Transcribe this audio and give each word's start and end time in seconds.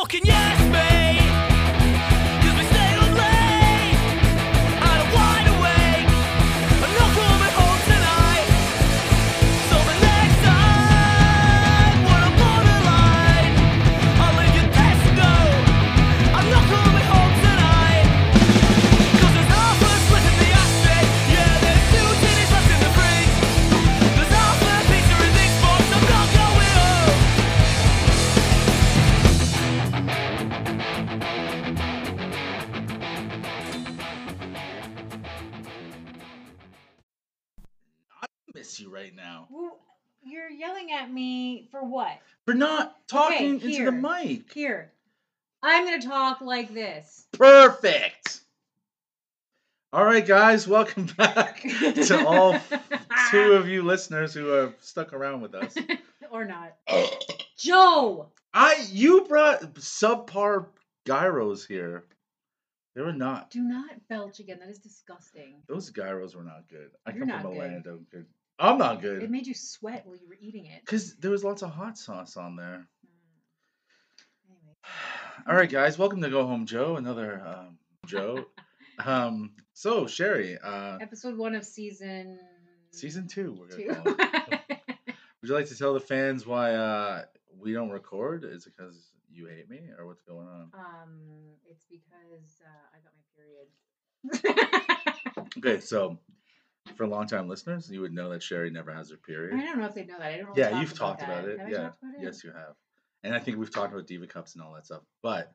fucking 0.00 0.24
yes 0.24 0.72
me. 0.72 0.99
Yelling 40.50 40.92
at 40.92 41.10
me 41.10 41.68
for 41.70 41.84
what? 41.84 42.18
for 42.46 42.54
not 42.54 42.96
talking 43.08 43.60
into 43.60 43.84
the 43.84 43.92
mic. 43.92 44.52
Here. 44.52 44.92
I'm 45.62 45.84
going 45.84 46.00
to 46.00 46.08
talk 46.08 46.40
like 46.40 46.72
this. 46.72 47.26
Perfect. 47.32 48.40
All 49.92 50.04
right, 50.04 50.24
guys, 50.24 50.66
welcome 50.66 51.06
back 51.16 51.62
to 51.62 52.26
all 52.26 52.58
two 53.30 53.52
of 53.52 53.68
you 53.68 53.82
listeners 53.82 54.32
who 54.32 54.46
have 54.46 54.74
stuck 54.80 55.12
around 55.12 55.40
with 55.40 55.54
us. 55.54 55.74
or 56.30 56.44
not. 56.44 56.76
Joe! 57.58 58.28
I 58.54 58.84
you 58.90 59.26
brought 59.28 59.74
subpar 59.74 60.66
gyros 61.06 61.66
here. 61.66 62.04
They 62.94 63.02
were 63.02 63.12
not. 63.12 63.50
Do 63.50 63.62
not 63.62 63.90
belch 64.08 64.40
again. 64.40 64.58
That 64.60 64.70
is 64.70 64.78
disgusting. 64.78 65.62
Those 65.68 65.90
gyros 65.90 66.34
were 66.34 66.42
not 66.42 66.68
good. 66.68 66.90
I 67.06 67.12
You're 67.12 67.26
come 67.26 67.40
from 67.42 67.50
a 67.52 67.54
good. 67.54 67.58
land 67.58 67.86
of 67.86 68.10
good. 68.10 68.26
I'm 68.60 68.76
not 68.76 69.00
good. 69.00 69.22
It 69.22 69.30
made 69.30 69.46
you 69.46 69.54
sweat 69.54 70.02
while 70.04 70.16
you 70.16 70.28
were 70.28 70.36
eating 70.38 70.66
it. 70.66 70.82
because 70.84 71.14
there 71.16 71.30
was 71.30 71.42
lots 71.42 71.62
of 71.62 71.70
hot 71.70 71.96
sauce 71.96 72.36
on 72.36 72.56
there. 72.56 72.86
Mm. 74.46 75.46
All 75.48 75.56
right, 75.56 75.70
guys, 75.70 75.96
welcome 75.96 76.20
to 76.20 76.28
Go 76.28 76.46
Home 76.46 76.66
Joe. 76.66 76.96
Another 76.96 77.42
um, 77.42 77.78
Joe. 78.06 78.44
um, 79.04 79.52
so 79.72 80.06
Sherry, 80.06 80.58
uh, 80.62 80.98
Episode 81.00 81.38
one 81.38 81.54
of 81.54 81.64
season 81.64 82.38
season 82.90 83.28
two. 83.28 83.56
We're 83.58 83.94
call 83.94 84.12
it. 84.12 84.60
Would 85.40 85.48
you 85.48 85.54
like 85.54 85.68
to 85.68 85.78
tell 85.78 85.94
the 85.94 86.00
fans 86.00 86.46
why 86.46 86.74
uh, 86.74 87.22
we 87.58 87.72
don't 87.72 87.88
record? 87.88 88.44
Is 88.44 88.66
it 88.66 88.74
because 88.76 89.10
you 89.32 89.46
hate 89.46 89.70
me, 89.70 89.80
or 89.98 90.06
what's 90.06 90.20
going 90.20 90.46
on? 90.46 90.70
um, 90.74 91.18
it's 91.66 91.86
because 91.86 92.60
uh, 92.62 92.68
I 92.92 92.98
got 93.00 93.14
my 93.16 94.52
period. 94.52 94.90
Okay, 95.58 95.80
so 95.80 96.18
for 96.96 97.06
long-time 97.06 97.48
listeners, 97.48 97.90
you 97.90 98.00
would 98.00 98.12
know 98.12 98.30
that 98.30 98.42
Sherry 98.42 98.70
never 98.70 98.92
has 98.92 99.10
her 99.10 99.16
period. 99.16 99.58
I 99.58 99.64
don't 99.64 99.78
know 99.78 99.86
if 99.86 99.94
they 99.94 100.04
know 100.04 100.18
that. 100.18 100.32
I 100.32 100.36
don't. 100.38 100.48
Really 100.48 100.60
Yeah, 100.60 100.70
talk 100.70 100.80
you've 100.80 100.98
talked 100.98 101.22
about, 101.22 101.44
it. 101.48 101.58
Have 101.58 101.68
I 101.68 101.70
yeah, 101.70 101.76
talked 101.78 102.02
about 102.02 102.14
it? 102.18 102.24
yes, 102.24 102.44
you 102.44 102.50
have. 102.52 102.74
And 103.22 103.34
I 103.34 103.38
think 103.38 103.58
we've 103.58 103.72
talked 103.72 103.92
about 103.92 104.06
diva 104.06 104.26
cups 104.26 104.54
and 104.54 104.62
all 104.64 104.74
that 104.74 104.86
stuff. 104.86 105.02
But 105.22 105.52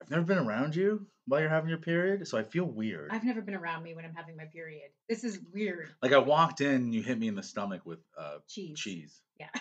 I've 0.00 0.10
never 0.10 0.22
been 0.22 0.38
around 0.38 0.74
you 0.74 1.06
while 1.26 1.40
you're 1.40 1.48
having 1.50 1.68
your 1.68 1.78
period, 1.78 2.26
so 2.26 2.36
I 2.38 2.42
feel 2.42 2.64
weird. 2.64 3.10
I've 3.12 3.24
never 3.24 3.40
been 3.42 3.54
around 3.54 3.82
me 3.82 3.94
when 3.94 4.04
I'm 4.04 4.14
having 4.14 4.36
my 4.36 4.46
period. 4.46 4.90
This 5.08 5.22
is 5.22 5.38
weird. 5.52 5.90
Like 6.02 6.12
I 6.12 6.18
walked 6.18 6.60
in, 6.60 6.74
and 6.74 6.94
you 6.94 7.02
hit 7.02 7.18
me 7.18 7.28
in 7.28 7.34
the 7.34 7.42
stomach 7.42 7.82
with 7.84 8.00
uh, 8.18 8.38
Cheese. 8.48 8.78
cheese. 8.78 9.20
Yeah. 9.38 9.48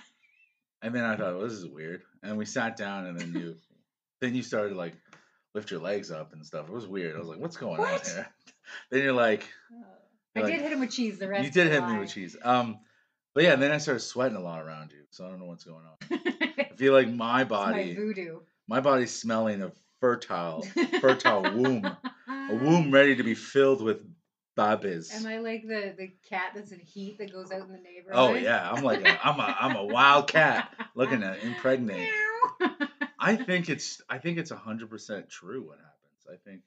And 0.84 0.96
then 0.96 1.04
I 1.04 1.16
thought, 1.16 1.36
well, 1.36 1.44
this 1.44 1.54
is 1.54 1.68
weird. 1.68 2.02
And 2.24 2.40
we 2.40 2.46
sat 2.46 2.76
down, 2.76 3.06
and 3.06 3.20
then 3.20 3.34
you, 3.40 3.56
then 4.20 4.34
you 4.34 4.42
started 4.42 4.76
like 4.76 4.94
lift 5.54 5.70
your 5.70 5.80
legs 5.80 6.10
up 6.10 6.34
and 6.34 6.44
stuff. 6.44 6.70
It 6.70 6.74
was 6.74 6.88
weird. 6.88 7.16
I 7.16 7.20
was 7.20 7.28
like, 7.28 7.38
what's 7.38 7.56
going 7.56 7.80
on 7.80 8.00
here? 8.04 8.28
then 8.90 9.04
you're 9.04 9.14
like, 9.14 9.48
Uh, 10.36 10.40
I 10.40 10.40
You're 10.42 10.48
did 10.50 10.54
like- 10.56 10.64
hit 10.64 10.74
him 10.74 10.80
with 10.80 10.92
cheese. 10.92 11.20
The 11.20 11.28
rest 11.28 11.46
you 11.46 11.52
did 11.52 11.72
hit 11.72 11.86
me 11.88 12.00
with 12.00 12.14
cheese. 12.14 12.36
Um, 12.42 12.80
but 13.34 13.44
yeah, 13.44 13.54
and 13.54 13.62
then 13.62 13.72
I 13.72 13.78
started 13.78 14.02
sweating 14.02 14.38
a 14.38 14.42
lot 14.42 14.62
around 14.62 14.92
you, 14.92 15.04
so 15.12 15.26
I 15.26 15.30
don't 15.30 15.40
know 15.40 15.46
what's 15.46 15.64
going 15.64 15.86
on. 15.86 16.20
I 16.60 16.72
feel 16.76 16.94
like 16.94 17.08
my 17.14 17.42
It's 17.42 17.50
my 17.50 17.72
body, 17.72 17.96
voodoo. 17.96 18.40
my 18.68 18.80
body's 18.82 19.18
smelling 19.18 19.62
of 19.62 19.74
fertile, 20.02 20.62
fertile 21.02 21.44
womb, 21.44 21.86
a 21.86 22.56
womb 22.56 22.92
ready 22.92 23.16
to 23.16 23.24
be 23.24 23.36
filled 23.36 23.82
with 23.82 24.00
babies. 24.58 25.14
Am 25.16 25.26
I 25.26 25.38
like 25.38 25.62
the 25.68 25.94
the 25.98 26.12
cat 26.30 26.52
that's 26.56 26.72
in 26.74 26.80
heat 26.80 27.18
that 27.20 27.32
goes 27.32 27.52
out 27.52 27.62
in 27.62 27.72
the 27.72 27.78
neighborhood? 27.78 28.12
Oh 28.14 28.34
yeah, 28.34 28.70
I'm 28.70 28.84
like 28.84 29.06
a, 29.08 29.26
I'm 29.28 29.40
a 29.40 29.58
I'm 29.60 29.76
a 29.78 29.86
wild 29.86 30.28
cat 30.28 30.70
looking 30.96 31.22
to 31.22 31.38
impregnate. 31.46 32.10
I 33.20 33.36
think 33.38 33.70
it's 33.70 34.02
I 34.10 34.18
think 34.18 34.40
it's 34.40 34.52
hundred 34.52 34.90
percent 34.90 35.30
true 35.30 35.62
what 35.68 35.78
happens. 35.78 36.28
I 36.30 36.36
think 36.50 36.64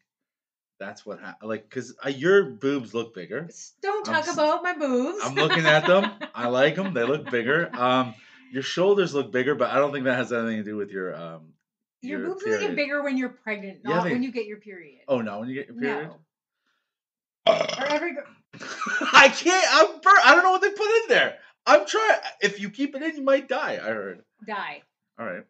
that's 0.79 1.07
what 1.07 1.21
happened. 1.21 1.49
Like, 1.49 1.69
cause 1.71 1.95
uh, 2.05 2.09
your 2.09 2.45
boobs 2.45 2.95
look 2.95 3.15
bigger. 3.15 3.49
Don't 3.83 4.09
I'm 4.09 4.23
talk 4.23 4.33
about 4.33 4.63
my 4.63 4.75
boobs. 4.75 5.19
I'm 5.25 5.35
looking 5.35 5.67
at 5.67 5.87
them. 5.87 6.11
I 6.35 6.49
like 6.49 6.75
them. 6.77 6.95
They 6.95 7.05
look 7.05 7.31
bigger. 7.31 7.71
Um, 7.75 8.15
your 8.53 8.63
shoulders 8.63 9.15
look 9.15 9.33
bigger, 9.33 9.55
but 9.55 9.71
I 9.71 9.77
don't 9.77 9.93
think 9.93 10.05
that 10.05 10.17
has 10.17 10.33
anything 10.33 10.59
to 10.59 10.65
do 10.65 10.77
with 10.77 10.91
your 10.91 11.15
um. 11.15 11.53
Your, 12.03 12.21
your 12.21 12.29
boobs 12.29 12.43
only 12.47 12.59
get 12.67 12.77
bigger 12.77 13.03
when 13.03 13.17
you're 13.17 13.31
pregnant, 13.31 13.81
Yeah, 13.85 13.95
not 13.95 14.05
they- 14.05 14.13
when 14.13 14.23
you 14.23 14.31
get 14.33 14.47
your 14.47 14.59
period. 14.59 15.01
Oh 15.09 15.21
no, 15.21 15.41
when 15.41 15.49
you 15.49 15.55
get 15.55 15.69
your 15.69 15.77
period. 15.77 16.09
no. 16.09 16.21
Or 17.47 17.87
every 17.89 18.13
I 19.13 19.29
can't. 19.29 19.67
I'm. 19.71 20.01
Bur- 20.01 20.23
I 20.25 20.35
don't 20.35 20.45
know 20.45 20.53
what 20.53 20.61
they 20.63 20.71
put 20.71 21.03
in 21.03 21.09
there. 21.09 21.37
I'm 21.67 21.87
trying. 21.87 22.19
If 22.41 22.61
you 22.61 22.71
keep 22.71 22.95
it 22.95 23.03
in, 23.03 23.17
you 23.17 23.23
might 23.23 23.49
die. 23.49 23.75
I 23.83 23.89
heard. 23.89 24.23
die. 24.47 24.83
All 25.19 25.27
right. 25.27 25.45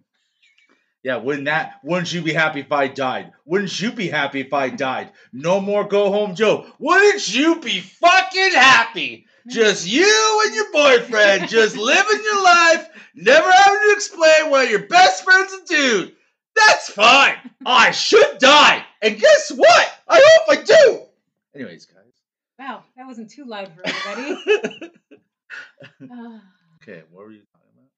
Yeah, 1.04 1.16
wouldn't 1.16 1.44
that? 1.44 1.80
Wouldn't 1.84 2.12
you 2.14 2.22
be 2.22 2.32
happy 2.32 2.60
if 2.60 2.72
I 2.72 2.88
died? 2.88 3.32
Wouldn't 3.44 3.78
you 3.78 3.92
be 3.92 4.08
happy 4.08 4.40
if 4.40 4.54
I 4.54 4.70
died? 4.70 5.12
No 5.34 5.60
more 5.60 5.84
go 5.84 6.10
home 6.10 6.34
Joe. 6.34 6.66
Wouldn't 6.78 7.32
you 7.34 7.60
be 7.60 7.80
fucking 7.80 8.52
happy? 8.52 9.26
Just 9.46 9.86
you 9.86 10.42
and 10.46 10.54
your 10.54 10.72
boyfriend, 10.72 11.50
just 11.50 11.76
living 11.76 12.20
your 12.24 12.42
life, 12.42 12.88
never 13.14 13.52
having 13.52 13.80
to 13.80 13.92
explain 13.92 14.50
why 14.50 14.64
your 14.64 14.86
best 14.86 15.22
friend's 15.24 15.52
a 15.52 15.64
dude. 15.66 16.16
That's 16.56 16.88
fine. 16.88 17.36
I 17.66 17.90
should 17.90 18.38
die. 18.38 18.82
And 19.02 19.20
guess 19.20 19.52
what? 19.54 19.98
I 20.08 20.22
hope 20.24 20.58
I 20.58 20.62
do. 20.62 21.02
Anyways, 21.54 21.84
guys. 21.84 22.14
Wow, 22.58 22.82
that 22.96 23.06
wasn't 23.06 23.30
too 23.30 23.44
loud 23.44 23.70
for 23.74 23.82
everybody. 23.84 24.90
Ah, 26.10 26.40
okay, 26.82 27.02
what 27.10 27.24
were 27.24 27.30
you 27.30 27.42
talking 27.52 27.70
about? 27.76 27.90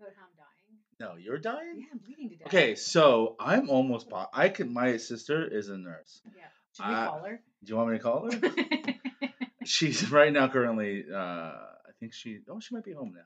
about 0.00 0.12
how 0.16 0.26
I'm 0.26 0.34
dying. 0.36 0.87
No, 1.00 1.14
you're 1.16 1.38
dying? 1.38 1.74
Yeah, 1.78 1.84
I'm 1.92 1.98
bleeding 1.98 2.28
to 2.30 2.36
death. 2.36 2.46
Okay, 2.48 2.74
so 2.74 3.36
I'm 3.38 3.70
almost. 3.70 4.08
Po- 4.10 4.26
I 4.32 4.48
can. 4.48 4.72
My 4.72 4.96
sister 4.96 5.46
is 5.46 5.68
a 5.68 5.76
nurse. 5.78 6.20
Yeah. 6.36 6.44
Should 6.76 6.88
we 6.88 6.94
Uh, 6.94 7.06
call 7.08 7.22
her? 7.24 7.40
Do 7.64 7.70
you 7.70 7.76
want 7.76 7.90
me 7.90 7.98
to 7.98 8.02
call 8.02 8.30
her? 8.30 8.94
She's 9.64 10.10
right 10.10 10.32
now 10.32 10.48
currently. 10.48 11.04
Uh, 11.12 11.16
I 11.18 11.92
think 12.00 12.12
she. 12.14 12.40
Oh, 12.48 12.58
she 12.60 12.74
might 12.74 12.84
be 12.84 12.92
home 12.92 13.12
now. 13.14 13.24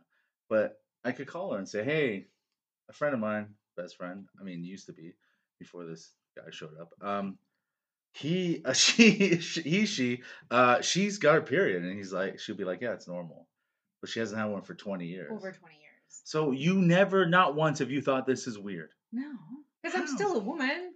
But 0.49 0.81
I 1.05 1.13
could 1.13 1.27
call 1.27 1.53
her 1.53 1.59
and 1.59 1.69
say, 1.69 1.83
"Hey, 1.83 2.27
a 2.91 2.93
friend 2.93 3.15
of 3.15 3.21
mine, 3.21 3.55
best 3.77 3.97
friend. 3.97 4.27
I 4.39 4.45
mean, 4.45 4.65
used 4.65 4.87
to 4.87 4.93
be 4.93 5.15
before 5.59 5.87
this 5.87 6.13
guy 6.37 6.43
showed 6.51 6.79
up. 6.79 6.93
Um, 7.01 7.39
he, 8.13 8.61
uh, 8.67 8.75
she, 8.75 9.39
she, 9.39 9.63
he, 9.63 9.87
she, 9.87 10.23
uh, 10.51 10.83
she's 10.83 11.17
got 11.19 11.35
her 11.35 11.43
period, 11.43 11.85
and 11.85 11.97
he's 11.97 12.13
like, 12.13 12.39
she'll 12.39 12.57
be 12.57 12.65
like, 12.65 12.83
yeah, 12.83 12.93
it's 12.93 13.09
normal, 13.09 13.47
but 14.03 14.11
she 14.11 14.21
hasn't 14.21 14.39
had 14.39 14.51
one 14.51 14.63
for 14.63 14.75
twenty 14.75 15.07
years. 15.07 15.31
Over 15.33 15.53
20 15.53 15.75
years. 15.77 15.82
So 16.25 16.51
you 16.53 16.75
never, 16.81 17.27
not 17.27 17.55
once, 17.55 17.79
have 17.81 17.91
you 17.91 18.03
thought 18.03 18.27
this 18.27 18.47
is 18.47 18.59
weird? 18.59 18.91
No, 19.13 19.33
because 19.83 19.99
I'm 19.99 20.07
still 20.07 20.37
a 20.37 20.41
woman. 20.41 20.93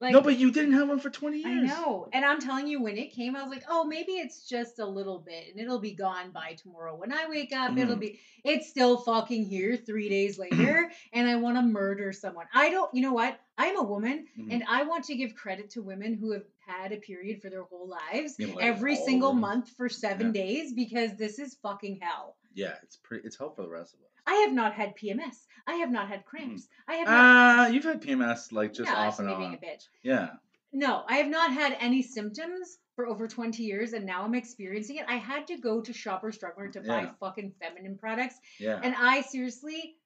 Like, 0.00 0.12
no, 0.12 0.20
but 0.20 0.36
you 0.38 0.50
didn't 0.50 0.72
have 0.72 0.88
one 0.88 0.98
for 0.98 1.08
twenty 1.08 1.38
years. 1.38 1.70
I 1.70 1.74
know. 1.74 2.08
And 2.12 2.24
I'm 2.24 2.40
telling 2.40 2.66
you, 2.66 2.82
when 2.82 2.98
it 2.98 3.12
came, 3.14 3.36
I 3.36 3.42
was 3.42 3.50
like, 3.50 3.64
oh, 3.70 3.84
maybe 3.84 4.12
it's 4.12 4.46
just 4.46 4.78
a 4.80 4.84
little 4.84 5.20
bit 5.20 5.44
and 5.50 5.60
it'll 5.60 5.78
be 5.78 5.92
gone 5.94 6.30
by 6.30 6.54
tomorrow. 6.60 6.94
When 6.96 7.12
I 7.12 7.26
wake 7.28 7.52
up, 7.54 7.78
it'll 7.78 7.96
Mhm. 7.96 8.00
be, 8.00 8.20
it's 8.44 8.68
still 8.68 8.98
fucking 8.98 9.44
here 9.44 9.76
three 9.76 10.08
days 10.10 10.36
later 10.38 10.90
and 11.12 11.28
I 11.28 11.36
want 11.36 11.56
to 11.56 11.62
murder 11.62 12.12
someone. 12.12 12.46
I 12.52 12.70
don't, 12.70 12.92
you 12.92 13.02
know 13.02 13.12
what? 13.14 13.38
I'm 13.56 13.78
a 13.78 13.82
woman 13.84 14.26
Mhm. 14.36 14.48
and 14.50 14.64
I 14.68 14.82
want 14.82 15.04
to 15.04 15.14
give 15.14 15.34
credit 15.36 15.70
to 15.70 15.80
women 15.82 16.12
who 16.14 16.32
have 16.32 16.44
had 16.66 16.92
a 16.92 16.96
period 16.98 17.40
for 17.40 17.48
their 17.48 17.62
whole 17.62 17.88
lives 17.88 18.34
like 18.38 18.56
every 18.60 18.96
single 18.96 19.30
women. 19.30 19.40
month 19.42 19.68
for 19.70 19.88
seven 19.88 20.26
Yeah. 20.34 20.42
days 20.42 20.72
because 20.74 21.16
this 21.16 21.38
is 21.38 21.54
fucking 21.62 22.00
hell. 22.02 22.36
Yeah, 22.52 22.74
it's 22.82 22.96
pretty. 22.96 23.26
It's 23.26 23.36
hell 23.36 23.50
for 23.54 23.62
the 23.62 23.68
rest 23.70 23.94
of 23.94 24.00
us. 24.00 24.06
I 24.26 24.34
have 24.36 24.52
not 24.52 24.72
had 24.74 24.94
PMS. 24.96 25.36
I 25.66 25.74
have 25.76 25.90
not 25.90 26.08
had 26.08 26.24
cramps. 26.24 26.68
I 26.88 26.94
have 26.96 27.06
not. 27.08 27.68
Uh, 27.68 27.72
you've 27.72 27.84
had 27.84 28.02
PMS 28.02 28.52
like 28.52 28.72
just 28.72 28.90
no, 28.90 28.96
off 28.96 29.18
and 29.18 29.28
me 29.28 29.34
being 29.34 29.48
on. 29.50 29.54
a 29.54 29.58
bitch. 29.58 29.84
Yeah. 30.02 30.30
No, 30.72 31.02
I 31.08 31.16
have 31.16 31.28
not 31.28 31.52
had 31.52 31.76
any 31.80 32.02
symptoms 32.02 32.78
for 32.96 33.06
over 33.06 33.26
20 33.28 33.62
years 33.62 33.92
and 33.92 34.04
now 34.06 34.22
I'm 34.24 34.34
experiencing 34.34 34.96
it. 34.96 35.04
I 35.08 35.16
had 35.16 35.46
to 35.48 35.56
go 35.56 35.80
to 35.80 35.92
Shoppers 35.92 36.38
Drug 36.38 36.52
Mart 36.56 36.72
to 36.74 36.80
buy 36.80 37.02
Yeah. 37.02 37.10
fucking 37.20 37.52
feminine 37.60 37.96
products. 37.98 38.36
Yeah. 38.60 38.80
And 38.82 38.94
I 38.98 39.20
seriously 39.22 39.96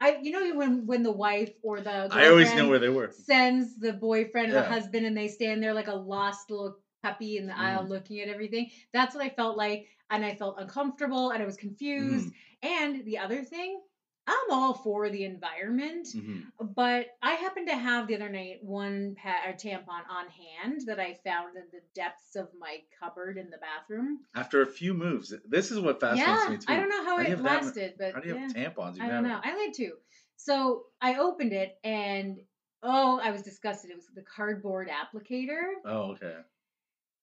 I 0.00 0.18
you 0.22 0.30
know 0.32 0.56
when 0.56 0.86
when 0.86 1.02
the 1.02 1.12
wife 1.12 1.52
or 1.62 1.80
the 1.80 2.08
I 2.10 2.28
always 2.28 2.52
know 2.54 2.68
where 2.68 2.78
they 2.78 2.88
were. 2.88 3.10
sends 3.12 3.76
the 3.78 3.92
boyfriend 3.92 4.50
or 4.50 4.54
the 4.54 4.62
husband 4.64 5.06
and 5.06 5.16
they 5.16 5.28
stand 5.28 5.62
there 5.62 5.74
like 5.74 5.88
a 5.88 5.94
lost 5.94 6.50
little 6.50 6.78
puppy 7.02 7.36
in 7.36 7.46
the 7.46 7.58
aisle 7.58 7.84
Mm. 7.84 7.88
looking 7.90 8.20
at 8.20 8.28
everything. 8.28 8.70
That's 8.92 9.14
what 9.14 9.24
I 9.24 9.28
felt 9.30 9.56
like 9.56 9.86
and 10.10 10.24
I 10.24 10.34
felt 10.34 10.56
uncomfortable 10.58 11.30
and 11.30 11.42
I 11.42 11.46
was 11.46 11.56
confused. 11.56 12.28
Mm. 12.28 12.32
And 12.62 13.04
the 13.04 13.18
other 13.18 13.42
thing 13.42 13.80
I'm 14.26 14.50
all 14.50 14.74
for 14.74 15.08
the 15.10 15.24
environment, 15.24 16.06
Mhm. 16.14 16.52
but 16.60 17.08
I 17.20 17.32
happen 17.32 17.66
to 17.66 17.74
have 17.74 18.06
the 18.06 18.14
other 18.14 18.28
night 18.28 18.62
one 18.62 19.16
pa- 19.16 19.42
or 19.46 19.54
tampon 19.54 20.02
on 20.08 20.28
hand 20.28 20.82
that 20.86 21.00
I 21.00 21.14
found 21.24 21.56
in 21.56 21.64
the 21.72 21.80
depths 21.94 22.36
of 22.36 22.48
my 22.54 22.82
cupboard 23.00 23.38
in 23.38 23.50
the 23.50 23.58
bathroom. 23.58 24.20
After 24.34 24.62
a 24.62 24.66
few 24.66 24.94
moves, 24.94 25.34
this 25.48 25.72
is 25.72 25.80
what 25.80 25.98
fascinates 26.00 26.44
yeah, 26.44 26.50
me 26.50 26.58
too. 26.58 26.64
I 26.68 26.76
don't 26.76 26.90
know 26.90 27.02
how, 27.02 27.16
How 27.16 27.22
it 27.22 27.30
that 27.30 27.42
lasted, 27.42 27.94
but 27.98 28.14
How 28.14 28.20
do 28.20 28.28
you 28.28 28.34
yeah. 28.34 28.40
have 28.42 28.52
tampons? 28.52 28.96
You've 28.96 29.06
I 29.06 29.08
don't 29.08 29.24
know. 29.24 29.40
I 29.42 29.48
had 29.48 29.74
two. 29.74 29.96
So 30.36 30.86
I 31.00 31.16
opened 31.16 31.52
it 31.52 31.78
and 31.82 32.38
oh, 32.82 33.18
I 33.20 33.30
was 33.30 33.42
disgusted. 33.42 33.90
It 33.90 33.96
was 33.96 34.06
the 34.14 34.22
cardboard 34.22 34.88
applicator. 34.88 35.62
Oh, 35.84 36.12
okay. 36.12 36.36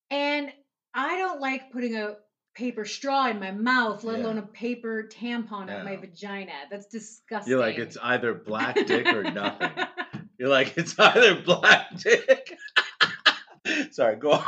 And 0.10 0.52
I 0.94 1.18
don't 1.18 1.40
like 1.40 1.72
putting 1.72 1.96
a 1.96 2.18
paper 2.58 2.86
straw 2.86 3.28
in 3.28 3.40
my 3.40 3.52
mouth, 3.52 4.04
let 4.04 4.18
Yeah. 4.18 4.26
alone 4.26 4.40
a 4.40 4.42
paper 4.42 5.04
tampon 5.04 5.70
in 5.70 5.86
my 5.86 5.96
vagina. 5.96 6.54
That's 6.72 6.88
disgusting. 6.88 7.52
You're 7.52 7.60
like 7.60 7.78
it's 7.78 7.98
either 8.02 8.34
black 8.34 8.76
dick 8.88 9.06
or 9.08 9.24
nothing. 9.24 9.70
You're 10.40 10.50
like 10.50 10.76
it's 10.76 10.98
either 11.00 11.36
black 11.42 11.96
dick. 11.98 12.58
Sorry, 13.92 14.16
go 14.16 14.32
on. 14.32 14.44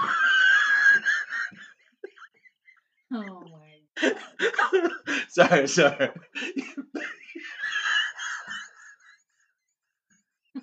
oh 3.13 3.43
my 3.51 3.67
sorry, 5.27 5.67
sorry. 5.67 6.09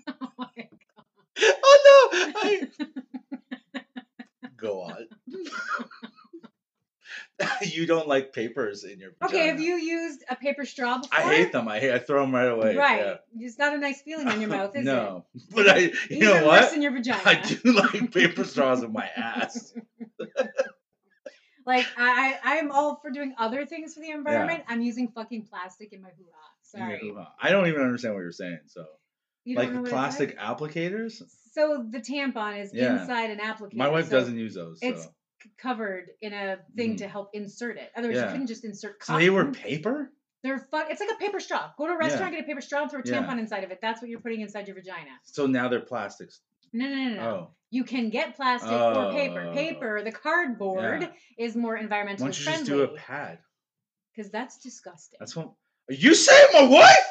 oh 0.09 0.29
my 0.39 0.69
Oh 1.39 2.11
no! 2.13 2.33
I... 2.41 2.69
Go 4.57 4.81
on. 4.83 5.07
you 7.63 7.87
don't 7.87 8.09
like 8.09 8.33
papers 8.33 8.85
in 8.85 8.99
your. 8.99 9.11
Okay, 9.23 9.49
have 9.49 9.61
you 9.61 9.77
used 9.77 10.25
a 10.31 10.37
paper 10.37 10.65
straw 10.65 10.99
before? 10.99 11.19
I 11.19 11.23
hate 11.35 11.53
them. 11.53 11.69
I 11.69 11.79
hate. 11.79 11.93
I 11.93 11.99
throw 11.99 12.23
them 12.23 12.35
right 12.35 12.49
away. 12.49 12.75
Right. 12.77 13.01
yeah. 13.01 13.15
It's 13.39 13.59
not 13.59 13.75
a 13.75 13.79
nice 13.79 14.01
feeling 14.03 14.31
in 14.31 14.41
your 14.41 14.49
mouth, 14.57 14.75
is 14.75 14.83
it? 14.83 14.85
no, 14.85 15.27
but 15.55 15.69
I. 15.69 15.79
You 15.79 15.93
Even 16.11 16.21
know 16.29 16.47
worse 16.47 16.63
what? 16.67 16.75
in 16.75 16.83
your 16.83 16.93
vagina. 16.93 17.21
I 17.25 17.35
do 17.35 17.73
like 17.73 18.13
paper 18.13 18.45
straws 18.45 18.83
in 18.83 18.93
my 18.93 19.09
ass. 19.17 19.75
Like 21.67 21.87
I, 21.99 22.39
I 22.45 22.59
I'm 22.59 22.71
all 22.71 23.01
for 23.03 23.11
doing 23.11 23.35
other 23.39 23.67
things 23.67 23.95
for 23.95 24.01
the 24.01 24.11
environment. 24.11 24.63
I'm 24.69 24.83
using 24.83 25.09
fucking 25.09 25.47
plastic 25.51 25.93
in 25.93 26.01
my 26.01 26.11
hoo 26.17 26.25
ha. 26.33 26.51
Sorry, 26.63 27.13
I 27.41 27.51
don't 27.51 27.67
even 27.67 27.83
understand 27.83 28.15
what 28.15 28.21
you're 28.21 28.31
saying. 28.33 28.61
So, 28.67 28.85
you 29.45 29.57
like 29.57 29.71
know 29.71 29.81
what 29.81 29.87
it's 29.87 29.93
plastic 29.93 30.37
like? 30.37 30.59
applicators. 30.59 31.23
So 31.53 31.85
the 31.91 32.01
tampon 32.01 32.63
is 32.63 32.71
Yeah. 32.73 33.01
inside 33.01 33.31
an 33.31 33.39
applicator. 33.39 33.75
My 33.75 33.89
wife 33.89 34.07
so 34.07 34.19
doesn't 34.19 34.37
use 34.37 34.55
those. 34.55 34.79
So. 34.81 34.87
It's 34.89 35.09
covered 35.59 36.11
in 36.21 36.33
a 36.33 36.59
thing 36.77 36.95
Mhm. 36.95 36.99
to 36.99 37.09
help 37.09 37.31
insert 37.35 37.77
it. 37.79 37.91
Otherwise, 37.97 38.17
Yeah. 38.17 38.25
you 38.27 38.31
couldn't 38.33 38.47
just 38.47 38.65
insert. 38.65 39.03
so 39.05 39.17
they 39.19 39.31
were 39.31 39.51
paper. 39.53 40.13
They're 40.43 40.59
fuck. 40.59 40.91
It's 40.91 41.01
like 41.01 41.11
a 41.11 41.17
paper 41.17 41.41
straw. 41.41 41.73
Go 41.77 41.87
to 41.89 41.95
a 41.95 41.99
restaurant, 41.99 42.33
get 42.33 42.45
a 42.45 42.47
paper 42.47 42.61
straw, 42.61 42.83
and 42.83 42.91
throw 42.91 43.01
a 43.01 43.03
Yeah. 43.05 43.23
tampon 43.23 43.39
inside 43.39 43.65
of 43.65 43.71
it. 43.73 43.81
That's 43.81 44.01
what 44.01 44.09
you're 44.11 44.21
putting 44.21 44.43
inside 44.43 44.69
your 44.69 44.77
vagina. 44.77 45.11
So 45.25 45.47
now 45.47 45.69
they're 45.69 45.81
plastics. 45.81 46.41
No, 46.73 46.87
no, 46.89 46.95
no, 46.95 47.15
no. 47.15 47.21
Oh, 47.31 47.51
You 47.71 47.83
can 47.85 48.11
get 48.11 48.37
plastic 48.37 48.71
or 48.71 49.13
paper. 49.13 49.41
Oh. 49.41 49.53
Paper, 49.55 50.03
the 50.03 50.13
cardboard, 50.13 51.03
Yeah. 51.03 51.13
is 51.39 51.57
more 51.57 51.75
why 51.75 51.83
environmentally 51.83 52.19
don't 52.19 52.39
you 52.39 52.45
friendly. 52.45 52.59
just 52.67 52.71
do 52.71 52.83
a 52.83 52.89
pad? 52.97 53.41
Because 54.15 54.31
that's 54.31 54.59
disgusting. 54.59 55.17
That's 55.19 55.35
what. 55.35 55.49
Are 55.91 55.95
you 55.95 56.15
saying 56.15 56.49
my 56.53 56.63
wife, 56.63 57.07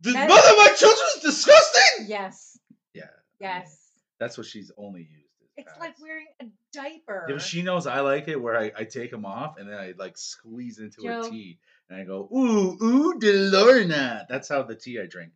the 0.00 0.12
That- 0.12 0.28
mother 0.28 0.48
of 0.50 0.56
my 0.58 0.74
children, 0.76 1.06
is 1.16 1.22
disgusting? 1.22 2.06
yes, 2.06 2.58
Yeah. 2.94 3.04
I 3.04 3.06
mean, 3.06 3.12
yes. 3.40 3.90
that's 4.18 4.38
what 4.38 4.46
she's 4.46 4.70
only 4.76 5.02
used. 5.02 5.29
It's 5.68 5.78
like 5.80 5.94
wearing 6.00 6.26
a 6.40 6.46
diaper. 6.72 7.26
But 7.28 7.42
she 7.42 7.62
knows 7.62 7.86
I 7.86 8.00
like 8.00 8.28
it 8.28 8.40
where 8.40 8.56
I, 8.58 8.72
I 8.76 8.84
take 8.84 9.10
them 9.10 9.24
off 9.24 9.56
and 9.58 9.68
then 9.68 9.78
I 9.78 9.94
like 9.98 10.16
squeeze 10.18 10.78
into 10.78 11.06
her 11.06 11.22
Joe. 11.22 11.30
tea 11.30 11.58
and 11.88 12.00
I 12.00 12.04
go, 12.04 12.28
ooh, 12.34 12.76
ooh, 12.82 13.14
Delorna. 13.18 14.26
That's 14.28 14.48
how 14.48 14.62
the 14.62 14.74
tea 14.76 15.00
I 15.00 15.06
drink. 15.06 15.32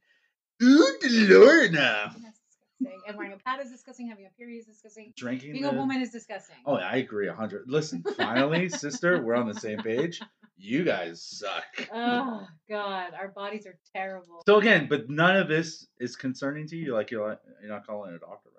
Ooh, 0.63 0.99
Delorna. 1.03 2.13
That's 2.13 2.15
disgusting. 2.15 3.01
And 3.09 3.17
wearing 3.17 3.33
a 3.33 3.37
pad 3.39 3.61
is 3.65 3.71
disgusting. 3.71 4.09
Having 4.09 4.27
a 4.27 4.31
period 4.39 4.61
is 4.61 4.67
disgusting. 4.67 5.13
Drinking. 5.17 5.53
Being 5.53 5.65
the- 5.65 5.71
a 5.71 5.75
woman 5.75 6.01
is 6.03 6.11
disgusting. 6.11 6.57
Oh, 6.67 6.75
I 6.75 6.97
agree 6.97 7.29
a 7.29 7.35
hundred. 7.35 7.65
Listen, 7.67 8.03
finally, 8.17 8.69
sister, 8.69 9.23
we're 9.23 9.35
on 9.37 9.49
the 9.49 9.55
same 9.59 9.79
page. 9.79 10.21
You 10.57 10.85
guys 10.85 11.21
suck. 11.23 11.65
Oh 11.93 12.47
God, 12.69 13.13
our 13.19 13.29
bodies 13.29 13.67
are 13.67 13.77
terrible. 13.95 14.43
So 14.47 14.59
again, 14.59 14.87
but 14.89 15.11
none 15.11 15.37
of 15.37 15.49
this 15.49 15.87
is 15.99 16.15
concerning 16.17 16.69
to 16.69 16.77
you. 16.77 16.95
Like 16.95 17.11
you're 17.11 17.29
not- 17.29 17.41
you're 17.61 17.71
not 17.71 17.87
calling 17.87 18.15
a 18.15 18.19
doctor. 18.19 18.51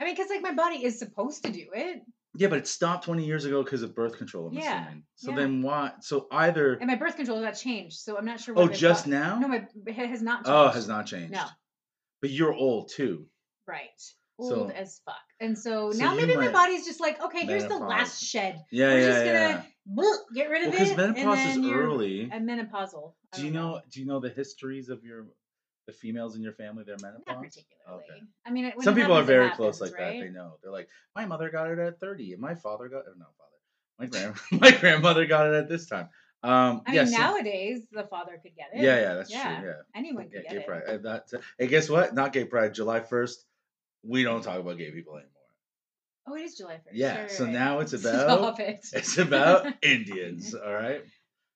I 0.00 0.04
mean, 0.04 0.14
because 0.14 0.30
like 0.30 0.42
my 0.42 0.52
body 0.54 0.84
is 0.84 0.98
supposed 0.98 1.44
to 1.44 1.50
do 1.52 1.66
it, 1.74 2.02
Yeah, 2.36 2.48
but 2.48 2.58
it 2.58 2.66
stopped 2.68 3.04
20 3.04 3.24
years 3.24 3.44
ago 3.44 3.62
because 3.64 3.82
of 3.82 3.94
birth 3.94 4.16
control. 4.16 4.46
I'm 4.48 4.52
Yeah, 4.54 4.82
assuming. 4.84 5.02
So 5.16 5.30
yeah. 5.30 5.36
then 5.36 5.62
why? 5.62 5.92
So 6.00 6.26
either. 6.30 6.74
and 6.74 6.86
my 6.86 6.94
birth 6.96 7.16
control 7.16 7.40
got 7.40 7.52
changed, 7.52 7.98
so 7.98 8.16
I'm 8.16 8.24
not 8.24 8.40
sure. 8.40 8.54
Oh, 8.56 8.68
just 8.68 9.06
now? 9.06 9.38
No, 9.38 9.48
my 9.48 9.66
it 9.86 9.94
has 9.94 10.22
not. 10.22 10.42
Oh, 10.44 10.44
changed. 10.44 10.48
Oh, 10.50 10.68
has 10.74 10.88
not 10.88 11.06
changed. 11.06 11.32
No. 11.32 11.44
But 12.20 12.30
you're 12.30 12.54
old 12.54 12.90
too. 12.90 13.26
Right. 13.66 13.88
So- 14.40 14.54
Old 14.54 14.70
as 14.70 15.00
fuck. 15.04 15.16
And 15.40 15.58
so, 15.58 15.90
So 15.90 15.98
now 15.98 16.12
you 16.14 16.20
maybe 16.20 16.36
my 16.36 16.44
might- 16.44 16.52
body's 16.52 16.86
just 16.86 17.00
like, 17.00 17.20
okay, 17.20 17.44
here's 17.44 17.64
the 17.64 17.70
Menopause. 17.70 17.88
last 17.90 18.22
shed. 18.24 18.62
Yeah, 18.70 18.86
We're 18.92 19.00
yeah, 19.00 19.06
just 19.08 19.24
yeah. 19.26 19.52
gonna 19.52 19.66
bloop, 19.96 20.18
get 20.32 20.48
rid 20.48 20.64
of 20.66 20.70
because 20.70 20.90
it. 20.90 20.96
menopause 20.96 21.38
and 21.40 21.48
is 21.48 21.54
then 21.56 21.64
you're 21.64 21.82
early. 21.82 22.22
A 22.30 22.38
menopausal. 22.38 23.14
I 23.32 23.36
Do 23.38 23.46
you 23.46 23.52
don't 23.52 23.62
know? 23.62 23.80
Do 23.90 23.98
you 24.00 24.06
know 24.06 24.20
the 24.20 24.28
histories 24.30 24.90
of 24.90 25.02
your 25.02 25.26
the 25.88 25.92
females 25.92 26.36
in 26.36 26.42
your 26.42 26.52
family? 26.52 26.84
Their 26.84 26.96
menopause. 27.02 27.24
Not 27.26 27.42
particularly. 27.42 28.04
Okay. 28.04 28.22
I 28.46 28.50
mean, 28.50 28.66
it, 28.66 28.74
Some 28.82 28.92
it 28.96 29.00
people 29.00 29.12
are 29.14 29.16
happens, 29.16 29.28
it 29.30 29.32
very 29.32 29.44
happens, 29.48 29.56
close 29.56 29.80
like 29.80 29.98
right? 29.98 30.18
that. 30.20 30.24
They 30.24 30.30
know. 30.30 30.58
They're 30.62 30.70
like, 30.70 30.88
my 31.16 31.26
mother 31.26 31.50
got 31.50 31.70
it 31.70 31.78
at 31.78 31.98
30, 31.98 32.34
and 32.34 32.40
my 32.42 32.54
father 32.54 32.88
got. 32.88 33.04
Oh, 33.08 33.14
no, 33.18 33.24
father. 33.38 33.56
My 33.98 34.06
grand 34.06 34.34
my 34.62 34.70
grandmother 34.70 35.26
got 35.26 35.48
it 35.48 35.54
at 35.54 35.68
this 35.68 35.86
time. 35.86 36.08
Um, 36.44 36.82
I 36.86 36.92
yeah, 36.92 37.02
mean, 37.02 37.12
so- 37.12 37.18
nowadays 37.18 37.80
the 37.90 38.04
father 38.04 38.38
could 38.40 38.54
get 38.54 38.68
it. 38.72 38.82
yeah, 38.84 39.00
yeah, 39.00 39.14
that's 39.14 39.30
Yeah. 39.32 39.58
true. 39.60 39.68
Yeah. 39.68 39.74
Anyone 39.96 40.24
could 40.24 40.34
Yeah, 40.34 40.42
get 40.42 40.50
gay 40.50 40.56
it. 40.58 40.66
pride. 41.02 41.06
Uh, 41.06 41.38
hey, 41.58 41.66
guess 41.66 41.88
what? 41.90 42.14
Not 42.14 42.32
gay 42.32 42.44
pride. 42.44 42.74
July 42.74 43.00
1st, 43.00 43.36
we 44.04 44.22
don't 44.22 44.42
talk 44.42 44.60
about 44.60 44.78
gay 44.78 44.92
people 44.92 45.14
anymore. 45.14 45.32
Oh, 46.28 46.34
it 46.36 46.42
is 46.42 46.56
July 46.56 46.74
1st. 46.74 46.90
Yeah, 46.92 47.20
Right, 47.22 47.30
so 47.30 47.44
right. 47.44 47.52
now 47.52 47.80
it's 47.80 47.90
Stop 47.98 48.38
about 48.38 48.60
it. 48.60 48.86
it's 48.92 49.16
about 49.18 49.66
Indians. 49.82 50.54
All 50.54 50.72
right. 50.74 51.02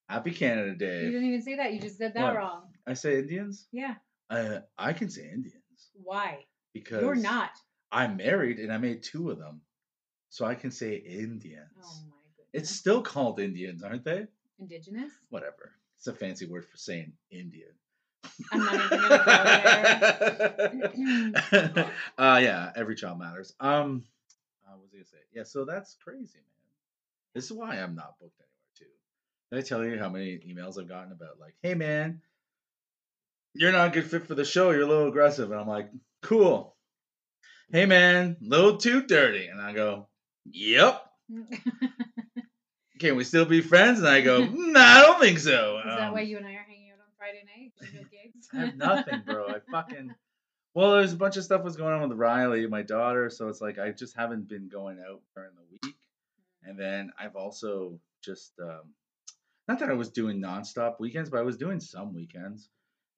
Happy 0.08 0.30
Canada 0.32 0.74
Day. 0.74 1.04
You 1.04 1.12
didn't 1.12 1.28
even 1.28 1.42
say 1.42 1.56
that. 1.56 1.72
You 1.74 1.80
just 1.80 1.98
said 1.98 2.14
that 2.14 2.22
What? 2.22 2.36
wrong. 2.36 2.62
I 2.86 2.94
say 2.94 3.18
Indians. 3.20 3.68
Yeah. 3.70 3.94
Uh, 4.32 4.60
I 4.78 4.94
can 4.94 5.10
say 5.10 5.24
Indians 5.24 5.90
Why? 6.02 6.46
because 6.72 7.02
You're 7.02 7.14
not. 7.14 7.50
I'm 7.90 8.16
married 8.16 8.58
and 8.58 8.72
I 8.72 8.78
made 8.78 9.02
two 9.02 9.30
of 9.30 9.38
them, 9.38 9.60
so 10.30 10.46
I 10.46 10.54
can 10.54 10.70
say 10.70 10.94
Indians. 10.94 11.68
Oh 11.82 12.00
my 12.08 12.16
goodness. 12.36 12.48
It's 12.54 12.70
still 12.70 13.02
called 13.02 13.40
Indians, 13.40 13.82
aren't 13.82 14.04
they? 14.04 14.26
indigenous. 14.58 15.10
Whatever. 15.28 15.72
It's 15.98 16.06
a 16.06 16.14
fancy 16.14 16.46
word 16.46 16.64
for 16.64 16.76
saying 16.76 17.12
Indian. 17.30 17.72
I'm 18.52 18.64
not 18.64 18.74
even 18.74 18.88
gonna 21.32 21.90
uh, 22.18 22.40
yeah, 22.42 22.72
every 22.74 22.94
child 22.94 23.18
matters. 23.18 23.52
Um, 23.60 24.04
uh, 24.66 24.72
what 24.72 24.82
was 24.82 24.90
I 24.92 24.96
gonna 24.96 25.04
say? 25.04 25.18
Yeah, 25.34 25.42
so 25.42 25.64
that's 25.64 25.96
crazy, 26.02 26.38
man. 26.38 26.44
This 27.34 27.44
is 27.46 27.52
why 27.52 27.78
I'm 27.78 27.94
not 27.94 28.18
booked 28.20 28.40
anywhere 28.40 28.72
too. 28.78 28.84
Did 29.50 29.58
I 29.58 29.62
tell 29.62 29.84
you 29.84 29.98
how 29.98 30.08
many 30.08 30.38
emails 30.38 30.80
I've 30.80 30.88
gotten 30.88 31.12
about 31.12 31.38
like, 31.40 31.54
hey 31.62 31.74
man, 31.74 32.20
you're 33.54 33.72
not 33.72 33.88
a 33.88 33.90
good 33.90 34.10
fit 34.10 34.26
for 34.26 34.34
the 34.34 34.44
show. 34.44 34.70
You're 34.70 34.82
a 34.82 34.86
little 34.86 35.08
aggressive, 35.08 35.50
and 35.50 35.60
I'm 35.60 35.68
like, 35.68 35.90
cool. 36.22 36.74
Hey 37.70 37.86
man, 37.86 38.36
little 38.40 38.76
too 38.76 39.02
dirty, 39.06 39.46
and 39.46 39.60
I 39.60 39.72
go, 39.72 40.08
yep. 40.44 41.06
Can 43.00 43.16
we 43.16 43.24
still 43.24 43.44
be 43.46 43.60
friends? 43.60 43.98
And 43.98 44.08
I 44.08 44.20
go, 44.20 44.44
nah, 44.52 44.80
I 44.80 45.00
don't 45.02 45.20
think 45.20 45.38
so. 45.38 45.78
Is 45.78 45.84
that 45.86 46.00
Um, 46.08 46.12
why 46.12 46.20
you 46.20 46.36
and 46.36 46.46
I 46.46 46.52
are 46.52 46.64
hanging 46.68 46.90
out 46.90 46.98
on 47.00 47.06
Friday 47.18 47.42
night? 47.44 48.08
Gigs? 48.10 48.48
I 48.52 48.56
have 48.66 48.76
nothing, 48.76 49.22
bro. 49.26 49.48
I 49.48 49.58
fucking. 49.70 50.14
Well, 50.74 50.92
there's 50.92 51.12
a 51.12 51.16
bunch 51.16 51.36
of 51.36 51.44
stuff 51.44 51.62
was 51.64 51.76
going 51.76 51.92
on 51.92 52.08
with 52.08 52.18
Riley, 52.18 52.66
my 52.66 52.82
daughter, 52.82 53.28
so 53.28 53.48
it's 53.48 53.60
like 53.60 53.78
I 53.78 53.90
just 53.90 54.16
haven't 54.16 54.48
been 54.48 54.68
going 54.68 54.98
out 55.00 55.20
during 55.34 55.50
the 55.54 55.62
week, 55.70 55.94
and 56.62 56.78
then 56.78 57.10
I've 57.18 57.36
also 57.36 57.98
just 58.22 58.52
um, 58.60 58.94
not 59.68 59.80
that 59.80 59.90
I 59.90 59.94
was 59.94 60.10
doing 60.10 60.40
nonstop 60.40 60.98
weekends, 61.00 61.28
but 61.28 61.40
I 61.40 61.42
was 61.42 61.56
doing 61.58 61.80
some 61.80 62.14
weekends, 62.14 62.70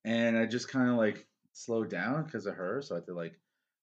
and 0.04 0.36
I 0.36 0.46
just 0.46 0.68
kind 0.68 0.90
of 0.90 0.96
like 0.96 1.26
slowed 1.52 1.90
down 1.90 2.24
because 2.24 2.46
of 2.46 2.54
her. 2.56 2.82
So 2.82 2.94
I 2.94 2.98
had 2.98 3.06
to 3.06 3.14
like, 3.14 3.38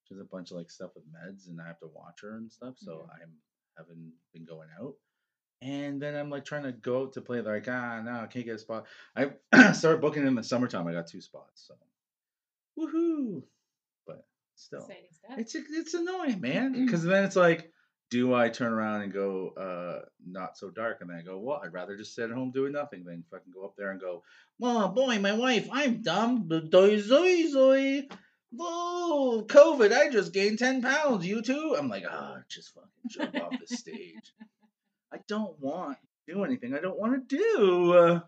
there's 0.10 0.22
a 0.22 0.26
bunch 0.26 0.52
of 0.52 0.58
like 0.58 0.70
stuff 0.70 0.92
with 0.96 1.06
meds, 1.06 1.48
and 1.48 1.60
I 1.62 1.68
have 1.68 1.80
to 1.80 1.88
watch 1.88 2.22
her 2.22 2.38
and 2.38 2.52
stuff. 2.52 2.76
So 2.78 3.08
Yeah. 3.08 3.24
I'm 3.24 3.32
haven't 3.78 4.12
been 4.34 4.46
going 4.46 4.68
out. 4.80 4.94
And 5.62 6.02
then 6.02 6.16
I'm 6.16 6.30
like 6.30 6.44
trying 6.46 6.64
to 6.64 6.72
go 6.72 7.04
out 7.04 7.14
to 7.14 7.22
play 7.22 7.42
like 7.42 7.68
ah 7.68 8.02
no 8.02 8.12
I 8.12 8.28
can't 8.28 8.46
get 8.46 8.56
a 8.56 8.60
spot. 8.60 8.86
I 9.16 9.32
started 9.74 10.02
booking 10.02 10.26
in 10.26 10.36
the 10.36 10.44
summertime. 10.44 10.88
I 10.88 10.94
got 10.94 11.08
two 11.08 11.22
spots. 11.22 11.68
So 11.68 11.76
woohoo! 12.78 13.44
But 14.08 14.26
still, 14.56 14.88
it's 15.38 15.56
it's 15.56 15.94
annoying, 15.94 16.42
man. 16.42 16.74
Because 16.86 17.04
then 17.04 17.24
it's 17.24 17.36
like, 17.36 17.72
do 18.12 18.34
I 18.36 18.50
turn 18.50 18.72
around 18.74 19.02
and 19.02 19.12
go 19.12 19.50
uh 19.58 20.06
not 20.28 20.58
so 20.58 20.70
dark? 20.70 21.00
And 21.02 21.10
then 21.10 21.18
I 21.18 21.22
go, 21.24 21.40
well, 21.40 21.62
I'd 21.64 21.74
rather 21.74 21.98
just 21.98 22.14
sit 22.14 22.30
at 22.30 22.36
home 22.36 22.52
doing 22.52 22.74
nothing 22.74 23.04
than 23.04 23.24
fucking 23.32 23.52
go 23.54 23.66
up 23.66 23.76
there 23.76 23.90
and 23.90 24.00
go, 24.00 24.22
oh 24.62 24.90
boy, 24.90 25.18
my 25.20 25.34
wife, 25.34 25.68
I'm 25.72 26.04
dumb. 26.04 26.48
Doi 26.48 27.02
zoi 27.02 27.52
zoi. 27.52 28.12
Whoa, 28.54 29.44
COVID! 29.46 29.94
I 29.94 30.10
just 30.10 30.34
gained 30.34 30.60
ten 30.60 30.82
pounds. 30.82 31.26
You 31.26 31.42
too? 31.42 31.76
I'm 31.80 31.88
like, 31.88 32.04
ah, 32.08 32.38
just 32.50 32.74
fucking 32.76 32.90
jump 33.08 33.36
off 33.44 33.54
the 33.60 33.76
stage. 33.76 34.34
I 35.12 35.18
don't 35.28 35.58
want 35.60 35.98
to 36.28 36.34
do 36.34 36.44
anything 36.44 36.74
I 36.76 36.80
don't 36.82 37.00
want 37.00 37.30
to 37.30 37.38
do. 37.38 37.94
Uh, 37.94 38.20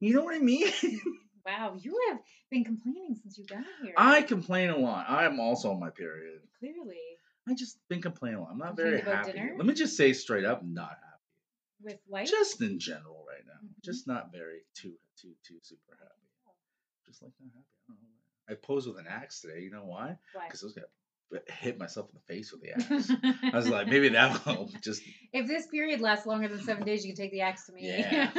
You 0.00 0.14
know 0.14 0.22
what 0.22 0.34
I 0.36 0.38
mean? 0.38 0.68
Wow, 1.46 1.76
you 1.80 1.98
have 2.10 2.18
been 2.50 2.62
complaining 2.62 3.16
since 3.22 3.38
you 3.38 3.46
got 3.46 3.64
here. 3.82 3.94
I 3.96 4.20
complain 4.20 4.68
a 4.68 4.76
lot. 4.76 5.06
I'm 5.08 5.40
also 5.40 5.70
on 5.70 5.80
my 5.80 5.88
period. 5.88 6.42
clearly 6.58 6.98
I 7.48 7.54
just 7.54 7.78
been 7.88 8.02
complaining 8.02 8.38
a 8.38 8.42
lot. 8.42 8.50
I'm 8.52 8.58
not 8.58 8.76
very 8.76 9.00
happy. 9.00 9.32
dinner? 9.32 9.54
Let 9.56 9.66
me 9.66 9.74
just 9.74 9.96
say 9.96 10.12
straight 10.12 10.44
up, 10.44 10.62
not 10.64 10.90
happy. 10.90 11.04
with 11.82 11.98
life. 12.08 12.28
Just 12.28 12.60
in 12.60 12.78
general 12.78 13.24
right 13.28 13.44
now. 13.46 13.60
Mhm. 13.66 13.82
Just 13.84 14.06
not 14.06 14.32
very 14.32 14.60
too 14.74 14.94
too 15.20 15.32
too 15.44 15.58
super 15.62 15.96
happy. 15.98 16.54
Just 17.06 17.22
like 17.22 17.32
not 17.40 17.52
happy. 17.54 17.66
I 17.88 17.92
don't 17.92 18.02
know. 18.02 18.08
I 18.50 18.54
posed 18.54 18.88
with 18.88 18.98
an 18.98 19.06
axe 19.08 19.40
today. 19.40 19.60
You 19.62 19.70
know 19.70 19.84
why? 19.84 20.18
Why? 20.32 20.46
Because 20.46 20.62
I 20.62 20.66
was 20.66 20.72
gonna 20.74 21.42
hit 21.46 21.78
myself 21.78 22.08
in 22.10 22.14
the 22.14 22.34
face 22.34 22.50
with 22.52 22.62
the 22.62 22.70
axe. 22.72 23.10
I 23.52 23.56
was 23.56 23.68
like, 23.68 23.86
maybe 23.86 24.08
that 24.10 24.44
will 24.46 24.70
just 24.82 25.02
if 25.32 25.46
this 25.46 25.66
period 25.68 26.00
lasts 26.00 26.26
longer 26.26 26.48
than 26.48 26.60
seven 26.60 26.84
days, 26.84 27.04
you 27.04 27.12
can 27.14 27.22
take 27.22 27.32
the 27.32 27.42
axe 27.42 27.66
to 27.66 27.72
me. 27.72 27.86
Yeah. 27.88 28.30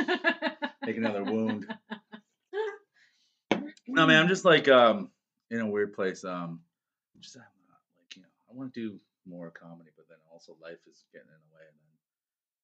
make 0.85 0.97
another 0.97 1.23
wound. 1.23 1.65
No, 3.87 4.05
man, 4.05 4.21
I'm 4.21 4.27
just 4.27 4.45
like 4.45 4.67
um 4.67 5.09
in 5.49 5.59
a 5.61 5.67
weird 5.67 5.93
place. 5.93 6.23
Um, 6.23 6.61
just 7.21 7.35
I'm 7.35 7.41
not 7.67 7.79
like 7.97 8.15
you 8.15 8.21
know 8.21 8.27
I 8.48 8.48
want 8.59 8.73
to 8.73 8.89
do 8.89 8.99
more 9.27 9.51
comedy, 9.51 9.89
but 9.95 10.07
then 10.07 10.17
also 10.31 10.55
life 10.61 10.79
is 10.89 11.05
getting 11.13 11.27
in 11.27 11.41
the 11.49 11.55
way, 11.55 11.61
and 11.67 11.77
then 11.79 11.93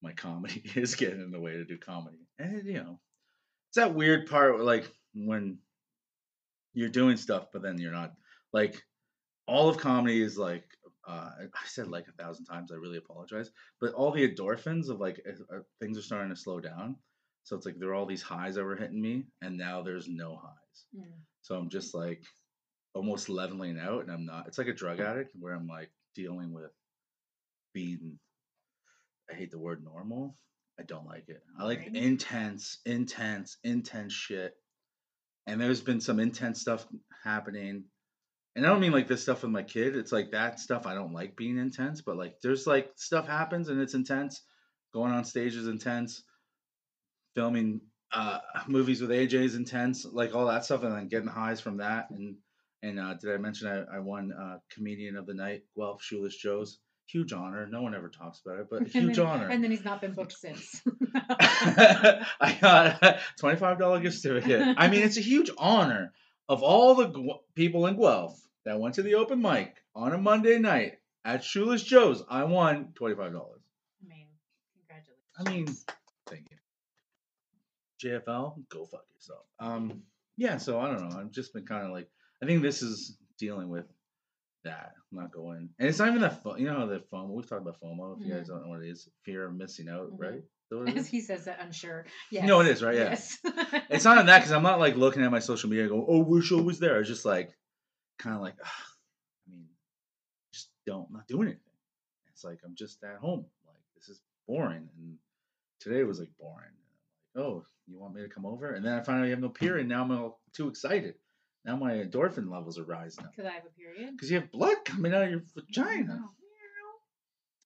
my 0.02 0.14
comedy 0.14 0.64
is 0.75 0.96
getting 0.96 1.22
in 1.22 1.32
the 1.32 1.40
way 1.40 1.54
to 1.54 1.66
do 1.66 1.78
comedy, 1.78 2.28
and 2.40 2.66
you 2.66 2.74
know 2.74 3.00
it's 3.70 3.78
that 3.78 3.96
weird 3.96 4.30
part 4.30 4.56
where, 4.56 4.64
like 4.64 4.92
when 5.14 5.58
you're 6.74 6.90
doing 6.90 7.18
stuff, 7.18 7.48
but 7.52 7.62
then 7.62 7.78
you're 7.78 7.92
not 7.92 8.14
like 8.54 8.82
all 9.48 9.70
of 9.70 9.78
comedy 9.78 10.22
is 10.22 10.38
like 10.38 10.66
uh, 11.08 11.30
I 11.40 11.68
said 11.68 11.88
like 11.88 12.08
a 12.08 12.24
thousand 12.24 12.46
times. 12.46 12.72
I 12.72 12.75
really 12.75 12.98
apologize, 12.98 13.52
but 13.80 13.94
all 13.94 14.12
the 14.12 14.28
endorphins 14.28 14.90
of 14.90 15.00
like 15.00 15.22
uh, 15.28 15.60
things 15.80 15.98
are 15.98 16.02
starting 16.04 16.30
to 16.30 16.36
slow 16.36 16.60
down. 16.60 16.96
So 17.44 17.56
it's 17.56 17.66
like 17.66 17.78
there 17.78 17.90
are 17.90 17.94
all 17.94 18.08
these 18.08 18.24
highs 18.24 18.56
that 18.56 18.64
were 18.64 18.75
hitting 18.75 19.02
me, 19.02 19.25
and 19.42 19.58
now 19.58 19.82
there's 19.82 20.08
no 20.08 20.36
highs. 20.36 20.86
Mm. 20.98 21.20
So 21.42 21.56
I'm 21.56 21.70
just 21.70 21.94
like 21.94 22.24
almost 22.96 23.30
leveling 23.30 23.78
out, 23.78 24.04
and 24.04 24.12
I'm 24.12 24.25
not. 24.25 24.48
It's 24.48 24.58
like 24.58 24.68
a 24.68 24.74
drug 24.74 25.00
addict 25.00 25.36
where 25.38 25.54
I'm 25.54 25.68
like 25.68 25.92
dealing 26.16 26.54
with 26.54 26.72
being. 27.74 28.18
I 29.30 29.36
hate 29.36 29.52
the 29.52 29.60
word 29.60 29.84
normal. 29.84 30.36
I 30.80 30.84
don't 30.84 31.06
like 31.06 31.30
it. 31.30 31.42
I 31.60 31.66
like 31.66 31.80
Boring? 31.80 31.96
intense, 31.96 32.80
intense, 32.86 33.58
intense 33.64 34.14
shit. 34.14 34.56
And 35.48 35.60
there's 35.62 35.82
been 35.82 36.02
some 36.02 36.20
intense 36.20 36.62
stuff 36.62 36.86
happening. 37.24 37.86
And 38.56 38.66
I 38.66 38.70
don't 38.70 38.80
mean 38.80 38.92
like 38.92 39.08
this 39.08 39.22
stuff 39.22 39.44
with 39.44 39.52
my 39.52 39.64
kid. 39.64 39.96
It's 39.96 40.12
like 40.12 40.32
that 40.32 40.60
stuff 40.60 40.86
I 40.86 40.94
don't 40.94 41.14
like 41.14 41.36
being 41.36 41.58
intense, 41.58 42.02
but 42.02 42.18
like 42.18 42.36
there's 42.42 42.66
like 42.66 42.92
stuff 42.96 43.28
happens 43.28 43.70
and 43.70 43.82
it's 43.82 43.94
intense. 43.94 44.42
Going 44.94 45.12
on 45.12 45.25
stage 45.25 45.56
is 45.56 45.68
intense. 45.68 46.24
Filming 47.36 47.82
uh 48.14 48.40
movies 48.68 49.02
with 49.02 49.10
AJ 49.10 49.34
is 49.34 49.56
intense, 49.56 50.06
like 50.06 50.34
all 50.34 50.48
that 50.48 50.64
stuff, 50.64 50.84
and 50.84 50.96
then 50.96 51.10
getting 51.10 51.28
highs 51.28 51.60
from 51.60 51.78
that. 51.78 52.10
And 52.12 52.38
and 52.84 53.00
uh, 53.00 53.13
did 53.15 53.34
I 53.34 53.38
mention 53.38 53.67
I, 53.67 53.98
I 53.98 54.00
won 54.00 54.32
uh, 54.32 54.58
comedian 54.74 55.15
of 55.15 55.25
the 55.25 55.34
night, 55.34 55.63
Guelph 55.75 56.01
Shoeless 56.03 56.36
Joe's. 56.36 56.79
Huge 57.08 57.34
honor. 57.34 57.67
No 57.67 57.84
one 57.84 57.94
ever 57.94 58.10
talks 58.10 58.41
about 58.44 58.60
it, 58.60 58.67
but 58.70 58.79
And 58.82 58.88
huge 58.91 59.17
then- 59.17 59.25
honor. 59.27 59.48
And 59.48 59.63
then 59.63 59.70
he's 59.70 59.86
not 59.86 60.01
been 60.01 60.13
booked 60.13 60.34
since. 60.34 60.82
I 61.15 62.58
got 62.60 63.03
a 63.03 63.20
twenty-five 63.39 63.77
dollar 63.79 64.00
gift 64.00 64.17
certificate. 64.20 64.75
I 64.77 64.88
mean, 64.88 65.03
it's 65.03 65.17
a 65.17 65.22
huge 65.22 65.51
honor 65.58 66.13
of 66.50 66.63
all 66.63 66.96
the 66.96 67.08
Gu- 67.08 67.39
people 67.53 67.86
in 67.88 67.96
Guelph 67.98 68.39
that 68.65 68.79
went 68.79 68.96
to 68.96 69.03
the 69.03 69.15
open 69.15 69.41
mic 69.41 69.75
on 69.96 70.13
a 70.13 70.17
Monday 70.17 70.58
night 70.58 70.94
at 71.24 71.44
Shoeless 71.44 71.84
Joe's. 71.84 72.24
I 72.27 72.44
won 72.46 72.89
twenty-five 72.96 73.34
dollars. 73.34 73.62
I 74.03 74.08
mean, 74.10 74.27
congratulations. 74.88 75.27
I 75.38 75.50
mean, 75.51 75.67
thank 76.27 76.48
you. 76.50 76.58
JFL, 78.03 78.67
go 78.70 78.86
fuck 78.86 79.05
yourself. 79.13 79.46
Um, 79.60 80.01
yeah. 80.38 80.58
So 80.58 80.79
I 80.79 80.88
don't 80.88 81.08
know. 81.10 81.20
I've 81.20 81.32
just 81.32 81.53
been 81.53 81.65
kind 81.65 81.86
of 81.86 81.91
like, 81.91 82.10
I 82.42 82.46
think 82.46 82.62
this 82.62 82.82
is 82.82 83.18
dealing 83.39 83.70
with 83.70 83.86
that. 84.63 84.94
I'm 85.12 85.18
not 85.20 85.32
going, 85.32 85.70
and 85.80 85.88
it's 85.89 86.00
not 86.00 86.10
even 86.10 86.22
that. 86.22 86.44
Fo- 86.44 86.56
you 86.58 86.65
know 86.65 86.80
how 86.80 86.86
the 86.86 87.00
FOMO. 87.12 87.30
We've 87.30 87.48
talked 87.48 87.62
about 87.62 87.80
FOMO. 87.82 88.20
If 88.20 88.27
you 88.27 88.34
guys 88.34 88.48
don't 88.48 88.63
know 88.63 88.70
what 88.70 88.82
it 88.84 88.89
is, 88.89 89.08
fear 89.24 89.46
of 89.46 89.54
missing 89.56 89.88
out, 89.89 90.12
Mhm. 90.12 90.20
right? 90.20 90.34
Is 90.36 90.44
that 90.72 90.77
what 90.77 90.89
it 90.89 90.98
As 90.98 91.08
he 91.08 91.22
says 91.22 91.46
that, 91.46 91.60
unsure. 91.62 92.06
Yes. 92.32 92.48
No, 92.48 92.60
it 92.62 92.68
is, 92.68 92.82
right? 92.84 92.96
Yeah. 92.96 93.10
Yes. 93.12 93.38
It's 93.89 94.04
not 94.04 94.18
in 94.18 94.25
that 94.25 94.39
because 94.39 94.51
I'm 94.51 94.63
not 94.63 94.80
like 94.80 94.96
looking 94.96 95.24
at 95.24 95.32
my 95.32 95.39
social 95.39 95.70
media 95.70 95.84
and 95.86 95.92
go, 95.92 96.06
oh, 96.08 96.20
wish 96.24 96.51
I 96.51 96.56
was 96.56 96.80
there. 96.80 97.00
It's 97.00 97.08
just 97.10 97.24
like, 97.25 97.56
kind 98.18 98.36
of 98.36 98.42
like, 98.42 98.56
ugh, 98.62 98.68
I 99.48 99.51
mean, 99.51 99.65
just 100.54 100.70
don't, 100.88 101.12
not 101.12 101.27
doing 101.27 101.44
anything. 101.50 101.62
It's 102.34 102.44
like, 102.44 102.60
I'm 102.65 102.75
just 102.75 103.04
at 103.04 103.18
home. 103.18 103.46
Like, 103.65 103.77
this 103.96 104.10
is 104.10 104.20
boring. 104.48 104.89
And 104.98 105.18
today 105.80 106.04
was 106.04 106.20
like 106.20 106.30
boring. 106.39 106.72
Like, 107.36 107.46
oh, 107.46 107.63
you 107.88 108.00
want 108.00 108.15
me 108.15 108.24
to 108.24 108.27
come 108.30 108.46
over? 108.46 108.74
And 108.74 108.84
then 108.84 108.94
I 108.94 109.04
find 109.04 109.20
out 109.20 109.25
you 109.25 109.32
have 109.32 109.39
no 109.39 109.50
period. 109.50 109.82
And 109.82 109.89
now 109.89 110.01
I'm 110.01 110.12
all 110.12 110.42
too 110.54 110.68
excited. 110.68 111.13
Now 111.66 111.76
my 111.76 111.94
endorphin 111.94 112.52
levels 112.52 112.78
are 112.78 112.84
rising 112.84 113.26
Because 113.32 113.50
I 113.50 113.54
have 113.56 113.66
a 113.66 113.70
period. 113.80 114.12
because 114.16 114.30
you 114.32 114.40
have 114.40 114.52
blood 114.52 114.78
coming 114.86 115.14
out 115.14 115.24
of 115.24 115.32
your 115.32 115.42
vagina. 115.56 116.20
Oh. 116.24 116.30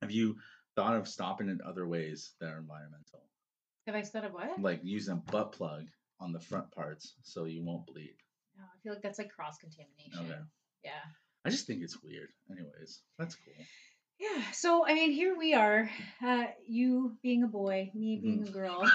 Have 0.02 0.12
you 0.12 0.38
thought 0.76 0.96
of 0.96 1.08
stopping 1.08 1.50
in 1.50 1.60
other 1.66 1.88
ways 1.88 2.32
that 2.40 2.48
are 2.48 2.60
environmental? 2.60 3.22
Have 3.88 3.96
I 3.96 4.04
said 4.04 4.24
of 4.24 4.34
what? 4.34 4.62
Like 4.62 4.82
using 4.84 5.14
a 5.14 5.32
butt 5.32 5.52
plug 5.52 5.86
on 6.20 6.32
the 6.32 6.40
front 6.40 6.72
parts 6.72 7.16
so 7.24 7.46
you 7.46 7.64
won't 7.64 7.86
bleed. 7.88 8.16
No, 8.58 8.64
I 8.64 8.78
feel 8.84 8.94
like 8.94 9.02
that's 9.02 9.20
like 9.20 9.32
cross 9.32 9.58
contamination. 9.58 10.32
Okay. 10.32 10.40
Yeah. 10.84 10.92
I 11.46 11.50
just 11.50 11.66
think 11.68 11.82
it's 11.82 12.02
weird. 12.04 12.30
Anyways, 12.52 13.00
that's 13.18 13.36
cool. 13.36 13.66
Yeah. 14.20 14.42
So 14.54 14.86
I 14.86 14.94
mean, 14.94 15.12
here 15.12 15.36
we 15.38 15.54
are. 15.54 15.90
Uh, 16.26 16.46
you 16.68 17.18
being 17.24 17.44
a 17.44 17.48
boy, 17.48 17.90
me 17.96 18.20
being 18.22 18.40
Mm-hmm. 18.44 18.50
a 18.50 18.52
girl. 18.52 18.86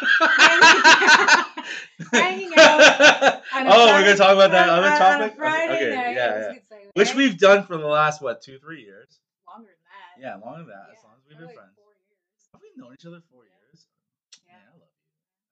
Hanging 2.12 2.52
out 2.58 3.33
on 3.54 3.66
a 3.66 3.70
oh, 3.70 3.86
we're 3.86 4.04
gonna 4.04 4.16
talk 4.16 4.34
about 4.34 4.50
that 4.52 4.68
on- 4.68 4.78
other 4.78 4.88
on 4.90 4.98
topic. 4.98 5.36
Friday 5.36 5.74
okay, 5.76 5.94
night, 5.94 6.14
yeah, 6.14 6.52
yeah. 6.52 6.88
Which 6.94 7.14
we've 7.14 7.38
done 7.38 7.66
for 7.66 7.76
the 7.76 7.86
last 7.86 8.20
what 8.22 8.42
two, 8.42 8.58
three 8.58 8.82
years. 8.82 9.20
longer 9.48 9.68
than 9.68 9.76
that. 9.88 10.20
Yeah, 10.42 10.46
longer 10.46 10.58
than 10.60 10.68
that. 10.68 10.86
Yeah, 10.88 10.98
As 10.98 11.04
long 11.04 11.14
as 11.18 11.22
we've 11.28 11.38
been 11.38 11.46
like 11.46 11.54
friends. 11.56 11.74
four 11.76 11.92
years. 11.92 12.48
Have 12.52 12.60
we 12.62 12.68
known 12.82 12.94
each 12.94 13.06
other 13.06 13.20
four 13.32 13.42
years? 13.44 13.86
Yeah. 14.46 14.54
I 14.54 14.72
love 14.78 14.90
you. 14.94 15.02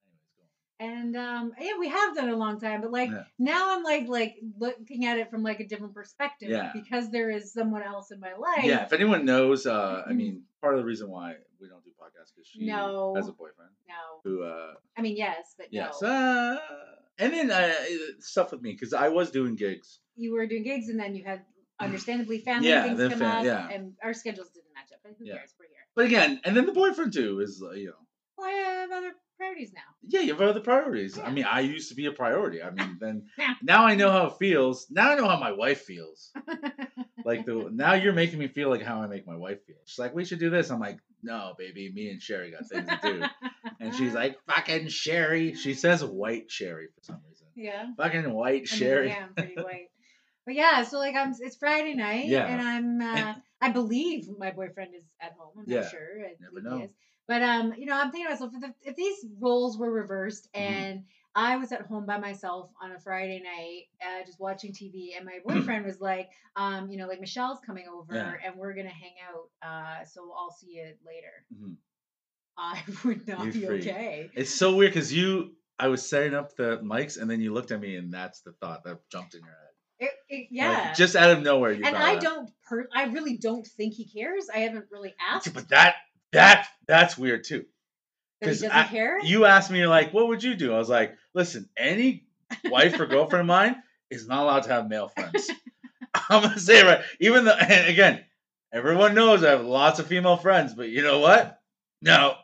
Anyways, 0.07 0.31
go 0.37 0.43
on. 0.47 0.93
And 0.93 1.17
um, 1.17 1.53
yeah, 1.61 1.79
we 1.79 1.89
have 1.89 2.15
done 2.15 2.29
it 2.29 2.33
a 2.33 2.37
long 2.37 2.61
time, 2.61 2.81
but 2.81 2.91
like 2.93 3.11
Yeah. 3.11 3.25
now 3.39 3.77
I'm 3.77 3.83
like 3.83 4.07
like 4.09 4.37
looking 4.59 5.07
at 5.07 5.19
it 5.19 5.31
from 5.31 5.43
like 5.43 5.61
a 5.61 5.67
different 5.67 5.95
perspective 5.95 6.51
Yeah. 6.51 6.71
because 6.75 7.11
there 7.11 7.31
is 7.31 7.53
someone 7.53 7.83
else 7.83 8.11
in 8.11 8.21
my 8.21 8.35
life. 8.35 8.65
Yeah, 8.65 8.85
if 8.85 8.93
anyone 8.93 9.25
knows, 9.25 9.67
uh, 9.67 10.05
I 10.07 10.13
mean, 10.13 10.45
part 10.61 10.75
of 10.75 10.81
the 10.81 10.87
reason 10.87 11.11
why 11.11 11.35
we 11.61 11.69
don't 11.69 11.85
do 11.85 11.91
podcasts 11.91 12.33
because 12.35 12.47
she 12.49 12.67
No. 12.67 13.15
has 13.17 13.29
a 13.29 13.33
boyfriend 13.33 13.71
No, 13.89 14.21
who, 14.25 14.43
uh, 14.45 14.75
I 14.97 15.03
mean 15.03 15.17
yes, 15.17 15.55
but 15.57 15.67
yes, 15.73 16.01
no. 16.03 16.09
uh, 16.09 16.59
and 17.23 17.33
then 17.33 17.51
uh, 17.51 17.73
stuff 18.21 18.53
with 18.53 18.63
me 18.63 18.73
because 18.73 18.93
I 18.93 19.09
was 19.09 19.31
doing 19.31 19.55
gigs. 19.57 20.01
You 20.17 20.33
were 20.35 20.47
doing 20.47 20.63
gigs, 20.65 20.89
and 20.89 20.99
then 21.01 21.15
you 21.15 21.25
had 21.25 21.43
understandably 21.81 22.39
family 22.39 22.69
Yeah, 22.69 22.83
things 22.95 23.11
come 23.11 23.19
fa- 23.19 23.27
up, 23.39 23.45
yeah. 23.45 23.69
and 23.71 23.93
our 24.03 24.15
schedules 24.15 24.49
didn't 24.51 24.73
match 24.75 24.91
up. 24.93 25.01
But 25.03 25.13
who 25.19 25.25
Yeah. 25.27 25.37
cares? 25.37 25.55
We're 25.59 25.67
here. 25.67 25.87
But 25.97 26.05
again, 26.07 26.41
and 26.45 26.57
then 26.57 26.67
the 26.67 26.73
boyfriend 26.73 27.13
too 27.13 27.41
is, 27.41 27.63
uh, 27.67 27.73
you 27.73 27.89
know, 27.89 28.07
Well, 28.37 28.47
I 28.49 28.53
have 28.53 28.91
other 28.93 29.13
priorities 29.39 29.73
now. 29.73 29.81
yeah, 30.07 30.21
you 30.21 30.33
have 30.33 30.41
other 30.43 30.61
priorities. 30.61 31.19
I 31.19 31.31
mean, 31.31 31.45
I 31.45 31.61
used 31.61 31.89
to 31.89 31.95
be 31.95 32.07
a 32.07 32.13
priority. 32.13 32.63
I 32.63 32.71
mean, 32.71 32.99
then 33.01 33.27
now 33.63 33.85
I 33.85 33.95
know 33.95 34.11
how 34.11 34.27
it 34.27 34.35
feels. 34.39 34.87
Now 34.91 35.11
I 35.11 35.15
know 35.17 35.29
how 35.29 35.39
my 35.39 35.53
wife 35.53 35.83
feels. 35.83 36.31
Like 37.25 37.47
the 37.47 37.69
now 37.71 37.93
you're 37.95 38.13
making 38.13 38.41
me 38.41 38.49
feel 38.49 38.69
like 38.69 38.83
how 38.83 39.01
I 39.01 39.07
make 39.07 39.29
my 39.29 39.37
wife 39.37 39.65
feel. 39.65 39.77
She's 39.85 39.99
like, 40.01 40.13
we 40.13 40.25
should 40.25 40.41
do 40.41 40.51
this. 40.51 40.71
I'm 40.71 40.81
like, 40.81 40.99
no, 41.23 41.55
baby, 41.57 41.93
me 41.95 42.11
and 42.11 42.21
Sherry 42.21 42.51
got 42.51 42.67
things 42.69 42.89
to 42.89 42.99
do. 43.01 43.23
And 43.83 43.95
she's 43.95 44.15
like, 44.15 44.37
fucking 44.47 44.89
Sherry. 44.89 45.55
She 45.55 45.75
says 45.75 46.05
white 46.05 46.51
Sherry 46.51 46.87
for 46.95 47.03
some 47.05 47.21
reason. 47.29 47.47
yeah. 47.57 47.87
Fucking 47.97 48.33
white 48.33 48.49
I 48.49 48.53
mean, 48.55 48.67
Sherry. 48.67 49.09
yeah, 49.09 49.25
I'm 49.27 49.35
pretty 49.35 49.55
white. 49.61 49.89
But 50.47 50.55
yeah, 50.55 50.83
so 50.85 50.99
like 50.99 51.15
I'm. 51.15 51.33
It's 51.39 51.57
Friday 51.57 51.95
night, 51.95 52.27
Yeah. 52.27 52.47
and 52.47 52.61
I'm. 52.63 53.01
Uh, 53.01 53.17
And- 53.29 53.43
I 53.61 53.71
believe 53.71 54.27
my 54.39 54.51
boyfriend 54.51 54.93
is 54.97 55.05
at 55.21 55.33
home. 55.39 55.53
I'm 55.57 55.65
Yeah. 55.69 55.83
not 55.83 55.91
sure. 55.93 56.01
I 56.27 56.35
Never 56.41 56.61
know. 56.69 56.79
He 56.79 56.85
is. 56.85 56.91
But 57.29 57.43
um, 57.43 57.75
you 57.77 57.87
know, 57.87 57.95
I'm 57.95 58.11
thinking 58.11 58.27
to 58.27 58.31
myself, 58.33 58.51
if, 58.61 58.73
if 58.83 58.97
these 58.97 59.25
roles 59.39 59.79
were 59.79 59.91
reversed 59.93 60.49
Mhm. 60.53 60.61
and 60.61 61.05
I 61.37 61.57
was 61.59 61.71
at 61.71 61.83
home 61.83 62.05
by 62.05 62.19
myself 62.19 62.71
on 62.83 62.91
a 62.93 62.99
Friday 62.99 63.41
night, 63.43 63.85
uh, 64.05 64.27
just 64.27 64.41
watching 64.41 64.73
TV, 64.73 65.17
and 65.17 65.25
my 65.25 65.39
boyfriend 65.47 65.85
was 65.87 66.01
like, 66.01 66.29
um, 66.57 66.91
you 66.91 66.99
know, 66.99 67.07
like 67.07 67.21
Michelle's 67.21 67.61
coming 67.65 67.87
over, 67.87 68.15
Yeah. 68.17 68.35
and 68.45 68.57
we're 68.57 68.75
gonna 68.75 68.89
hang 68.89 69.15
out. 69.31 69.49
Uh, 69.67 70.05
so 70.05 70.33
I'll 70.37 70.51
see 70.51 70.73
you 70.73 70.93
later. 71.07 71.47
Mhm. 71.55 71.77
I 72.57 72.83
would 73.05 73.27
not 73.27 73.45
You're 73.45 73.53
be 73.53 73.67
free. 73.67 73.81
okay. 73.81 74.31
It's 74.35 74.55
so 74.55 74.75
weird 74.77 74.93
because 74.93 75.13
you, 75.13 75.53
I 75.79 75.89
was 75.89 76.09
setting 76.09 76.35
up 76.35 76.55
the 76.57 76.79
mics 76.79 77.21
and 77.21 77.31
then 77.31 77.41
you 77.41 77.53
looked 77.53 77.71
at 77.71 77.81
me 77.81 77.97
and 77.97 78.13
that's 78.13 78.41
the 78.43 78.53
thought 78.61 78.85
that 78.85 78.99
jumped 79.11 79.35
in 79.35 79.41
your 79.41 79.49
head. 79.51 79.59
It, 79.99 80.11
it, 80.29 80.37
Like, 80.41 80.49
yeah. 80.51 80.93
just 80.95 81.15
out 81.17 81.31
of 81.31 81.43
nowhere. 81.43 81.73
You 81.73 81.85
and 81.85 81.97
I 81.97 82.15
that. 82.15 82.23
don't 82.23 82.51
per 82.69 82.89
I 82.95 83.05
really 83.05 83.37
don't 83.39 83.67
think 83.67 83.95
he 83.95 84.05
cares. 84.07 84.49
I 84.53 84.59
haven't 84.59 84.87
really 84.91 85.15
asked 85.21 85.53
But 85.55 85.69
that, 85.69 85.95
that, 86.33 86.67
that's 86.89 87.17
weird 87.17 87.45
too. 87.45 87.65
that 88.41 88.47
he 88.49 88.53
doesn't 88.53 88.71
I- 88.73 88.85
care. 88.89 89.21
You 89.25 89.45
asked 89.45 89.71
me, 89.71 89.87
like, 89.87 90.13
what 90.13 90.29
would 90.29 90.43
you 90.43 90.55
do? 90.55 90.75
I 90.75 90.79
was 90.79 90.89
like, 90.89 91.15
listen, 91.35 91.69
any 91.77 92.27
wife 92.65 92.99
or 93.01 93.07
girlfriend 93.07 93.43
of 93.43 93.47
mine 93.47 93.77
is 94.11 94.27
not 94.29 94.43
allowed 94.43 94.65
to 94.65 94.71
have 94.71 94.89
male 94.89 95.09
friends. 95.09 95.51
I'm 96.29 96.43
gonna 96.43 96.59
say 96.59 96.81
it 96.81 96.85
right. 96.85 97.01
Even 97.21 97.45
though, 97.47 97.53
and 97.59 97.89
again, 97.89 98.25
everyone 98.73 99.15
knows 99.15 99.43
I 99.43 99.51
have 99.51 99.65
lots 99.65 99.99
of 100.01 100.07
female 100.09 100.37
friends, 100.37 100.75
but 100.75 100.89
you 100.91 101.03
know 101.03 101.21
what? 101.21 101.59
No, 102.03 102.35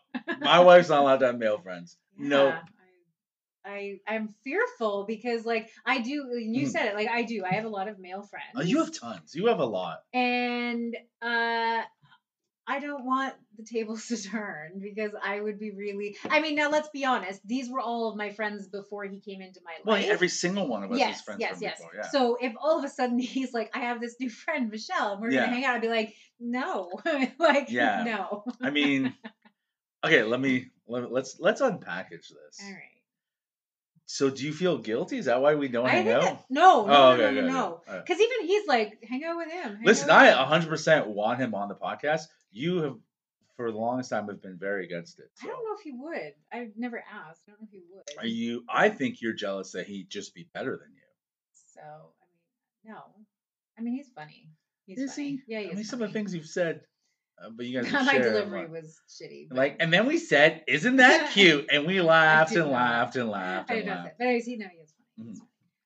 my 0.40 0.60
wife's 0.60 0.88
not 0.88 1.00
allowed 1.00 1.18
to 1.18 1.26
have 1.26 1.38
male 1.38 1.58
friends. 1.58 1.96
No, 2.16 2.48
Yeah, 2.48 2.60
I, 3.64 3.70
I 4.06 4.14
I'm 4.14 4.34
fearful 4.44 5.04
because 5.06 5.44
like 5.44 5.68
I 5.86 5.98
do. 6.00 6.28
You 6.38 6.66
Mhm. 6.66 6.70
said 6.70 6.86
it. 6.86 6.94
Like 6.94 7.08
I 7.08 7.22
do. 7.22 7.44
I 7.44 7.54
have 7.54 7.64
a 7.64 7.68
lot 7.68 7.88
of 7.88 7.98
male 7.98 8.22
friends. 8.22 8.52
Oh, 8.56 8.62
you 8.62 8.78
have 8.78 8.92
tons. 8.98 9.34
You 9.34 9.46
have 9.46 9.60
a 9.60 9.66
lot. 9.66 9.98
and 10.14 10.96
uh 11.22 11.82
I 12.70 12.80
don't 12.80 13.06
want 13.06 13.32
the 13.56 13.64
tables 13.64 14.06
to 14.08 14.22
turn 14.22 14.78
because 14.82 15.12
I 15.22 15.40
would 15.40 15.58
be 15.58 15.70
really 15.70 16.16
I 16.28 16.40
mean 16.40 16.54
now 16.54 16.68
let's 16.70 16.90
be 16.90 17.04
honest 17.06 17.40
these 17.46 17.70
were 17.70 17.80
all 17.80 18.10
of 18.10 18.16
my 18.16 18.28
friends 18.30 18.68
before 18.68 19.04
he 19.04 19.20
came 19.20 19.40
into 19.40 19.60
my 19.64 19.72
Well, 19.84 19.96
life 19.96 20.04
Well, 20.04 20.12
every 20.12 20.28
single 20.28 20.68
one 20.68 20.82
of 20.84 20.90
us 20.92 20.96
is 20.96 21.00
yes 21.00 21.22
friends 21.22 21.40
yes 21.40 21.50
from 21.52 21.62
yes 21.62 21.78
before. 21.78 21.92
Yeah. 21.96 22.08
so 22.10 22.36
if 22.40 22.52
all 22.60 22.78
of 22.78 22.84
a 22.84 22.88
sudden 22.90 23.18
he's 23.34 23.54
like 23.54 23.70
I 23.74 23.80
have 23.80 24.00
this 24.02 24.16
new 24.20 24.28
friend 24.28 24.70
Michelle 24.70 25.12
and 25.12 25.20
we're 25.22 25.30
Yeah. 25.30 25.44
gonna 25.46 25.54
hang 25.54 25.64
out 25.64 25.76
I'd 25.76 25.80
be 25.82 25.88
like 25.88 26.14
no 26.38 26.90
like 27.38 27.70
Yeah. 27.70 28.02
no 28.04 28.44
I 28.62 28.68
mean, 28.70 29.14
okay. 30.04 30.22
Let 30.22 30.40
me 30.40 30.70
let, 30.86 31.10
let's 31.12 31.38
let's 31.40 31.60
unpackage 31.60 32.28
this. 32.28 32.60
all 32.64 32.70
right 32.72 32.82
So, 34.06 34.30
do 34.30 34.44
you 34.44 34.52
feel 34.52 34.78
guilty? 34.78 35.18
Is 35.18 35.26
that 35.26 35.40
why 35.42 35.54
we 35.54 35.68
don't 35.68 35.86
I 35.86 35.90
hang 35.90 36.08
out? 36.10 36.22
that, 36.22 36.44
no 36.50 36.86
no 36.86 36.92
Oh, 36.92 37.16
no 37.16 37.24
okay, 37.24 37.34
no 37.34 37.40
okay, 37.40 37.48
no 37.48 37.66
okay. 37.66 37.92
Right. 37.92 38.06
because 38.06 38.20
even 38.20 38.46
he's 38.46 38.66
like 38.66 38.98
hang 39.08 39.24
out 39.24 39.36
with 39.36 39.52
him 39.52 39.78
Listen, 39.84 40.10
I 40.10 40.30
100% 40.32 41.06
want 41.06 41.38
him 41.40 41.54
on 41.54 41.68
the 41.68 41.74
podcast. 41.74 42.22
You 42.50 42.82
have, 42.82 42.96
for 43.56 43.70
the 43.70 43.76
longest 43.76 44.10
time, 44.10 44.26
have 44.28 44.40
been 44.40 44.56
very 44.56 44.84
against 44.84 45.18
it. 45.18 45.26
I 45.42 45.46
don't 45.46 45.64
know 45.64 45.74
if 45.76 45.82
he 45.82 45.92
would 45.92 46.32
I've 46.52 46.72
never 46.76 46.98
asked 47.12 47.42
I 47.46 47.50
don't 47.50 47.60
know 47.60 47.66
if 47.66 47.72
he 47.72 47.82
would 47.92 48.02
Are 48.18 48.26
you? 48.26 48.64
I 48.68 48.88
think 48.88 49.20
you're 49.20 49.34
jealous 49.34 49.72
that 49.72 49.86
he'd 49.86 50.08
just 50.08 50.34
be 50.34 50.48
better 50.54 50.70
than 50.70 50.90
you. 50.94 51.02
So 51.74 51.80
I 51.82 52.24
mean, 52.32 52.94
no. 52.94 53.00
I 53.78 53.82
mean, 53.82 53.94
he's 53.94 54.08
funny. 54.14 54.48
He's 54.86 54.98
Is 54.98 55.14
funny. 55.14 55.42
he? 55.46 55.52
Yeah, 55.54 55.60
he 55.60 55.70
I 55.70 55.74
mean, 55.74 55.84
some 55.84 56.00
of 56.02 56.08
the 56.08 56.12
things 56.12 56.34
you've 56.34 56.46
said, 56.46 56.80
uh, 57.44 57.50
but 57.50 57.66
you 57.66 57.80
guys 57.82 57.92
My 58.06 58.18
delivery 58.18 58.66
was 58.66 59.00
shitty. 59.08 59.48
like, 59.52 59.76
and 59.80 59.92
then 59.92 60.06
we 60.06 60.18
said, 60.18 60.64
"Isn't 60.66 60.96
that 60.96 61.32
cute?" 61.32 61.66
And 61.72 61.86
we 61.86 62.00
laughed 62.16 62.54
and 62.56 62.70
laughed 62.70 63.16
and 63.16 63.28
laughed 63.30 63.70
I 63.70 63.74
and 63.76 63.88
laughed. 63.88 64.14
But 64.18 64.24
anyways, 64.26 64.46
he 64.46 64.56
no, 64.56 64.66
he 64.68 64.78
is 64.78 64.92
funny. 65.16 65.30
Mhm. 65.30 65.38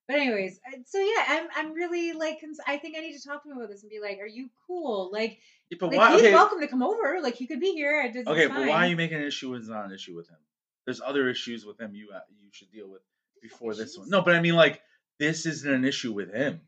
But 0.09 0.17
anyways, 0.17 0.59
uh, 0.67 0.79
so 0.87 0.99
yeah, 0.99 1.25
I'm 1.29 1.47
I'm 1.55 1.73
really 1.73 2.13
like 2.13 2.41
cons- 2.41 2.59
I 2.67 2.77
think 2.77 2.97
I 2.97 3.01
need 3.01 3.17
to 3.19 3.25
talk 3.27 3.43
to 3.45 3.51
him 3.51 3.57
about 3.59 3.69
this 3.71 3.83
and 3.83 3.91
be 3.91 4.01
like, 4.01 4.19
"Are 4.19 4.27
you 4.27 4.51
cool? 4.67 5.11
Like, 5.13 5.39
Yeah, 5.71 5.79
but 5.81 5.89
like 5.91 5.99
why? 5.99 6.13
he's 6.13 6.21
Okay, 6.23 6.33
welcome 6.35 6.61
to 6.61 6.67
come 6.69 6.83
over. 6.83 7.21
Like, 7.23 7.35
he 7.37 7.47
could 7.47 7.61
be 7.61 7.73
here. 7.73 8.03
It 8.03 8.27
okay, 8.27 8.47
but 8.49 8.67
why 8.67 8.87
are 8.87 8.89
you 8.89 8.97
making 8.97 9.19
an 9.19 9.25
issue? 9.25 9.55
It's 9.55 9.69
not 9.69 9.87
an 9.87 9.93
issue 9.93 10.15
with 10.17 10.29
him. 10.29 10.37
There's 10.85 11.01
other 11.01 11.29
issues 11.31 11.65
with 11.65 11.81
him 11.81 11.95
you 11.95 12.09
uh, 12.15 12.21
you 12.41 12.49
should 12.53 12.71
deal 12.73 12.89
with 12.91 13.03
before 13.41 13.75
this 13.75 13.97
one. 13.97 14.09
No, 14.11 14.23
but 14.23 14.35
I 14.35 14.41
mean, 14.41 14.55
like, 14.55 14.81
this 15.19 15.47
isn't 15.47 15.73
an 15.73 15.85
issue 15.85 16.13
with 16.13 16.33
him. 16.35 16.61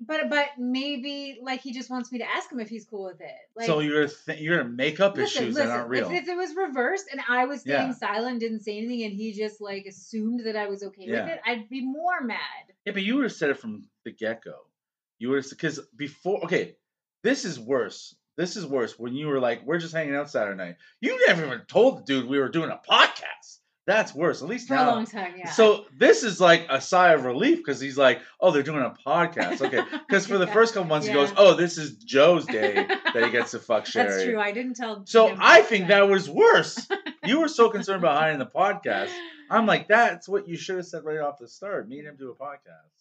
But 0.00 0.28
but 0.28 0.46
maybe 0.58 1.38
like 1.42 1.60
he 1.60 1.72
just 1.72 1.90
wants 1.90 2.10
me 2.12 2.18
to 2.18 2.24
ask 2.24 2.50
him 2.50 2.60
if 2.60 2.68
he's 2.68 2.84
cool 2.84 3.04
with 3.04 3.20
it. 3.20 3.30
Like, 3.56 3.66
so 3.66 3.80
you're 3.80 4.08
th- 4.08 4.40
you're 4.40 4.62
gonna 4.62 4.70
up 5.00 5.16
Listen, 5.16 5.44
issues 5.44 5.54
listen, 5.54 5.68
that 5.68 5.76
aren't 5.76 5.88
real. 5.88 6.10
If, 6.10 6.22
if 6.22 6.28
it 6.28 6.36
was 6.36 6.54
reversed 6.56 7.06
and 7.10 7.20
I 7.28 7.46
was 7.46 7.60
staying 7.60 7.88
Yeah. 7.88 7.94
silent, 7.94 8.40
didn't 8.40 8.60
say 8.60 8.78
anything, 8.78 9.02
and 9.04 9.12
he 9.12 9.32
just 9.32 9.60
like 9.60 9.86
assumed 9.86 10.40
that 10.44 10.56
I 10.56 10.66
was 10.68 10.82
okay 10.82 11.04
Yeah. 11.06 11.24
with 11.24 11.34
it, 11.34 11.40
I'd 11.46 11.68
be 11.68 11.84
more 11.84 12.20
mad. 12.22 12.38
Yeah, 12.84 12.92
but 12.92 13.02
you 13.02 13.16
would 13.16 13.24
have 13.24 13.32
said 13.32 13.50
it 13.50 13.58
from 13.58 13.84
the 14.04 14.10
get 14.10 14.42
go. 14.44 14.56
You 15.18 15.30
would 15.30 15.36
have 15.44 15.50
because 15.50 15.78
before. 15.96 16.44
Okay, 16.44 16.76
this 17.22 17.44
is 17.44 17.58
worse. 17.60 18.14
This 18.36 18.56
is 18.56 18.66
worse. 18.66 18.98
When 18.98 19.14
you 19.14 19.28
were 19.28 19.38
like, 19.40 19.64
"We're 19.64 19.78
just 19.78 19.94
hanging 19.94 20.14
out 20.16 20.30
Saturday 20.30 20.56
night," 20.56 20.76
you 21.00 21.24
never 21.26 21.44
even 21.46 21.60
told 21.68 21.98
the 21.98 22.02
dude 22.04 22.28
we 22.28 22.38
were 22.38 22.48
doing 22.48 22.70
a 22.70 22.80
podcast. 22.90 23.58
That's 23.84 24.14
worse. 24.14 24.42
At 24.42 24.48
least 24.48 24.68
For 24.68 24.74
now. 24.74 24.90
a 24.90 24.92
long 24.92 25.06
time, 25.06 25.34
yeah. 25.36 25.50
So 25.50 25.86
this 25.98 26.22
is 26.22 26.40
like 26.40 26.66
a 26.70 26.80
sigh 26.80 27.14
of 27.14 27.24
relief 27.24 27.58
because 27.58 27.80
he's 27.80 27.98
like, 27.98 28.20
"Oh, 28.40 28.52
they're 28.52 28.62
doing 28.62 28.82
a 28.84 28.94
podcast." 29.04 29.60
Okay, 29.60 29.80
because 30.08 30.24
for 30.26 30.38
the 30.38 30.46
Yeah. 30.46 30.52
first 30.52 30.74
couple 30.74 30.88
months 30.88 31.06
he 31.08 31.12
goes, 31.12 31.32
"Oh, 31.36 31.54
this 31.54 31.78
is 31.78 31.96
Joe's 31.96 32.46
day 32.46 32.74
that 33.14 33.24
he 33.24 33.30
gets 33.30 33.50
to 33.52 33.58
fuck 33.58 33.86
Sherry." 33.86 34.08
That's 34.08 34.24
true. 34.24 34.38
I 34.40 34.52
didn't 34.52 34.74
tell. 34.74 35.02
So 35.06 35.34
I 35.36 35.62
think 35.62 35.88
that 35.88 36.08
was 36.08 36.30
worse. 36.30 36.86
you 37.24 37.40
were 37.40 37.48
so 37.48 37.70
concerned 37.70 37.98
about 37.98 38.18
hiding 38.18 38.38
the 38.38 38.46
podcast. 38.46 39.10
I'm 39.50 39.66
like, 39.66 39.88
that's 39.88 40.28
what 40.28 40.46
you 40.48 40.56
should 40.56 40.76
have 40.76 40.86
said 40.86 41.04
right 41.04 41.18
off 41.18 41.38
the 41.38 41.48
start. 41.48 41.88
Me 41.88 41.98
and 41.98 42.06
him 42.08 42.16
do 42.16 42.30
a 42.30 42.34
podcast. 42.36 42.92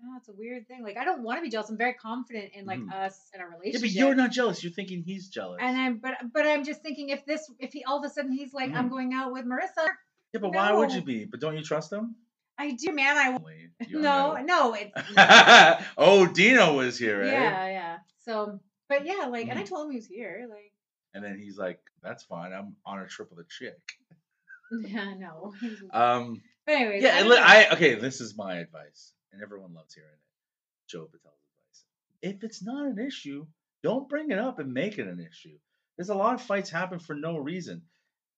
No, 0.00 0.16
it's 0.18 0.28
a 0.28 0.32
weird 0.32 0.66
thing. 0.66 0.82
Like 0.82 0.96
I 0.98 1.04
don't 1.04 1.22
want 1.22 1.38
to 1.38 1.42
be 1.42 1.48
jealous. 1.48 1.70
I'm 1.70 1.78
very 1.78 1.94
confident 1.94 2.50
in 2.54 2.66
like 2.66 2.80
Mhm. 2.80 2.92
us 2.92 3.30
and 3.32 3.40
our 3.40 3.48
Yeah, 3.50 3.54
relationship. 3.58 3.80
but 3.82 3.90
you're 3.92 4.14
not 4.16 4.32
jealous. 4.32 4.62
You're 4.64 4.72
thinking 4.72 5.02
he's 5.02 5.28
jealous. 5.28 5.60
And 5.62 5.76
I'm 5.78 5.98
but 5.98 6.14
but 6.32 6.44
I'm 6.44 6.64
just 6.64 6.82
thinking 6.82 7.10
if 7.10 7.24
this 7.24 7.48
if 7.60 7.72
he 7.72 7.84
all 7.84 7.98
of 8.00 8.04
a 8.04 8.10
sudden 8.12 8.32
he's 8.32 8.52
like 8.52 8.70
Mhm. 8.72 8.76
I'm 8.76 8.88
going 8.88 9.14
out 9.14 9.32
with 9.32 9.46
Marissa. 9.46 9.88
Yeah, 10.34 10.40
but 10.40 10.52
why 10.52 10.72
would 10.72 10.92
you 10.92 11.02
be? 11.02 11.24
But 11.24 11.40
don't 11.40 11.56
you 11.56 11.62
trust 11.62 11.92
him? 11.92 12.16
I 12.58 12.72
do, 12.72 12.92
man. 12.92 13.16
I 13.16 13.38
no 13.90 14.34
know. 14.34 14.42
no 14.44 14.74
it's 14.74 14.92
oh, 15.98 16.26
Dino 16.26 16.74
was 16.74 16.98
here, 16.98 17.22
eh? 17.22 17.32
yeah 17.32 17.66
yeah. 17.68 17.98
So 18.24 18.60
but 18.88 19.06
yeah, 19.06 19.26
like 19.30 19.48
and 19.48 19.58
I 19.58 19.62
Mhm. 19.62 19.68
told 19.68 19.86
him 19.86 19.92
he 19.92 19.96
was 19.98 20.06
here. 20.06 20.46
Like 20.48 20.72
And 21.14 21.24
then 21.24 21.38
he's 21.38 21.56
like, 21.58 21.80
"That's 22.02 22.22
fine. 22.24 22.52
I'm 22.52 22.76
on 22.84 23.00
a 23.00 23.06
trip 23.06 23.30
with 23.30 23.44
a 23.46 23.48
chick." 23.48 23.80
yeah 24.72 25.14
no. 25.14 25.52
Um, 25.92 26.42
but 26.66 26.74
anyways, 26.76 27.02
yeah. 27.02 27.10
I, 27.16 27.18
and 27.20 27.28
don't 27.28 27.30
li- 27.30 27.40
know. 27.40 27.46
I 27.46 27.72
okay. 27.74 27.94
This 27.96 28.20
is 28.20 28.36
my 28.36 28.56
advice, 28.56 29.12
and 29.32 29.42
everyone 29.42 29.74
loves 29.74 29.94
hearing 29.94 30.10
it. 30.12 30.90
Joe 30.90 31.04
Patel's 31.06 31.40
advice: 31.48 31.84
If 32.22 32.44
it's 32.44 32.62
not 32.62 32.86
an 32.86 32.98
issue, 32.98 33.46
don't 33.82 34.08
bring 34.08 34.30
it 34.30 34.38
up 34.38 34.58
and 34.60 34.72
make 34.72 34.98
it 34.98 35.06
an 35.08 35.20
issue. 35.20 35.58
There's 35.96 36.08
a 36.10 36.14
lot 36.14 36.34
of 36.34 36.42
fights 36.42 36.70
happen 36.70 36.98
for 36.98 37.14
no 37.14 37.36
reason. 37.38 37.82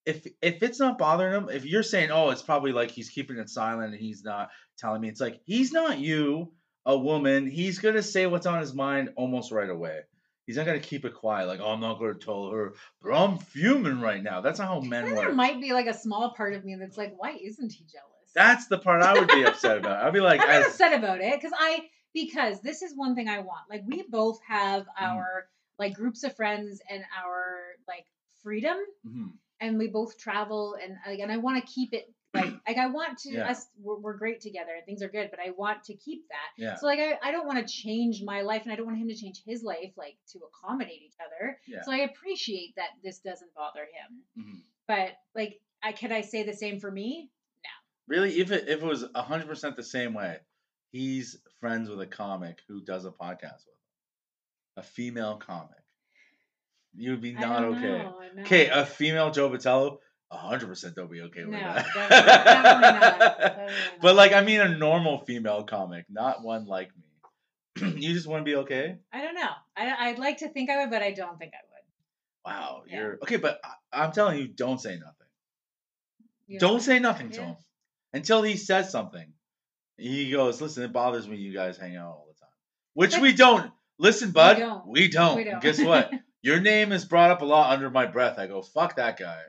If 0.07 0.27
if 0.41 0.63
it's 0.63 0.79
not 0.79 0.99
bothering 0.99 1.35
him, 1.35 1.49
if 1.51 1.65
you're 1.67 1.83
saying, 1.83 2.11
"Oh, 2.11 2.31
it's 2.31 2.43
probably 2.43 2.73
like 2.73 2.91
he's 2.91 3.11
keeping 3.11 3.39
it 3.39 3.51
silent 3.51 3.93
and 3.93 4.01
he's 4.01 4.23
not 4.25 4.51
telling 4.79 5.01
me," 5.01 5.09
it's 5.09 5.21
like 5.21 5.41
he's 5.45 5.73
not 5.73 5.99
you, 5.99 6.53
a 6.87 6.97
woman. 6.97 7.47
He's 7.49 7.81
gonna 7.81 8.03
say 8.03 8.27
what's 8.27 8.47
on 8.47 8.61
his 8.61 8.73
mind 8.73 9.13
almost 9.17 9.51
right 9.53 9.69
away. 9.69 10.01
He's 10.47 10.57
not 10.57 10.65
gonna 10.65 10.79
keep 10.79 11.05
it 11.05 11.15
quiet, 11.15 11.49
like, 11.49 11.59
"Oh, 11.61 11.71
I'm 11.71 11.81
not 11.81 11.99
gonna 11.99 12.15
tell 12.15 12.51
her," 12.51 12.75
but 13.03 13.13
I'm 13.13 13.39
fuming 13.39 14.01
right 14.01 14.23
now. 14.23 14.41
That's 14.41 14.61
not 14.61 14.69
how 14.69 14.81
men 14.81 15.07
And 15.09 15.17
there 15.17 15.33
might 15.35 15.61
be 15.61 15.73
like 15.73 15.89
a 15.89 15.95
small 15.95 16.31
part 16.35 16.55
of 16.55 16.65
me 16.65 16.77
that's 16.77 16.97
like, 16.97 17.15
why 17.21 17.33
isn't 17.43 17.73
he 17.73 17.85
jealous? 17.85 18.31
That's 18.33 18.69
the 18.69 18.79
part 18.79 19.03
I 19.03 19.19
would 19.19 19.29
be 19.29 19.43
upset 19.43 19.79
about. 19.79 20.05
I'd 20.05 20.13
be 20.13 20.21
like, 20.21 20.41
I'm 20.49 20.63
upset 20.63 20.93
about 20.93 21.21
it 21.21 21.35
because 21.35 21.53
I 21.59 21.89
because 22.15 22.61
this 22.61 22.83
is 22.83 22.97
one 22.97 23.17
thing 23.17 23.29
I 23.29 23.41
want. 23.41 23.69
Like 23.69 23.83
we 23.87 24.05
both 24.09 24.39
have 24.47 24.83
Mm-hmm. 24.83 25.05
our 25.05 25.49
like 25.81 25.95
groups 25.95 26.23
of 26.23 26.37
friends 26.37 26.81
and 26.89 27.03
our 27.23 27.57
like 27.89 28.07
freedom, 28.43 28.79
Mhm. 29.07 29.33
And 29.61 29.79
we 29.79 29.89
both 29.89 30.19
travel 30.19 30.77
and 30.83 30.97
like 31.07 31.19
and 31.21 31.31
I 31.33 31.37
want 31.39 31.65
to 31.65 31.73
keep 31.73 31.93
it 31.93 32.13
like 32.35 32.53
like 32.69 32.77
I 32.77 32.87
want 32.89 33.19
to 33.21 33.33
Yeah. 33.33 33.51
us 33.51 33.67
we're, 33.81 33.97
we're 33.99 34.17
great 34.17 34.41
together 34.41 34.73
and 34.77 34.85
things 34.85 35.03
are 35.03 35.09
good, 35.09 35.31
but 35.31 35.41
I 35.41 35.51
want 35.57 35.85
to 35.85 35.95
keep 35.95 36.27
that. 36.29 36.63
yeah, 36.63 36.75
So 36.77 36.87
like 36.87 36.99
I, 36.99 37.19
I 37.23 37.33
don't 37.33 37.47
want 37.47 37.67
to 37.67 37.73
change 37.73 38.23
my 38.23 38.43
life 38.43 38.63
and 38.65 38.73
I 38.73 38.77
don't 38.77 38.87
want 38.87 38.99
him 38.99 39.09
to 39.09 39.15
change 39.15 39.43
his 39.47 39.63
life 39.63 39.93
like 39.97 40.17
to 40.33 40.41
accommodate 40.49 41.03
each 41.03 41.17
other. 41.25 41.59
Yeah. 41.67 41.83
So 41.83 41.93
I 41.93 41.99
appreciate 41.99 42.75
that 42.77 42.89
this 43.03 43.19
doesn't 43.21 43.55
bother 43.55 43.81
him. 43.83 44.45
Mhm. 44.45 44.61
But 44.89 45.11
like 45.35 45.61
I 45.83 45.93
could 45.93 46.13
I 46.13 46.21
say 46.23 46.43
the 46.43 46.53
same 46.55 46.81
for 46.81 46.91
me? 46.91 47.31
No. 47.63 48.17
Really, 48.17 48.41
if 48.41 48.51
it 48.51 48.69
if 48.69 48.83
it 48.83 48.87
was 48.87 49.05
hundred 49.15 49.47
percent 49.49 49.77
the 49.77 49.83
same 49.83 50.13
way, 50.15 50.39
he's 50.91 51.39
friends 51.61 51.89
with 51.89 52.01
a 52.01 52.07
comic 52.07 52.61
who 52.69 52.81
does 52.83 53.05
a 53.05 53.11
podcast 53.11 53.65
with 53.67 53.75
him, 53.75 54.77
a 54.79 54.83
female 54.83 55.37
comic. 55.37 55.79
You 56.97 57.13
would 57.13 57.21
be 57.21 57.33
not 57.33 57.65
okay. 57.65 57.81
know, 57.83 58.21
Okay, 58.41 58.69
a 58.69 58.87
female 58.87 59.31
Joe 59.31 59.49
hundred 60.33 60.67
percent 60.67 60.97
don't 60.97 61.11
be 61.11 61.23
okay 61.23 61.45
with 61.45 61.53
No, 61.53 61.59
that. 61.59 61.87
definitely- 61.95 62.09
definitely 62.27 62.81
not, 62.81 63.39
definitely 63.39 63.75
not. 63.75 64.01
But 64.03 64.17
like, 64.17 64.33
I 64.33 64.41
mean, 64.43 64.61
a 64.61 64.69
normal 64.69 65.25
female 65.25 65.65
comic, 65.65 66.07
not 66.11 66.43
one 66.43 66.67
like 66.67 66.91
me. 66.97 67.95
you 68.01 68.13
just 68.15 68.27
want 68.27 68.41
to 68.41 68.45
be 68.45 68.57
okay. 68.57 68.97
I 69.13 69.23
don't 69.23 69.35
know. 69.35 69.51
I, 69.77 70.09
I'd 70.09 70.19
like 70.19 70.39
to 70.39 70.49
think 70.49 70.71
I 70.71 70.81
would, 70.81 70.91
but 70.91 71.03
I 71.03 71.13
don't 71.13 71.39
think 71.39 71.53
I 71.55 71.59
would. 71.63 72.53
Wow, 72.53 72.83
Yeah. 72.89 72.97
you're 73.01 73.13
okay, 73.23 73.37
but 73.37 73.61
I, 73.65 74.03
I'm 74.05 74.13
telling 74.13 74.39
you, 74.39 74.49
don't 74.49 74.81
say 74.81 74.93
nothing. 74.97 75.13
You? 76.47 76.61
Don't 76.61 76.81
say 76.81 76.99
nothing 77.01 77.31
to 77.31 77.43
him 77.43 77.57
until 78.13 78.43
he 78.43 78.57
says 78.57 78.91
something. 78.91 79.33
He 79.99 80.31
goes, 80.31 80.61
"Listen, 80.61 80.85
it 80.85 80.93
bothers 80.93 81.27
me. 81.27 81.37
You 81.37 81.53
guys 81.53 81.77
hang 81.77 81.97
out 81.97 82.07
all 82.09 82.29
the 82.33 82.39
time," 82.39 82.51
which 82.95 83.19
we 83.19 83.33
don't. 83.33 83.73
Listen, 83.99 84.31
bud, 84.31 84.59
don't. 84.59 84.87
we 84.87 85.09
don't. 85.09 85.37
We 85.37 85.45
don't. 85.45 85.61
Guess 85.61 85.81
what? 85.83 86.11
Your 86.47 86.61
name 86.61 86.93
is 86.93 87.05
brought 87.05 87.33
up 87.33 87.43
a 87.43 87.45
lot 87.45 87.73
under 87.73 87.91
my 87.91 88.07
breath. 88.07 88.39
I 88.39 88.47
go, 88.47 88.63
"Fuck 88.63 88.95
that 88.95 89.19
guy." 89.19 89.43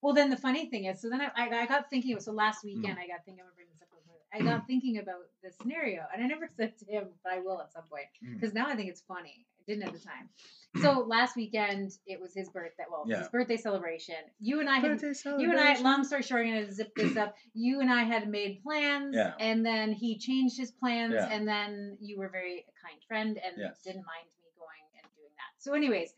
Well, 0.00 0.14
then 0.14 0.30
the 0.30 0.36
funny 0.38 0.70
thing 0.70 0.86
is, 0.86 0.98
so 1.02 1.10
then 1.10 1.20
I, 1.20 1.30
I, 1.36 1.48
I 1.64 1.66
got 1.66 1.90
thinking. 1.90 2.18
So 2.20 2.32
last 2.32 2.64
Mm. 2.64 2.68
weekend, 2.68 2.98
I 2.98 3.06
got 3.06 3.22
thinking. 3.26 3.42
I'm 3.44 3.50
gonna 3.50 3.54
bring 3.56 3.66
this 3.68 3.82
up. 3.82 3.88
I 4.32 4.40
got 4.40 4.66
thinking 4.70 4.96
about 4.96 5.24
the 5.42 5.50
scenario, 5.60 6.06
and 6.10 6.24
I 6.24 6.26
never 6.26 6.48
said 6.56 6.72
to 6.78 6.86
him, 6.86 7.08
but 7.22 7.34
I 7.34 7.40
will 7.40 7.60
at 7.60 7.70
some 7.70 7.82
point 7.90 8.06
Mm. 8.24 8.32
because 8.32 8.54
now 8.54 8.66
I 8.66 8.76
think 8.76 8.88
it's 8.88 9.02
funny. 9.02 9.44
I 9.60 9.62
didn't 9.66 9.82
at 9.88 9.92
the 9.92 9.98
time. 9.98 10.30
So 10.82 11.00
last 11.00 11.36
weekend, 11.36 11.92
it 12.06 12.18
was 12.18 12.32
his 12.34 12.48
birthday. 12.48 12.84
Well, 12.90 13.04
Yeah. 13.06 13.18
his 13.18 13.28
birthday 13.28 13.58
celebration. 13.58 14.14
You 14.40 14.60
and 14.60 14.70
I 14.70 14.78
had 14.78 15.02
You 15.24 15.50
and 15.50 15.60
I, 15.60 15.78
long 15.80 16.02
story 16.04 16.22
short, 16.22 16.46
I'm 16.46 16.54
gonna 16.54 16.72
zip 16.72 16.94
this 16.94 17.14
up. 17.18 17.34
You 17.52 17.80
and 17.80 17.90
I 17.90 18.04
had 18.04 18.26
made 18.26 18.62
plans, 18.62 19.14
Yeah. 19.14 19.34
and 19.38 19.66
then 19.66 19.92
he 19.92 20.16
changed 20.18 20.56
his 20.56 20.70
plans, 20.70 21.12
Yeah. 21.14 21.28
and 21.30 21.46
then 21.46 21.98
you 22.00 22.16
were 22.16 22.30
very 22.30 22.64
a 22.70 22.72
kind 22.86 22.98
friend 23.06 23.36
and 23.44 23.54
Yes. 23.58 23.82
didn't 23.82 24.06
mind 24.06 24.26
me 24.40 24.48
going 24.56 24.84
and 25.02 25.06
doing 25.16 25.32
that. 25.36 25.52
So, 25.58 25.74
anyways, 25.74 26.14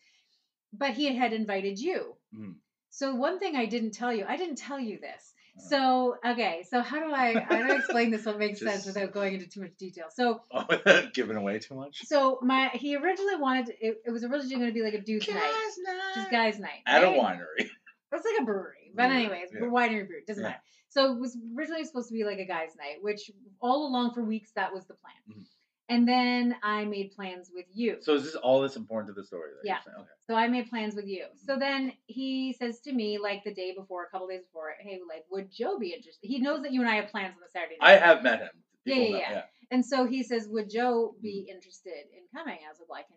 but 0.72 0.90
he 0.94 1.14
had 1.14 1.32
invited 1.32 1.78
you. 1.78 2.16
Mhm. 2.34 2.54
So 2.90 3.14
one 3.14 3.38
thing 3.38 3.56
I 3.56 3.66
didn't 3.66 3.92
tell 3.92 4.12
you, 4.12 4.24
I 4.26 4.36
didn't 4.36 4.56
tell 4.56 4.78
you 4.80 4.98
this. 5.00 5.32
Uh. 5.56 5.60
So 5.62 6.16
okay, 6.26 6.64
so 6.68 6.80
how 6.82 7.00
do 7.00 7.12
I 7.12 7.38
how 7.40 7.56
do 7.56 7.72
I 7.72 7.76
explain 7.76 8.10
this? 8.10 8.24
What 8.26 8.38
makes 8.38 8.60
sense 8.60 8.86
without 8.86 9.12
going 9.12 9.34
into 9.34 9.48
too 9.48 9.60
much 9.62 9.76
detail? 9.76 10.06
So 10.14 10.42
Oh, 10.52 10.66
giving 11.14 11.36
away 11.36 11.58
too 11.58 11.74
much. 11.74 12.04
so 12.06 12.38
my 12.42 12.68
he 12.74 12.96
originally 12.96 13.36
wanted 13.36 13.70
it, 13.80 14.02
it 14.04 14.10
was 14.10 14.24
originally 14.24 14.56
going 14.56 14.66
to 14.68 14.72
be 14.72 14.82
like 14.82 14.94
a 14.94 15.00
dude's 15.02 15.28
night, 15.28 15.72
just 16.14 16.30
guys' 16.30 16.58
night 16.58 16.82
At 16.86 17.02
a 17.04 17.06
winery. 17.08 17.68
It's 18.12 18.24
like 18.24 18.40
a 18.40 18.44
brewery. 18.44 18.90
But 18.92 19.10
anyways, 19.12 19.50
yeah. 19.54 19.60
winery 19.60 20.04
brew. 20.08 20.20
Doesn't 20.26 20.42
Yeah. 20.42 20.48
matter. 20.50 20.62
So 20.88 21.12
it 21.12 21.20
was 21.20 21.38
originally 21.56 21.84
supposed 21.84 22.08
to 22.08 22.14
be 22.14 22.24
like 22.24 22.38
a 22.40 22.44
guys' 22.44 22.74
night, 22.76 22.96
which 23.02 23.30
all 23.60 23.86
along 23.86 24.14
for 24.14 24.24
weeks 24.24 24.50
that 24.56 24.72
was 24.74 24.84
the 24.86 24.94
plan. 24.94 25.14
Mhm. 25.38 25.46
And 25.90 26.06
then 26.06 26.54
I 26.62 26.84
made 26.84 27.12
plans 27.16 27.50
with 27.52 27.66
you. 27.74 27.96
So 28.00 28.14
is 28.14 28.22
this 28.22 28.36
all 28.36 28.60
this 28.60 28.76
important 28.76 29.14
to 29.14 29.20
the 29.20 29.26
story? 29.26 29.50
That 29.50 29.66
Yeah. 29.66 29.74
You're 29.84 29.92
saying? 29.94 30.02
Okay. 30.02 30.10
So 30.28 30.34
I 30.36 30.46
made 30.46 30.70
plans 30.70 30.94
with 30.94 31.06
you. 31.06 31.24
So 31.44 31.54
mm-hmm. 31.54 31.60
then 31.60 31.92
he 32.06 32.54
says 32.58 32.80
to 32.82 32.92
me, 32.92 33.18
like 33.18 33.42
the 33.44 33.52
day 33.52 33.74
before, 33.76 34.04
a 34.04 34.08
couple 34.08 34.28
days 34.28 34.42
before, 34.44 34.72
hey, 34.80 35.00
like, 35.08 35.24
would 35.30 35.50
Joe 35.50 35.78
be 35.78 35.88
interested? 35.88 36.26
He 36.26 36.38
knows 36.38 36.62
that 36.62 36.72
you 36.72 36.80
and 36.80 36.88
I 36.88 36.94
have 36.94 37.08
plans 37.08 37.34
on 37.34 37.40
the 37.42 37.50
Saturday 37.50 37.76
night. 37.80 37.88
I 37.88 37.96
have 37.96 38.22
met 38.22 38.38
him. 38.40 38.50
Yeah, 38.84 38.94
yeah, 38.94 39.10
know- 39.10 39.18
yeah. 39.18 39.42
And 39.72 39.84
so 39.84 40.06
he 40.06 40.22
says, 40.22 40.48
would 40.48 40.70
Joe 40.70 41.14
be 41.20 41.46
mm-hmm. 41.48 41.56
interested 41.56 42.04
in 42.16 42.22
coming? 42.34 42.58
I 42.64 42.70
was 42.70 42.78
like, 42.80 42.88
well, 42.88 42.98
I 43.00 43.02
can. 43.02 43.16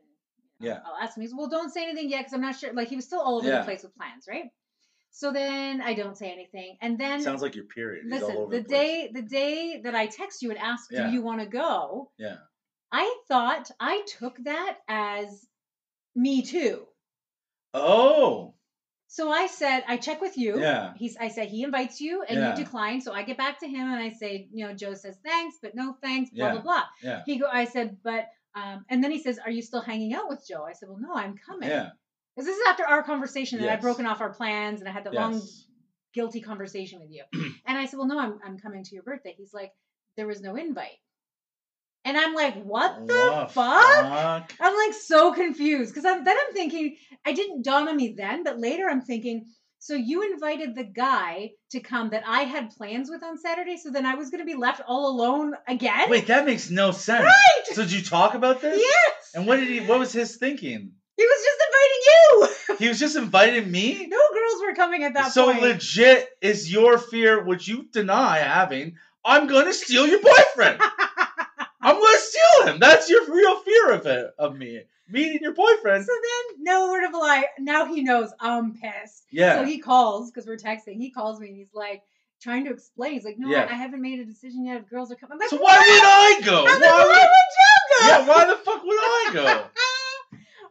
Yeah. 0.60 0.80
I'll 0.86 1.02
ask 1.02 1.16
him. 1.16 1.22
He 1.22 1.28
said, 1.28 1.38
well, 1.38 1.50
don't 1.50 1.72
say 1.72 1.84
anything 1.84 2.10
yet 2.10 2.22
because 2.22 2.34
I'm 2.34 2.42
not 2.42 2.56
sure. 2.58 2.74
Like 2.74 2.88
he 2.88 2.96
was 2.96 3.06
still 3.06 3.22
all 3.22 3.38
over 3.38 3.48
Yeah. 3.48 3.60
the 3.60 3.66
place 3.66 3.84
with 3.84 3.96
plans, 3.96 4.26
right? 4.28 4.46
So 5.12 5.32
then 5.32 5.80
I 5.80 5.94
don't 5.94 6.18
say 6.18 6.32
anything, 6.32 6.78
and 6.82 7.00
then 7.00 7.22
Sounds 7.22 7.44
like 7.44 7.54
your 7.54 7.66
period. 7.66 8.06
He's 8.06 8.14
all 8.14 8.30
listen, 8.30 8.38
over 8.42 8.56
the 8.56 8.62
the 8.62 8.68
place. 8.68 8.80
day 8.80 9.12
the 9.14 9.22
day 9.22 9.82
that 9.84 9.94
I 9.94 10.08
text 10.08 10.42
you 10.42 10.50
and 10.50 10.58
ask, 10.58 10.90
Yeah. 10.90 11.06
do 11.06 11.14
you 11.14 11.22
want 11.22 11.40
to 11.42 11.46
go? 11.46 12.10
Yeah. 12.18 12.38
I 12.94 13.18
thought 13.28 13.72
I 13.80 14.04
took 14.20 14.38
that 14.44 14.78
as 14.88 15.46
me 16.16 16.44
too. 16.44 16.86
Oh. 17.74 18.54
So 19.08 19.30
I 19.32 19.48
said, 19.48 19.84
I 19.88 19.98
check 19.98 20.22
with 20.22 20.38
you. 20.38 20.60
Yeah. 20.60 20.94
He's, 20.96 21.18
I 21.18 21.28
said, 21.28 21.50
he 21.50 21.64
invites 21.64 22.00
you 22.02 22.24
and 22.24 22.40
Yeah. 22.40 22.50
you 22.58 22.64
decline. 22.64 23.02
So 23.02 23.12
I 23.12 23.24
get 23.24 23.38
back 23.38 23.60
to 23.60 23.68
him 23.68 23.92
and 23.92 24.00
I 24.02 24.12
say, 24.12 24.48
you 24.52 24.66
know, 24.66 24.74
Joe 24.74 24.94
says 24.94 25.18
thanks, 25.24 25.58
but 25.62 25.76
no 25.76 25.94
thanks, 26.02 26.32
blah, 26.32 26.48
Yeah. 26.48 26.52
blah, 26.54 26.62
blah. 26.62 26.84
Yeah. 27.04 27.22
He 27.26 27.38
go, 27.38 27.48
I 27.52 27.66
said, 27.66 27.98
but, 28.04 28.28
um, 28.56 28.86
and 28.90 29.04
then 29.04 29.12
he 29.12 29.22
says, 29.22 29.40
are 29.44 29.52
you 29.52 29.62
still 29.62 29.82
hanging 29.82 30.14
out 30.14 30.30
with 30.30 30.46
Joe? 30.48 30.64
I 30.64 30.74
said, 30.74 30.90
well, 30.90 31.00
no, 31.00 31.14
I'm 31.14 31.36
coming. 31.38 31.70
Yeah. 31.70 31.90
Because 32.36 32.48
this 32.48 32.58
is 32.58 32.64
after 32.68 32.86
our 32.86 33.04
conversation 33.04 33.60
and 33.60 33.70
I'd 33.70 33.82
broken 33.82 34.06
off 34.08 34.22
our 34.22 34.34
plans 34.34 34.80
and 34.80 34.90
I 34.90 34.92
had 34.92 35.04
that 35.06 35.14
long, 35.14 35.42
guilty 36.14 36.42
conversation 36.42 37.00
with 37.00 37.12
you. 37.12 37.24
and 37.68 37.78
I 37.78 37.86
said, 37.86 37.98
well, 37.98 38.08
no, 38.08 38.20
I'm, 38.20 38.40
I'm 38.44 38.58
coming 38.60 38.84
to 38.84 38.94
your 38.96 39.04
birthday. 39.04 39.34
He's 39.38 39.54
like, 39.54 39.72
there 40.16 40.28
was 40.28 40.42
no 40.42 40.56
invite. 40.56 40.98
And 42.06 42.18
I'm 42.18 42.34
like, 42.34 42.62
what 42.62 43.08
the 43.08 43.14
What 43.14 43.52
fuck? 43.52 44.54
I'm 44.60 44.76
like 44.76 44.94
so 44.94 45.34
confused 45.34 45.94
because 45.94 46.06
I'm 46.06 46.24
then 46.24 46.36
I'm 46.38 46.54
thinking 46.54 46.98
I 47.26 47.32
didn't 47.32 47.64
dawn 47.64 47.88
on 47.88 47.96
me 47.96 48.14
then, 48.18 48.44
but 48.44 48.60
later 48.60 48.88
I'm 48.90 49.02
thinking, 49.02 49.46
so 49.80 49.96
you 49.96 50.22
invited 50.32 50.76
the 50.76 50.84
guy 50.84 51.52
to 51.72 51.80
come 51.80 52.10
that 52.10 52.24
I 52.28 52.42
had 52.42 52.72
plans 52.72 53.10
with 53.10 53.24
on 53.24 53.38
Saturday, 53.38 53.78
so 53.78 53.90
then 53.90 54.06
I 54.06 54.16
was 54.16 54.30
gonna 54.30 54.46
be 54.46 54.56
left 54.56 54.82
all 54.88 55.10
alone 55.16 55.54
again? 55.68 56.10
Wait, 56.10 56.28
that 56.28 56.46
makes 56.46 56.70
no 56.70 56.92
sense. 56.92 57.24
right? 57.26 57.76
So 57.76 57.84
did 57.84 57.92
you 57.94 58.02
talk 58.04 58.34
about 58.34 58.62
this? 58.62 58.80
yes. 58.80 59.32
And 59.36 59.48
what 59.48 59.58
did 59.58 59.70
he? 59.70 59.80
What 59.82 60.00
was 60.00 60.12
his 60.12 60.36
thinking? 60.36 60.92
he 61.16 61.24
was 61.26 61.46
just 61.46 61.60
inviting 61.68 62.02
you. 62.08 62.48
He 62.80 62.88
was 62.90 63.00
just 63.00 63.16
inviting 63.16 63.70
me. 63.72 64.08
no 64.10 64.18
girls 64.34 64.62
were 64.66 64.74
coming 64.76 65.04
at 65.04 65.14
that 65.14 65.32
so 65.32 65.46
point. 65.46 65.62
legit 65.62 66.28
is 66.42 66.72
your 66.72 66.98
fear, 66.98 67.44
which 67.44 67.68
you 67.68 67.86
deny 67.92 68.40
having. 68.40 68.96
I'm 69.24 69.48
gonna 69.48 69.74
steal 69.74 70.08
your 70.08 70.22
boyfriend. 70.22 70.82
I'm 71.84 71.96
gonna 72.00 72.18
steal 72.18 72.68
him. 72.74 72.80
That's 72.80 73.10
your 73.10 73.26
real 73.32 73.60
fear 73.62 73.92
of 73.92 74.06
it, 74.06 74.32
of 74.40 74.56
me 74.56 74.82
meeting 75.10 75.40
your 75.42 75.54
boyfriend. 75.54 76.06
so 76.06 76.12
then, 76.12 76.64
no 76.64 76.90
word 76.90 77.04
of 77.04 77.14
a 77.14 77.18
lie. 77.18 77.46
Now 77.60 77.86
he 77.86 78.02
knows 78.02 78.32
I'm 78.40 78.74
pissed. 78.74 79.26
Yeah. 79.32 79.60
So 79.60 79.66
he 79.66 79.80
calls 79.80 80.32
because 80.32 80.48
we're 80.48 80.58
texting. 80.58 80.98
He 80.98 81.12
calls 81.12 81.40
me 81.40 81.50
and 81.50 81.58
he's 81.58 81.74
like 81.74 82.02
trying 82.42 82.66
to 82.66 82.72
explain. 82.72 83.14
He's 83.14 83.26
like, 83.26 83.38
"No, 83.38 83.50
Yeah. 83.50 83.68
I, 83.70 83.74
haven't 83.76 84.02
made 84.02 84.20
a 84.20 84.26
decision 84.26 84.66
yet. 84.66 84.82
If 84.82 84.90
girls 84.90 85.12
are 85.12 85.16
coming." 85.16 85.34
I'm 85.34 85.40
like, 85.40 85.50
So 85.50 85.58
why 85.58 85.78
would 85.78 86.46
I 86.46 86.46
go? 86.46 86.60
I'm 86.60 86.82
like, 86.82 86.90
Why 86.90 86.98
why 86.98 87.08
would, 87.08 87.18
Joe 87.56 88.00
go? 88.00 88.08
yeah, 88.08 88.28
why 88.28 88.46
the 88.46 88.56
fuck 88.64 88.84
would 88.84 88.98
I 88.98 89.30
go? 89.34 89.64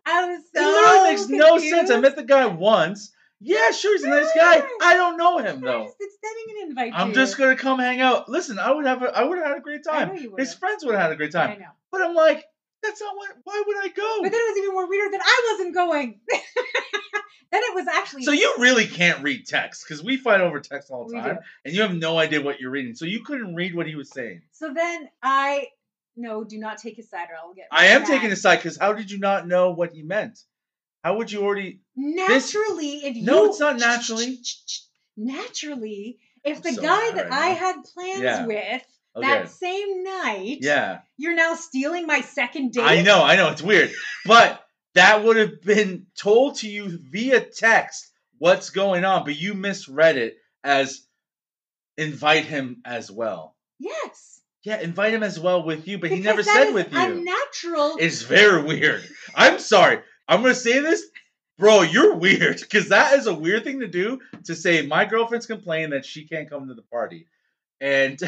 I 0.05 0.27
was 0.27 0.41
It 0.41 0.59
so 0.59 0.61
literally 0.63 1.11
makes 1.11 1.29
no 1.29 1.59
sense. 1.59 1.91
I 1.91 2.01
met 2.01 2.17
the 2.17 2.25
guy 2.25 2.47
once. 2.47 3.13
Yeah, 3.45 3.71
sure, 3.73 3.95
he's 3.97 4.05
a 4.05 4.09
nice 4.09 4.31
guy. 4.37 4.63
I 4.83 4.95
don't 4.95 5.17
know 5.17 5.39
him 5.39 5.57
I'm 5.57 5.61
though. 5.61 5.85
just 5.85 5.97
extending 6.01 6.45
an 6.63 6.69
invite. 6.69 6.93
I'm 6.95 7.09
to 7.09 7.15
just 7.15 7.39
you. 7.39 7.45
gonna 7.45 7.57
come 7.57 7.79
hang 7.81 8.01
out. 8.01 8.29
Listen, 8.29 8.59
I 8.59 8.71
would 8.73 8.87
have 8.87 9.03
a, 9.03 9.07
I 9.07 9.25
would 9.25 9.39
have 9.39 9.47
had 9.49 9.57
a 9.59 9.61
great 9.61 9.85
time. 9.85 10.11
I 10.11 10.13
know 10.13 10.21
you 10.21 10.35
His 10.39 10.51
would've. 10.51 10.55
friends 10.59 10.85
would 10.85 10.95
have 10.95 11.03
had 11.03 11.13
a 11.13 11.17
great 11.17 11.33
time. 11.33 11.51
I 11.51 11.55
know. 11.57 11.71
But 11.91 12.03
I'm 12.03 12.15
like, 12.15 12.45
that's 12.83 13.01
not 13.01 13.17
what. 13.17 13.31
Why 13.45 13.63
would 13.67 13.77
I 13.79 13.89
go? 13.89 14.19
But 14.23 14.31
then 14.31 14.41
it 14.41 14.51
was 14.51 14.59
even 14.59 14.73
more 14.75 14.89
weird 14.89 15.13
that 15.13 15.21
I 15.25 15.53
wasn't 15.53 15.75
going. 15.75 16.21
then 16.31 17.61
it 17.65 17.75
was 17.75 17.87
actually. 17.89 18.25
So 18.25 18.33
you 18.33 18.55
really 18.59 18.87
can't 18.87 19.23
read 19.23 19.47
text 19.47 19.85
because 19.87 20.03
we 20.05 20.17
fight 20.17 20.41
over 20.41 20.61
text 20.61 20.91
all 20.91 21.09
the 21.09 21.15
time, 21.15 21.39
and 21.65 21.75
you 21.75 21.83
have 21.83 21.95
no 21.95 22.19
idea 22.19 22.43
what 22.43 22.61
you're 22.61 22.71
reading. 22.71 22.95
So 22.95 23.05
you 23.07 23.25
couldn't 23.25 23.55
read 23.55 23.75
what 23.75 23.87
he 23.87 23.97
was 23.97 24.11
saying. 24.11 24.43
So 24.53 24.73
then 24.73 25.09
I 25.23 25.69
no, 26.17 26.45
do 26.45 26.59
not 26.59 26.79
take 26.79 26.97
his 26.97 27.09
side 27.09 27.29
or 27.31 27.37
I'll 27.37 27.55
get. 27.55 27.69
I 27.71 27.87
am 27.87 28.03
mad. 28.03 28.09
taking 28.09 28.31
his 28.31 28.43
side 28.43 28.57
because 28.57 28.77
how 28.77 28.93
did 28.93 29.11
you 29.11 29.19
not 29.19 29.47
know 29.49 29.71
what 29.73 29.93
he 29.93 30.03
meant? 30.03 30.39
How 31.03 31.17
would 31.17 31.31
you 31.33 31.43
already? 31.43 31.81
Naturally, 31.97 33.05
if 33.05 33.17
you 33.17 33.25
No, 33.25 33.47
it's 33.47 33.61
not 33.61 33.79
naturally. 33.79 34.39
Naturally, 35.17 36.19
if 36.45 36.59
I'm 36.59 36.63
the 36.63 36.73
so 36.75 36.83
guy 36.83 37.11
that 37.13 37.29
right 37.29 37.33
I 37.33 37.49
now. 37.51 37.55
had 37.57 37.77
plans 37.95 38.21
Yeah. 38.23 38.47
with 38.47 38.83
Okay. 39.15 39.27
that 39.29 39.51
same 39.51 40.05
night, 40.05 40.59
Yeah, 40.63 41.01
you're 41.19 41.35
now 41.35 41.55
stealing 41.55 42.07
my 42.07 42.23
second 42.23 42.73
date. 42.73 42.83
I 42.85 43.03
know, 43.03 43.23
I 43.23 43.37
know, 43.37 43.51
it's 43.51 43.61
weird, 43.63 43.93
but 44.25 44.65
that 44.95 45.23
would 45.23 45.37
have 45.37 45.61
been 45.63 46.07
told 46.19 46.57
to 46.59 46.69
you 46.69 46.99
via 47.11 47.41
text 47.41 48.11
what's 48.39 48.71
going 48.71 49.05
on, 49.05 49.25
but 49.25 49.37
you 49.37 49.53
misread 49.55 50.17
it 50.17 50.39
as 50.65 51.03
invite 51.99 52.47
him 52.47 52.81
as 52.87 53.11
well. 53.11 53.55
Yes. 53.79 54.41
Yeah, 54.65 54.81
invite 54.81 55.13
him 55.13 55.23
as 55.23 55.39
well 55.39 55.63
with 55.65 55.87
you, 55.89 55.99
but 55.99 56.11
he 56.11 56.21
never 56.21 56.43
said 56.43 56.73
with 56.73 56.93
you. 56.93 56.99
Unnatural. 56.99 57.97
It's 57.99 58.23
very 58.23 58.63
weird. 58.63 59.07
I'm 59.35 59.59
sorry. 59.59 60.01
I'm 60.29 60.43
gonna 60.43 60.55
say 60.55 60.81
this, 60.81 61.05
bro. 61.59 61.83
You're 61.83 62.15
weird 62.15 62.61
because 62.61 62.89
that 62.91 63.15
is 63.15 63.27
a 63.27 63.35
weird 63.35 63.65
thing 63.65 63.81
to 63.81 63.89
do. 63.89 64.21
To 64.45 64.55
say 64.55 64.83
my 64.87 65.05
girlfriend's 65.05 65.47
complaining 65.47 65.91
that 65.91 66.05
she 66.05 66.27
can't 66.27 66.49
come 66.49 66.69
to 66.69 66.75
the 66.75 66.83
party, 66.83 67.27
and 67.81 68.19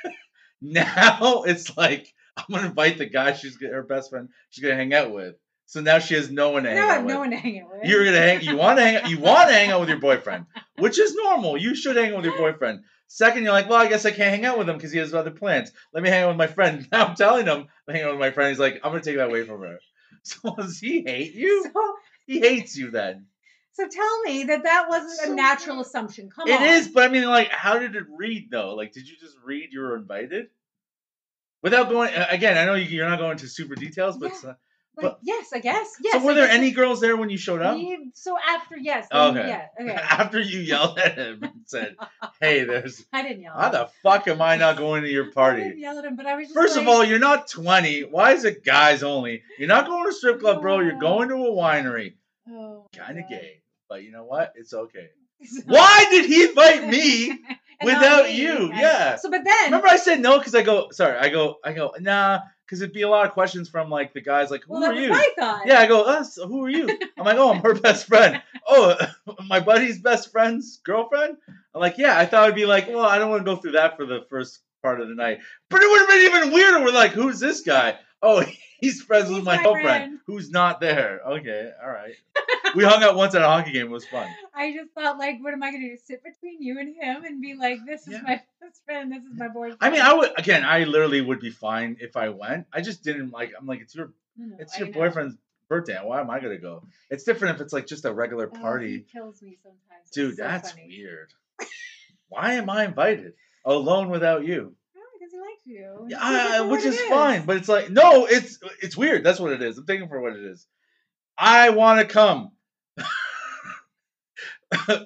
now 0.60 1.42
it's 1.46 1.76
like 1.76 2.12
I'm 2.36 2.44
gonna 2.50 2.68
invite 2.68 2.98
the 2.98 3.06
guy 3.06 3.32
she's 3.32 3.60
her 3.60 3.82
best 3.82 4.10
friend 4.10 4.28
she's 4.50 4.62
gonna 4.62 4.76
hang 4.76 4.94
out 4.94 5.12
with. 5.12 5.36
So 5.66 5.80
now 5.80 6.00
she 6.00 6.14
has 6.14 6.30
no 6.30 6.50
one 6.50 6.64
to 6.64 6.68
hang 6.68 6.78
no, 6.78 6.84
out 6.84 6.90
have 6.90 7.04
with. 7.04 7.14
no 7.14 7.20
one 7.20 7.30
to 7.30 7.36
hang 7.36 7.56
it 7.56 7.64
with. 7.66 7.84
You're 7.84 8.04
gonna 8.04 8.18
hang. 8.18 8.42
You 8.42 8.56
want 8.56 8.78
to 8.78 8.84
hang. 8.84 9.06
You 9.06 9.18
want 9.18 9.48
to 9.48 9.54
hang 9.54 9.70
out 9.70 9.80
with 9.80 9.88
your 9.88 10.00
boyfriend, 10.00 10.46
which 10.78 10.98
is 10.98 11.14
normal. 11.14 11.56
You 11.56 11.74
should 11.74 11.96
hang 11.96 12.10
out 12.10 12.16
with 12.16 12.26
your 12.26 12.36
boyfriend. 12.36 12.80
Second, 13.08 13.42
you're 13.44 13.52
like, 13.52 13.68
well, 13.68 13.80
I 13.80 13.88
guess 13.88 14.06
I 14.06 14.10
can't 14.10 14.30
hang 14.30 14.44
out 14.44 14.58
with 14.58 14.68
him 14.68 14.76
because 14.76 14.92
he 14.92 14.98
has 14.98 15.14
other 15.14 15.30
plans. 15.30 15.70
Let 15.92 16.02
me 16.02 16.08
hang 16.08 16.24
out 16.24 16.28
with 16.28 16.36
my 16.36 16.46
friend. 16.46 16.86
Now 16.92 17.06
I'm 17.06 17.14
telling 17.14 17.46
him 17.46 17.68
I'm 17.88 17.94
hanging 17.94 18.06
out 18.06 18.12
with 18.12 18.20
my 18.20 18.30
friend. 18.30 18.50
He's 18.50 18.58
like, 18.58 18.80
I'm 18.82 18.90
gonna 18.90 19.02
take 19.02 19.16
that 19.16 19.28
away 19.28 19.44
from 19.44 19.60
her. 19.60 19.78
So 20.24 20.54
does 20.54 20.78
he 20.78 21.02
hate 21.02 21.34
you? 21.34 21.64
So, 21.64 21.94
He 22.26 22.38
hates 22.40 22.76
you 22.76 22.90
then. 22.92 23.26
so 23.72 23.88
tell 23.88 24.22
me 24.22 24.44
that 24.44 24.62
that 24.62 24.88
wasn't 24.88 25.12
So 25.18 25.32
a 25.32 25.34
natural 25.34 25.76
weird. 25.76 25.86
assumption. 25.86 26.30
Come 26.30 26.48
It 26.48 26.60
on. 26.60 26.66
is, 26.68 26.88
but 26.88 27.02
I 27.04 27.08
mean, 27.08 27.26
like, 27.28 27.48
how 27.50 27.78
did 27.78 27.96
it 27.96 28.04
read 28.08 28.48
though? 28.50 28.74
Like, 28.74 28.92
did 28.92 29.08
you 29.08 29.16
just 29.18 29.36
read 29.44 29.70
you 29.72 29.80
were 29.80 29.96
invited? 29.96 30.46
Without 31.62 31.88
going 31.88 32.12
again, 32.14 32.56
I 32.58 32.64
know 32.64 32.74
you- 32.74 32.84
you're 32.86 33.08
not 33.08 33.18
going 33.18 33.32
into 33.32 33.48
super 33.48 33.74
details, 33.74 34.16
but 34.18 34.32
Yeah. 34.44 34.54
Like, 34.96 35.04
but- 35.04 35.18
yes, 35.22 35.52
I 35.54 35.58
guess. 35.60 35.88
Yes. 36.02 36.20
so 36.20 36.26
were 36.26 36.34
there 36.34 36.48
any 36.48 36.70
girls 36.70 37.00
there 37.00 37.16
when 37.16 37.30
you 37.30 37.38
showed 37.38 37.62
up? 37.62 37.76
we- 37.76 38.10
so 38.14 38.36
after 38.38 38.76
yes. 38.76 39.06
Okay. 39.12 39.48
Yeah. 39.48 39.66
Okay. 39.80 39.92
After 40.10 40.40
you 40.40 40.60
yelled 40.60 40.98
at 40.98 41.16
him 41.16 41.42
and 41.42 41.52
said, 41.66 41.96
"Hey, 42.40 42.64
there's 42.64 43.04
I 43.12 43.22
didn't 43.22 43.42
yell. 43.42 43.54
how 43.58 43.70
the 43.70 43.88
fuck 44.02 44.28
am 44.28 44.42
I 44.42 44.56
not 44.56 44.76
going 44.76 45.02
to 45.02 45.08
your 45.08 45.24
I 45.24 45.26
didn't 45.26 45.34
party?" 45.34 45.74
yell 45.78 45.98
at 45.98 46.04
him, 46.04 46.16
but 46.16 46.26
I 46.26 46.36
was 46.36 46.48
just 46.48 46.54
First 46.54 46.76
of 46.76 46.86
all, 46.88 47.02
you're 47.04 47.18
not 47.18 47.48
20. 47.48 48.02
Why 48.02 48.32
is 48.32 48.44
it 48.44 48.64
guys 48.64 49.02
only? 49.02 49.42
You're 49.58 49.68
not 49.68 49.86
going 49.86 50.04
to 50.04 50.10
a 50.10 50.12
strip 50.12 50.40
club, 50.40 50.60
bro. 50.60 50.80
You're 50.80 50.96
oh. 50.96 51.00
going 51.00 51.28
to 51.30 51.36
a 51.36 51.50
winery. 51.52 52.14
oh, 52.50 52.86
Kind 52.94 53.18
of 53.18 53.28
gay, 53.28 53.62
but 53.88 54.02
you 54.02 54.12
know 54.12 54.24
what? 54.24 54.52
It's 54.56 54.74
okay. 54.74 55.08
Why 55.66 56.06
did 56.10 56.26
he 56.26 56.44
invite 56.44 56.86
me? 56.88 57.38
Without 57.82 58.26
me. 58.26 58.36
you? 58.36 58.72
Yeah. 58.72 59.16
So, 59.16 59.30
but 59.30 59.42
then 59.44 59.64
Remember, 59.66 59.88
I 59.88 59.96
said 59.96 60.20
no 60.20 60.38
because 60.38 60.54
I 60.54 60.62
go. 60.62 60.90
Sorry, 60.90 61.16
I 61.18 61.30
go. 61.30 61.56
I 61.64 61.72
go. 61.72 61.92
Nah, 61.98 62.40
because 62.72 62.80
it'd 62.80 62.94
be 62.94 63.02
a 63.02 63.08
lot 63.08 63.26
of 63.26 63.32
questions 63.32 63.68
from 63.68 63.90
like 63.90 64.14
the 64.14 64.20
guys. 64.22 64.50
Like, 64.50 64.64
who 64.64 64.72
well, 64.72 64.84
are 64.84 64.94
you? 64.94 65.14
Yeah, 65.38 65.78
I 65.78 65.86
go. 65.86 66.04
Us. 66.04 66.36
Who 66.36 66.64
are 66.64 66.70
you? 66.70 66.88
I'm 67.18 67.26
like, 67.26 67.36
oh, 67.36 67.52
I'm 67.52 67.60
her 67.60 67.74
best 67.74 68.06
friend. 68.06 68.42
Oh, 68.66 68.96
my 69.48 69.58
buddy's 69.58 69.98
best 69.98 70.30
friend's 70.30 70.78
girlfriend. 70.84 71.36
I'm 71.74 71.80
like, 71.80 71.98
yeah. 71.98 72.16
I 72.16 72.24
thought 72.24 72.44
it'd 72.44 72.54
be 72.54 72.64
like, 72.64 72.86
well, 72.88 73.04
I 73.04 73.18
don't 73.18 73.28
want 73.28 73.44
to 73.44 73.44
go 73.44 73.56
through 73.56 73.72
that 73.72 73.96
for 73.96 74.06
the 74.06 74.24
first 74.30 74.60
part 74.82 75.00
of 75.00 75.08
the 75.08 75.16
night. 75.16 75.40
But 75.68 75.82
it 75.82 75.90
would 75.90 75.98
have 75.98 76.08
been 76.08 76.20
even 76.20 76.54
weirder. 76.54 76.84
We're 76.84 76.92
like, 76.92 77.10
who's 77.10 77.40
this 77.40 77.60
guy? 77.60 77.98
Oh, 78.22 78.44
he's 78.80 79.02
friends 79.02 79.30
with 79.30 79.44
my 79.44 79.56
my 79.56 79.62
girlfriend 79.62 79.84
friend. 79.86 80.18
who's 80.26 80.50
not 80.50 80.80
there. 80.80 81.20
Okay, 81.26 81.70
all 81.82 81.90
right. 81.90 82.14
we 82.74 82.84
hung 82.84 83.02
out 83.02 83.16
once 83.16 83.34
at 83.34 83.42
a 83.42 83.46
hockey 83.46 83.72
game. 83.72 83.86
It 83.86 83.90
was 83.90 84.06
fun. 84.06 84.28
I 84.54 84.72
just 84.72 84.92
thought, 84.92 85.18
like, 85.18 85.38
what 85.40 85.52
am 85.52 85.62
I 85.62 85.70
going 85.70 85.82
to 85.82 85.88
do? 85.90 85.96
Sit 85.96 86.22
between 86.22 86.62
you 86.62 86.78
and 86.78 86.94
him 86.94 87.24
and 87.24 87.40
be 87.40 87.54
like, 87.54 87.78
this 87.86 88.06
is 88.06 88.14
Yeah. 88.14 88.22
my 88.22 88.42
best 88.60 88.84
friend, 88.84 89.10
this 89.12 89.22
is 89.24 89.36
my 89.36 89.48
boyfriend. 89.48 89.78
I 89.80 89.90
mean, 89.90 90.00
I 90.02 90.14
would 90.14 90.30
again. 90.38 90.64
I 90.64 90.84
literally 90.84 91.20
would 91.20 91.40
be 91.40 91.50
fine 91.50 91.96
if 92.00 92.16
I 92.16 92.28
went. 92.28 92.66
I 92.72 92.80
just 92.80 93.02
didn't 93.02 93.30
like. 93.30 93.52
I'm 93.58 93.66
like, 93.66 93.80
it's 93.80 93.94
your 93.94 94.12
No, 94.36 94.56
it's 94.58 94.78
your 94.78 94.88
boyfriend's 94.88 95.36
birthday. 95.68 95.98
Why 96.02 96.20
am 96.20 96.30
I 96.30 96.38
gonna 96.40 96.58
go? 96.58 96.84
It's 97.10 97.24
different 97.24 97.56
if 97.56 97.60
it's 97.62 97.72
like 97.72 97.86
just 97.86 98.04
a 98.04 98.12
regular 98.12 98.50
Oh, 98.54 98.60
party. 98.60 99.04
kills 99.12 99.42
me 99.42 99.58
sometimes. 99.62 100.10
Dude, 100.12 100.36
so 100.36 100.42
that's 100.44 100.70
funny. 100.70 100.86
weird. 100.88 101.32
Why 102.28 102.54
am 102.54 102.70
I 102.70 102.84
invited 102.84 103.34
alone 103.64 104.08
without 104.10 104.44
you? 104.44 104.74
Likes 105.42 105.66
you. 105.66 106.06
Yeah, 106.08 106.18
I- 106.20 106.60
which 106.62 106.84
is, 106.84 106.98
it 106.98 107.08
fine, 107.08 107.44
but 107.46 107.56
it's 107.56 107.68
like 107.68 107.90
no, 107.90 108.26
it's 108.26 108.58
it's 108.80 108.96
weird. 108.96 109.24
That's 109.24 109.40
what 109.40 109.52
it 109.52 109.62
is. 109.62 109.78
I'm 109.78 109.86
taking 109.86 110.08
for 110.08 110.20
what 110.20 110.34
it 110.34 110.44
is. 110.44 110.66
I 111.36 111.70
want 111.70 112.00
to 112.00 112.06
come. 112.06 112.52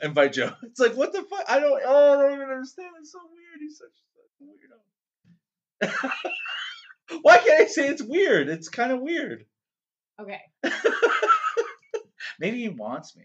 invite 0.03 0.33
Joe. 0.33 0.53
It's 0.64 0.81
like 0.81 0.96
what 0.96 1.12
the 1.12 1.22
fuck? 1.22 1.44
I 1.49 1.61
don't. 1.61 1.81
Oh, 1.85 2.18
I 2.18 2.22
don't 2.22 2.33
even 2.35 2.49
understand. 2.51 2.90
It's 3.01 3.12
so 3.12 3.20
weird. 3.33 3.61
He's 3.61 3.79
such 3.79 5.90
a 5.90 5.94
weirdo. 5.96 6.11
Why 7.22 7.38
can't 7.38 7.62
I 7.62 7.66
say 7.66 7.88
it's 7.88 8.03
weird? 8.03 8.49
It's 8.49 8.68
kind 8.68 8.92
of 8.92 9.01
weird. 9.01 9.44
Okay. 10.20 10.40
Maybe 12.40 12.59
he 12.62 12.68
wants 12.68 13.16
me. 13.16 13.25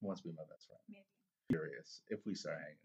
He 0.00 0.06
wants 0.06 0.22
to 0.22 0.28
be 0.28 0.34
my 0.36 0.42
best 0.50 0.66
friend. 0.66 0.80
Maybe. 0.88 1.02
Curious 1.50 2.00
if 2.08 2.18
we 2.26 2.34
start 2.34 2.58
hanging. 2.58 2.76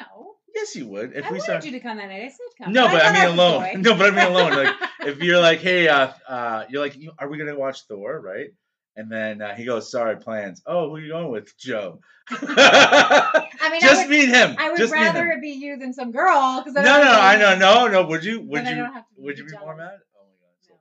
No. 0.00 0.34
Yes, 0.54 0.74
you 0.74 0.88
would. 0.88 1.12
If 1.12 1.26
I 1.26 1.28
we 1.28 1.38
wanted 1.38 1.42
start. 1.42 1.64
you 1.64 1.72
to 1.72 1.80
come 1.80 1.96
that 1.98 2.08
night. 2.08 2.22
I 2.22 2.28
said 2.28 2.38
come. 2.58 2.72
No, 2.72 2.88
but 2.88 3.04
I 3.04 3.12
mean 3.12 3.24
alone. 3.24 3.82
No, 3.82 3.94
but 3.94 4.12
I 4.12 4.16
mean 4.16 4.26
alone. 4.26 4.52
Like 4.52 4.74
if 5.06 5.18
you're 5.22 5.40
like, 5.40 5.60
hey, 5.60 5.88
uh, 5.88 6.12
uh, 6.28 6.64
you're 6.68 6.82
like, 6.82 6.96
are 7.18 7.28
we 7.28 7.38
gonna 7.38 7.58
watch 7.58 7.82
Thor, 7.82 8.20
right? 8.20 8.48
And 8.96 9.10
then 9.10 9.40
uh, 9.40 9.54
he 9.54 9.64
goes, 9.64 9.90
sorry, 9.90 10.16
plans. 10.16 10.62
Oh, 10.66 10.88
who 10.88 10.96
are 10.96 11.00
you 11.00 11.12
going 11.12 11.30
with? 11.30 11.56
Joe. 11.56 12.00
I 12.30 13.68
mean, 13.70 13.80
Just 13.80 13.94
I 13.94 14.02
would, 14.02 14.10
meet 14.10 14.28
him. 14.28 14.56
I 14.58 14.70
would 14.70 14.78
Just 14.78 14.92
rather 14.92 15.30
it 15.30 15.40
be 15.40 15.50
you 15.50 15.76
than 15.78 15.92
some 15.92 16.10
girl. 16.10 16.60
Because 16.60 16.74
No, 16.74 16.82
no, 16.82 17.04
no, 17.04 17.20
I 17.20 17.36
know, 17.36 17.56
no, 17.56 17.86
no. 17.88 18.06
Would 18.06 18.24
you? 18.24 18.40
Would 18.40 18.66
you? 18.66 18.74
don't 18.76 18.92
have 18.92 19.06
to 19.06 19.14
Would 19.22 19.38
you 19.38 19.44
be 19.46 19.56
more 19.56 19.76
mad? 19.76 19.98
Oh 20.18 20.26
my 20.26 20.36
god. 20.42 20.56
So, 20.60 20.74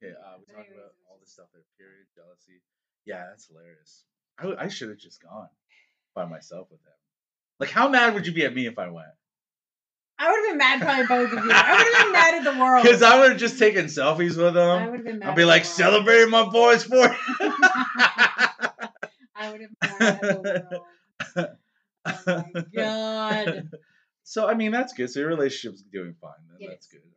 okay, 0.00 0.14
uh, 0.14 0.38
we 0.38 0.44
But 0.46 0.56
talked 0.56 0.72
about 0.72 0.92
all 1.10 1.18
this 1.20 1.32
stuff 1.32 1.46
there. 1.52 1.62
Period, 1.78 2.06
jealousy. 2.14 2.62
Yeah, 3.04 3.26
that's 3.30 3.48
hilarious. 3.48 4.04
I 4.58 4.68
should 4.68 4.90
have 4.90 4.98
just 4.98 5.22
gone 5.22 5.48
by 6.14 6.26
myself 6.26 6.68
with 6.70 6.80
him. 6.80 6.95
Like, 7.58 7.70
how 7.70 7.88
mad 7.88 8.14
would 8.14 8.26
you 8.26 8.32
be 8.32 8.44
at 8.44 8.54
me 8.54 8.66
if 8.66 8.78
I 8.78 8.88
went? 8.88 9.06
I 10.18 10.30
would 10.30 10.36
have 10.38 10.46
been 10.48 10.58
mad, 10.58 10.80
probably 10.80 11.06
both 11.06 11.32
of 11.38 11.44
you. 11.44 11.50
I 11.52 11.72
would 11.76 11.94
have 11.94 12.04
been 12.04 12.12
mad 12.12 12.34
at 12.34 12.44
the 12.54 12.58
world. 12.58 12.82
Because 12.86 13.02
I 13.02 13.18
would 13.20 13.32
have 13.32 13.40
just 13.40 13.58
taken 13.58 13.86
selfies 13.86 14.36
with 14.42 14.54
them. 14.54 14.56
I 14.82 14.88
would 14.88 14.96
have 15.00 15.04
been 15.04 15.18
mad. 15.18 15.28
I'd 15.30 15.36
be 15.36 15.44
like, 15.44 15.64
celebrating 15.66 16.30
my 16.30 16.44
boy's 16.48 16.84
40. 16.84 17.14
I 19.38 19.52
would 19.52 19.60
have 19.60 19.70
been 19.80 19.98
mad 19.98 20.00
at 20.00 20.20
the 20.22 20.80
world. 21.34 21.48
Oh 22.06 22.44
my 22.54 22.64
god. 22.74 23.68
so, 24.22 24.48
I 24.48 24.54
mean, 24.54 24.72
that's 24.72 24.92
good. 24.94 25.10
So, 25.10 25.20
your 25.20 25.28
relationship's 25.28 25.82
doing 25.82 26.14
fine. 26.20 26.32
Then. 26.50 26.56
It 26.66 26.70
that's 26.72 26.86
is. 26.86 26.92
good. 26.92 26.98
Okay. 27.00 27.12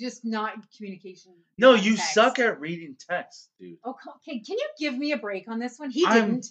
Just 0.00 0.24
not 0.24 0.52
communication. 0.76 1.32
No, 1.58 1.74
you 1.74 1.96
text. 1.96 2.14
suck 2.14 2.38
at 2.38 2.60
reading 2.60 2.96
text, 3.08 3.50
dude. 3.58 3.78
Oh, 3.84 3.96
okay. 4.18 4.38
Can 4.40 4.56
you 4.58 4.68
give 4.78 4.96
me 4.96 5.10
a 5.12 5.16
break 5.18 5.48
on 5.48 5.58
this 5.58 5.78
one? 5.78 5.90
He 5.90 6.04
I'm- 6.06 6.14
didn't. 6.26 6.46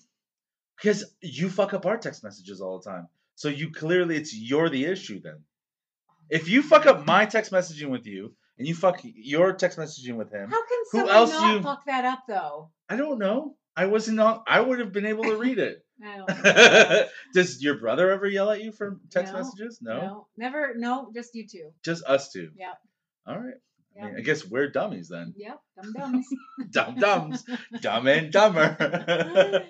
Because 0.82 1.14
you 1.22 1.50
fuck 1.50 1.74
up 1.74 1.86
our 1.86 1.98
text 1.98 2.24
messages 2.24 2.62
all 2.62 2.80
the 2.80 2.90
time. 2.90 3.08
So 3.36 3.48
you 3.50 3.72
clearly 3.72 4.18
it's 4.18 4.36
you're 4.36 4.70
the 4.70 4.86
issue 4.86 5.22
then. 5.22 5.44
If 6.30 6.48
you 6.50 6.62
fuck 6.62 6.86
up 6.86 7.06
my 7.06 7.26
text 7.26 7.52
messaging 7.52 7.90
with 7.90 8.06
you 8.06 8.34
and 8.58 8.68
you 8.68 8.76
fuck 8.76 9.00
your 9.04 9.54
text 9.54 9.78
messaging 9.78 10.16
with 10.16 10.32
him, 10.32 10.50
How 10.50 10.66
can 10.68 10.78
Who 10.92 10.98
someone 11.00 11.16
else 11.16 11.32
not 11.32 11.54
you- 11.56 11.62
fuck 11.62 11.86
that 11.86 12.06
up 12.06 12.24
though? 12.28 12.70
I 12.90 12.96
don't 12.96 13.20
know. 13.20 13.56
I 13.76 13.86
wasn't 13.86 14.20
on. 14.20 14.42
I 14.46 14.60
would 14.60 14.80
have 14.80 14.92
been 14.92 15.06
able 15.06 15.24
to 15.24 15.38
read 15.38 15.58
it. 15.60 15.86
Does 17.34 17.62
your 17.62 17.78
brother 17.80 18.12
ever 18.12 18.28
yell 18.28 18.50
at 18.52 18.62
you 18.64 18.72
for 18.72 19.00
text 19.10 19.34
No, 19.34 19.40
messages? 19.40 19.80
No? 19.82 19.98
no, 19.98 20.28
never. 20.38 20.74
No, 20.76 21.12
just 21.14 21.34
you 21.34 21.48
two. 21.48 21.72
just 21.84 22.04
us 22.06 22.32
two. 22.32 22.52
Yep. 22.58 22.78
All 23.28 23.38
right. 23.38 23.56
I, 24.02 24.06
mean, 24.06 24.16
I 24.18 24.22
guess 24.22 24.46
we're 24.46 24.70
dummies 24.70 25.10
then. 25.10 25.34
Yep. 25.38 25.60
Dum 25.82 25.94
dums. 25.94 26.28
Dumb 26.72 26.96
dumbs, 26.96 27.46
dumb 27.82 28.08
and 28.08 28.32
dumber. 28.32 28.76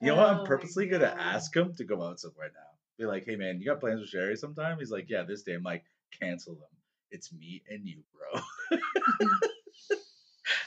you 0.00 0.08
know 0.08 0.16
what? 0.16 0.26
Oh 0.26 0.38
I'm 0.40 0.46
purposely 0.46 0.86
gonna 0.86 1.14
ask 1.18 1.54
him 1.54 1.74
to 1.74 1.84
go 1.84 2.02
out 2.02 2.20
somewhere 2.20 2.50
now. 2.54 2.60
Be 2.98 3.06
like, 3.06 3.24
hey 3.24 3.36
man, 3.36 3.58
you 3.58 3.66
got 3.66 3.80
plans 3.80 4.00
with 4.00 4.08
Sherry 4.08 4.36
sometime? 4.36 4.78
He's 4.78 4.90
like, 4.90 5.06
yeah, 5.08 5.22
this 5.22 5.42
day. 5.42 5.54
I'm 5.54 5.62
like, 5.62 5.84
cancel 6.20 6.54
them. 6.54 6.68
It's 7.10 7.32
me 7.32 7.62
and 7.68 7.86
you, 7.86 8.02
bro. 8.12 8.40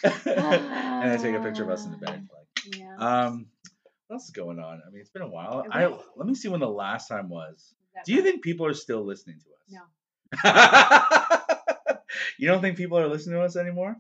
and 0.04 1.12
I 1.12 1.18
take 1.18 1.36
a 1.36 1.42
picture 1.42 1.64
of 1.64 1.70
us 1.70 1.86
in 1.86 1.92
the 1.92 1.98
bag. 1.98 2.22
Like, 2.34 2.78
yeah. 2.78 2.96
um, 2.98 3.48
what 4.08 4.16
else 4.16 4.26
is 4.26 4.32
going 4.32 4.60
on? 4.60 4.82
I 4.86 4.90
mean, 4.90 5.02
it's 5.02 5.10
been 5.10 5.22
a 5.22 5.28
while. 5.28 5.66
I 5.72 5.88
let 6.16 6.28
me 6.28 6.36
see 6.36 6.48
when 6.48 6.60
the 6.60 6.70
last 6.70 7.08
time 7.08 7.30
was. 7.30 7.74
That 7.96 8.06
Do 8.06 8.14
you 8.14 8.22
think 8.22 8.44
people 8.44 8.66
are 8.66 8.74
still 8.74 9.04
listening 9.06 9.40
to 9.40 9.78
us? 9.78 9.82
No. 10.44 11.44
you 12.38 12.48
don't 12.48 12.62
think 12.62 12.78
people 12.78 12.98
are 12.98 13.08
listening 13.08 13.40
to 13.40 13.44
us 13.44 13.56
anymore? 13.56 13.98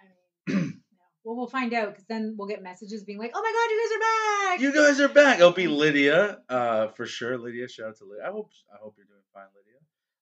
I 0.00 0.52
mean, 0.52 0.82
no. 0.90 1.04
Well, 1.24 1.36
we'll 1.36 1.46
find 1.46 1.74
out 1.74 1.90
because 1.90 2.04
then 2.06 2.36
we'll 2.38 2.48
get 2.48 2.62
messages 2.62 3.02
being 3.04 3.18
like, 3.18 3.32
"Oh 3.34 3.42
my 3.42 3.52
god, 3.52 3.70
you 3.70 3.80
guys 3.82 3.96
are 3.96 4.00
back!" 4.00 4.60
You 4.60 4.72
guys 4.74 5.00
are 5.00 5.14
back. 5.14 5.38
It'll 5.38 5.52
be 5.52 5.68
Lydia, 5.82 6.38
uh, 6.48 6.88
for 6.88 7.06
sure. 7.06 7.36
Lydia, 7.38 7.68
shout 7.68 7.88
out 7.88 7.96
to 7.98 8.04
Lydia. 8.04 8.24
I 8.26 8.30
hope 8.30 8.50
I 8.72 8.76
hope 8.82 8.94
you're 8.96 9.06
doing 9.06 9.20
fine, 9.34 9.44
Lydia. 9.54 9.80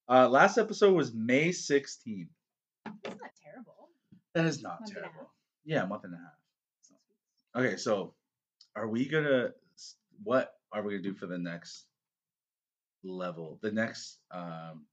Uh, 0.09 0.29
last 0.29 0.59
episode 0.59 0.95
was 0.95 1.13
May 1.13 1.49
16th. 1.49 2.29
That's 3.03 3.17
not 3.21 3.31
terrible. 3.43 3.89
That 4.35 4.47
is 4.47 4.63
not 4.63 4.81
Month 4.81 4.93
terrible. 4.93 5.31
Yeah, 5.65 5.83
a 5.83 5.87
month 5.87 6.05
and 6.05 6.15
a 6.15 6.19
half. 6.19 7.65
Okay, 7.65 7.77
so 7.77 8.15
are 8.75 8.87
we 8.87 9.09
gonna? 9.09 9.53
What 10.23 10.55
are 10.73 10.83
we 10.83 10.93
gonna 10.93 11.03
do 11.03 11.15
for 11.15 11.27
the 11.27 11.39
next 11.39 11.87
level? 13.03 13.59
The 13.63 13.73
next, 13.73 14.19
um, 14.31 14.85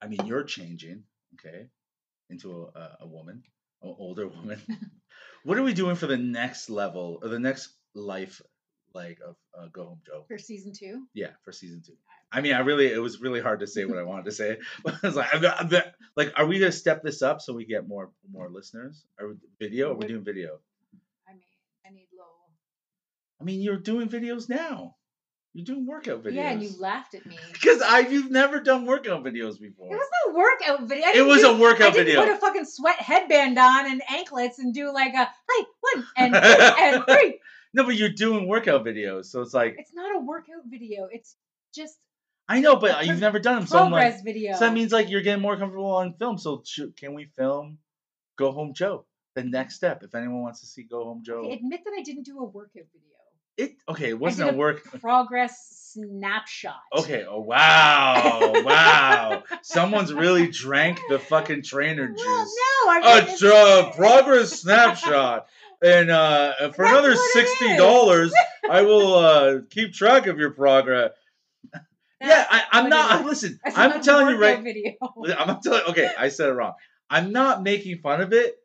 I 0.00 0.06
mean, 0.06 0.20
you're 0.24 0.44
changing, 0.44 1.04
okay, 1.34 1.68
into 2.30 2.70
a, 2.74 2.98
a, 3.00 3.06
woman, 3.06 3.42
an 3.82 3.94
older 3.98 4.28
woman. 4.36 4.60
what 5.44 5.58
are 5.58 5.62
we 5.62 5.74
doing 5.74 5.96
for 5.96 6.06
the 6.06 6.16
next 6.16 6.70
level 6.70 7.18
or 7.22 7.28
the 7.28 7.38
next 7.38 7.70
life, 7.94 8.40
like 8.94 9.18
of 9.26 9.36
uh, 9.58 9.66
Go 9.72 9.84
Home 9.86 10.00
Joe? 10.06 10.24
For 10.28 10.38
season 10.38 10.72
two, 10.72 11.06
Yeah, 11.14 11.30
for 11.44 11.52
season 11.52 11.82
two. 11.84 11.94
I 12.30 12.42
mean, 12.42 12.52
I 12.52 12.60
really, 12.60 12.92
it 12.92 12.98
was 12.98 13.20
really 13.20 13.40
hard 13.40 13.60
to 13.60 13.66
say 13.66 13.86
what 13.86 13.98
I 13.98 14.02
wanted 14.02 14.26
to 14.26 14.32
say. 14.32 14.58
But 14.84 14.94
I 15.02 15.06
was 15.06 15.16
like, 15.16 15.34
I'm, 15.34 15.44
I'm, 15.44 15.82
like, 16.16 16.32
are 16.36 16.46
we 16.46 16.58
gonna 16.58 16.72
step 16.72 17.02
this 17.02 17.22
up 17.22 17.40
so 17.40 17.54
we 17.54 17.64
get 17.64 17.88
more 17.88 18.10
more 18.30 18.50
listeners? 18.50 19.04
Are 19.18 19.28
we 19.28 19.34
video? 19.58 19.92
Are 19.92 19.96
we 19.96 20.06
doing 20.06 20.24
video? 20.24 20.58
I 21.26 21.32
mean, 21.32 21.42
I 21.86 21.90
need 21.90 22.08
low. 22.16 22.26
I 23.40 23.44
mean, 23.44 23.60
you're 23.60 23.78
doing 23.78 24.08
videos 24.08 24.48
now. 24.48 24.96
You're 25.54 25.64
doing 25.64 25.86
workout 25.86 26.22
videos. 26.22 26.34
Yeah, 26.34 26.50
and 26.50 26.62
you 26.62 26.70
laughed 26.78 27.14
at 27.14 27.24
me. 27.26 27.36
Because 27.52 27.82
I 27.82 28.00
you've 28.00 28.30
never 28.30 28.60
done 28.60 28.84
workout 28.84 29.24
videos 29.24 29.58
before. 29.60 29.92
It 29.92 29.96
was 29.96 30.08
no 30.26 30.34
workout 30.34 30.88
video. 30.88 31.06
It 31.14 31.26
was 31.26 31.40
do- 31.40 31.48
a 31.50 31.58
workout 31.58 31.94
video. 31.94 32.20
put 32.20 32.30
a 32.30 32.36
fucking 32.36 32.64
sweat 32.66 32.96
headband 33.00 33.58
on 33.58 33.90
and 33.90 34.02
anklets 34.10 34.58
and 34.58 34.72
do 34.74 34.92
like 34.92 35.14
a 35.14 35.28
hi 35.48 35.64
one 35.80 36.06
and 36.16 36.32
two 36.34 36.38
and 36.38 37.04
three. 37.08 37.40
no, 37.74 37.84
but 37.84 37.96
you're 37.96 38.10
doing 38.10 38.46
workout 38.46 38.84
videos, 38.84 39.26
so 39.26 39.40
it's 39.40 39.54
like 39.54 39.76
It's 39.78 39.92
not 39.94 40.14
a 40.14 40.20
workout 40.20 40.64
video. 40.66 41.08
It's 41.10 41.34
just 41.74 41.96
I 42.50 42.60
know, 42.60 42.76
but 42.76 43.04
you've 43.06 43.20
never 43.20 43.38
done 43.38 43.56
them, 43.56 43.66
so 43.66 43.78
I'm 43.78 43.90
like, 43.90 44.24
video. 44.24 44.54
so 44.54 44.60
that 44.60 44.72
means 44.72 44.90
like 44.90 45.10
you're 45.10 45.20
getting 45.20 45.42
more 45.42 45.56
comfortable 45.58 45.90
on 45.92 46.14
film. 46.14 46.38
So 46.38 46.62
should, 46.64 46.96
can 46.96 47.12
we 47.14 47.26
film 47.36 47.78
Go 48.36 48.52
Home 48.52 48.72
Joe? 48.74 49.04
The 49.34 49.44
next 49.44 49.74
step, 49.74 50.02
if 50.02 50.14
anyone 50.14 50.40
wants 50.42 50.60
to 50.60 50.66
see 50.66 50.82
Go 50.84 51.04
Home 51.04 51.22
Joe, 51.24 51.40
Okay, 51.44 51.54
admit 51.54 51.80
that 51.84 51.92
I 51.98 52.02
didn't 52.02 52.24
do 52.24 52.38
a 52.38 52.44
workout 52.44 52.72
video. 52.92 53.17
It 53.58 53.76
okay. 53.88 54.10
It 54.10 54.18
wasn't 54.18 54.50
a 54.50 54.52
work. 54.54 54.84
Progress 55.00 55.90
snapshot. 55.92 56.80
Okay. 56.96 57.24
Oh 57.28 57.40
wow, 57.40 58.52
wow. 58.64 59.42
Someone's 59.62 60.12
really 60.12 60.46
drank 60.48 61.00
the 61.08 61.18
fucking 61.18 61.64
trainer 61.64 62.08
juice. 62.08 62.24
Well, 62.24 62.44
no, 62.46 62.90
I 62.92 63.20
a 63.20 63.26
mean, 63.26 63.36
uh, 63.52 63.90
progress 63.94 64.60
snapshot. 64.60 65.46
And 65.82 66.10
uh, 66.10 66.72
for 66.72 66.84
That's 66.84 66.92
another 66.92 67.16
sixty 67.16 67.76
dollars, 67.76 68.32
I 68.70 68.82
will 68.82 69.14
uh, 69.14 69.58
keep 69.70 69.92
track 69.92 70.26
of 70.26 70.38
your 70.38 70.50
progress. 70.50 71.12
Yeah, 71.74 71.80
That's 72.20 72.48
I, 72.50 72.62
I'm 72.72 72.88
not. 72.88 73.24
Listen, 73.24 73.60
It's 73.64 73.76
I'm 73.76 74.00
telling 74.02 74.28
you 74.28 74.40
right. 74.40 74.62
Video. 74.62 74.92
I'm 75.38 75.46
not 75.48 75.62
telling. 75.62 75.82
Okay, 75.88 76.08
I 76.16 76.28
said 76.28 76.48
it 76.48 76.52
wrong. 76.52 76.74
I'm 77.10 77.32
not 77.32 77.62
making 77.62 77.98
fun 77.98 78.20
of 78.20 78.32
it 78.32 78.56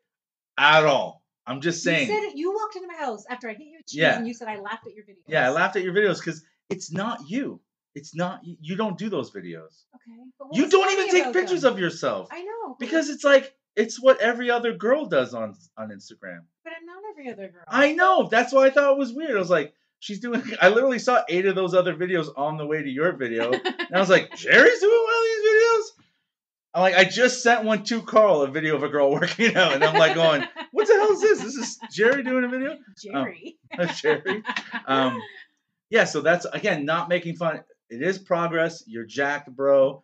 at 0.58 0.84
all. 0.84 1.23
I'm 1.46 1.60
just 1.60 1.82
saying. 1.82 2.08
You 2.08 2.14
said 2.14 2.22
it, 2.24 2.36
you 2.36 2.52
walked 2.52 2.76
into 2.76 2.88
my 2.88 2.94
house 2.96 3.24
after 3.28 3.48
I 3.48 3.52
hit 3.52 3.66
you 3.66 3.76
with 3.78 3.86
cheese 3.86 3.98
Yeah. 4.00 4.16
and 4.16 4.26
you 4.26 4.34
said 4.34 4.48
I 4.48 4.58
laughed 4.60 4.86
at 4.86 4.94
your 4.94 5.04
video. 5.04 5.22
yeah, 5.26 5.46
I 5.46 5.50
laughed 5.50 5.76
at 5.76 5.82
your 5.82 5.92
videos 5.94 6.18
because 6.18 6.42
it's 6.70 6.90
not 6.92 7.28
you. 7.28 7.60
It's 7.94 8.14
not 8.14 8.40
you. 8.44 8.56
You 8.60 8.76
don't 8.76 8.98
do 8.98 9.08
those 9.08 9.30
videos. 9.30 9.84
Okay. 9.94 10.18
You 10.52 10.68
don't 10.68 10.90
even 10.92 11.08
take 11.10 11.32
pictures 11.32 11.62
them? 11.62 11.74
of 11.74 11.78
yourself 11.78 12.28
I 12.32 12.42
know. 12.42 12.76
because 12.80 13.08
it's 13.08 13.24
like 13.24 13.54
it's 13.76 14.00
what 14.00 14.20
every 14.20 14.50
other 14.50 14.72
girl 14.72 15.06
does 15.06 15.34
on 15.34 15.54
on 15.76 15.90
Instagram. 15.90 16.40
But 16.64 16.72
I'm 16.80 16.86
not 16.86 17.02
every 17.12 17.30
other 17.30 17.48
girl. 17.52 17.62
I 17.68 17.92
know. 17.92 18.28
That's 18.30 18.52
why 18.52 18.66
I 18.66 18.70
thought 18.70 18.92
it 18.92 18.98
was 18.98 19.12
weird. 19.12 19.36
I 19.36 19.38
was 19.38 19.50
like, 19.50 19.74
she's 20.00 20.18
doing. 20.20 20.42
I 20.62 20.70
literally 20.70 20.98
saw 20.98 21.22
eight 21.28 21.46
of 21.46 21.54
those 21.54 21.74
other 21.74 21.94
videos 21.94 22.28
on 22.36 22.56
the 22.56 22.66
way 22.66 22.82
to 22.82 22.88
your 22.88 23.12
video, 23.12 23.52
and 23.52 23.94
I 23.94 24.00
was 24.00 24.10
like, 24.10 24.34
Jerry's 24.36 24.80
doing 24.80 25.04
one 25.04 25.14
of 25.14 25.24
these 25.24 25.50
videos. 25.52 25.93
I'm 26.74 26.82
like, 26.82 26.94
I 26.96 27.04
just 27.04 27.42
sent 27.42 27.64
one 27.64 27.84
to 27.84 28.02
Carl, 28.02 28.42
a 28.42 28.48
video 28.48 28.74
of 28.74 28.82
a 28.82 28.88
girl 28.88 29.10
working 29.12 29.54
out, 29.54 29.74
and 29.74 29.84
I'm 29.84 29.94
like, 29.94 30.14
going, 30.14 30.44
what 30.72 30.88
the 30.88 30.94
hell 30.94 31.12
is 31.12 31.20
this? 31.20 31.40
This 31.42 31.54
is 31.54 31.78
Jerry 31.92 32.24
doing 32.24 32.44
a 32.44 32.48
video. 32.48 32.76
Jerry. 33.00 33.56
Jerry. 33.94 34.42
Um, 34.86 35.20
yeah. 35.90 36.04
So 36.04 36.20
that's 36.20 36.46
again 36.46 36.84
not 36.84 37.08
making 37.08 37.36
fun. 37.36 37.62
It 37.88 38.02
is 38.02 38.18
progress. 38.18 38.82
You're 38.86 39.04
jacked, 39.04 39.54
bro. 39.54 40.02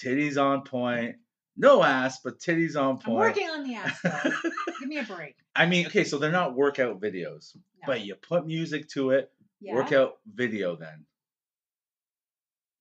Titties 0.00 0.40
on 0.40 0.62
point. 0.62 1.16
No 1.56 1.82
ass, 1.82 2.20
but 2.22 2.38
titties 2.38 2.76
on 2.76 2.98
point. 2.98 3.08
I'm 3.08 3.14
working 3.14 3.50
on 3.50 3.64
the 3.64 3.74
ass 3.74 3.98
though. 4.02 4.30
Give 4.80 4.88
me 4.88 4.98
a 4.98 5.02
break. 5.04 5.36
I 5.54 5.66
mean, 5.66 5.86
okay, 5.86 6.04
so 6.04 6.18
they're 6.18 6.32
not 6.32 6.54
workout 6.54 7.00
videos, 7.00 7.54
No. 7.56 7.86
but 7.86 8.00
you 8.00 8.14
put 8.14 8.46
music 8.46 8.88
to 8.90 9.10
it. 9.10 9.30
Yeah. 9.60 9.74
Workout 9.74 10.18
video 10.34 10.76
then. 10.76 11.04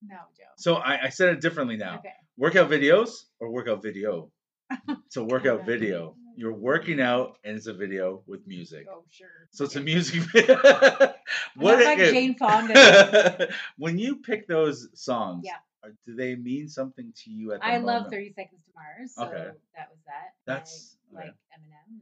No, 0.01 0.15
Joe. 0.37 0.43
So 0.57 0.75
I, 0.75 1.05
I 1.05 1.09
said 1.09 1.29
it 1.33 1.41
differently 1.41 1.77
now. 1.77 1.99
Okay. 1.99 2.13
Workout 2.37 2.69
videos 2.69 3.23
or 3.39 3.49
workout 3.51 3.81
video? 3.83 4.31
It's 5.05 5.17
a 5.17 5.23
workout 5.23 5.65
video. 5.65 6.15
You're 6.37 6.53
working 6.53 7.01
out, 7.01 7.37
and 7.43 7.57
it's 7.57 7.67
a 7.67 7.73
video 7.73 8.23
with 8.25 8.47
music. 8.47 8.87
Oh 8.89 9.03
sure. 9.09 9.27
So 9.51 9.65
it's 9.65 9.75
a 9.75 9.81
music 9.81 10.21
video. 10.33 10.55
Not 10.55 11.15
like 11.57 11.99
okay. 11.99 12.11
Jane 12.11 12.35
Fonda. 12.35 13.49
when 13.77 13.97
you 13.97 14.17
pick 14.17 14.47
those 14.47 14.87
songs, 14.93 15.43
Yeah. 15.45 15.57
are- 15.83 15.93
do 16.05 16.15
they 16.15 16.35
mean 16.35 16.69
something 16.69 17.11
to 17.23 17.29
you 17.29 17.51
at 17.51 17.59
the 17.59 17.65
I 17.65 17.79
moment? 17.79 17.85
love 17.87 18.03
Thirty 18.11 18.31
Seconds 18.33 18.61
to 18.65 18.71
Mars. 18.73 19.13
So 19.15 19.23
Okay. 19.25 19.51
that 19.75 19.89
was 19.91 19.99
that. 20.07 20.33
That's- 20.45 20.95
I 21.13 21.17
okay. 21.17 21.27
like 21.27 21.35
Eminem. 21.51 21.99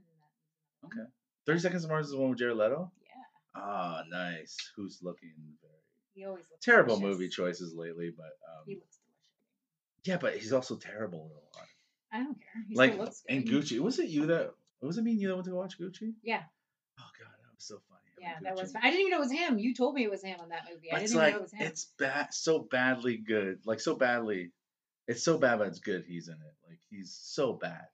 Okay. 0.85 1.09
30 1.47 1.59
Seconds 1.59 1.81
to 1.83 1.87
Mars 1.89 2.05
is 2.05 2.11
the 2.11 2.19
one 2.19 2.29
with 2.29 2.37
Jared 2.37 2.55
Leto? 2.57 2.91
Yeah. 3.03 3.59
Ah, 3.61 4.03
nice. 4.11 4.55
Who's 4.75 4.99
looking 5.01 5.33
He 6.19 6.25
always 6.25 6.43
looks 6.51 6.65
terrible 6.65 6.97
delicious. 6.99 7.17
movie 7.17 7.29
choices 7.29 7.73
lately, 7.73 8.11
but 8.15 8.31
He 8.65 8.73
um, 8.73 8.79
looks 8.79 8.97
delicious. 8.97 10.03
yeah, 10.03 10.17
but 10.17 10.35
he's 10.37 10.51
also 10.53 10.75
terrible 10.75 11.19
in 11.19 11.31
a 11.31 11.57
lot. 11.57 11.67
I 12.11 12.17
don't 12.23 12.35
care. 12.37 12.63
He 12.67 12.75
like 12.75 12.91
still 12.93 13.05
looks 13.05 13.21
good. 13.21 13.35
and 13.37 13.47
Gucci. 13.47 13.79
Was 13.79 13.99
it 13.99 14.09
you 14.09 14.25
that 14.27 14.53
was 14.81 14.97
it 14.97 15.03
me 15.03 15.11
and 15.11 15.21
you 15.21 15.27
that 15.29 15.35
went 15.35 15.45
to 15.47 15.55
watch 15.55 15.79
Gucci? 15.79 16.13
Yeah. 16.23 16.41
Oh 16.99 17.03
god, 17.17 17.31
that 17.31 17.55
was 17.55 17.63
so 17.63 17.79
funny. 17.87 18.01
Yeah, 18.19 18.29
having 18.33 18.43
that 18.43 18.55
was. 18.55 18.71
Fun. 18.73 18.81
I 18.83 18.89
didn't 18.89 18.99
even 19.01 19.11
know 19.11 19.17
it 19.17 19.21
was 19.21 19.31
him. 19.31 19.59
You 19.59 19.73
told 19.73 19.95
me 19.95 20.03
it 20.03 20.11
was 20.11 20.23
him 20.23 20.39
on 20.41 20.49
that 20.49 20.65
movie. 20.69 20.91
I 20.91 20.95
But 20.95 21.03
it's 21.03 21.11
didn't 21.13 21.23
even 21.23 21.25
like 21.25 21.33
know 21.33 21.39
it 21.39 21.41
was 21.43 21.53
him. 21.53 21.67
it's 21.67 21.85
bad, 21.97 22.33
so 22.33 22.59
badly 22.59 23.17
good, 23.17 23.59
like 23.65 23.79
so 23.79 23.95
badly. 23.95 24.51
It's 25.07 25.23
so 25.23 25.37
bad, 25.37 25.59
but 25.59 25.67
it's 25.69 25.79
good. 25.79 26.03
He's 26.07 26.27
in 26.27 26.33
it. 26.35 26.55
Like 26.67 26.79
he's 26.89 27.17
so 27.23 27.53
bad, 27.53 27.87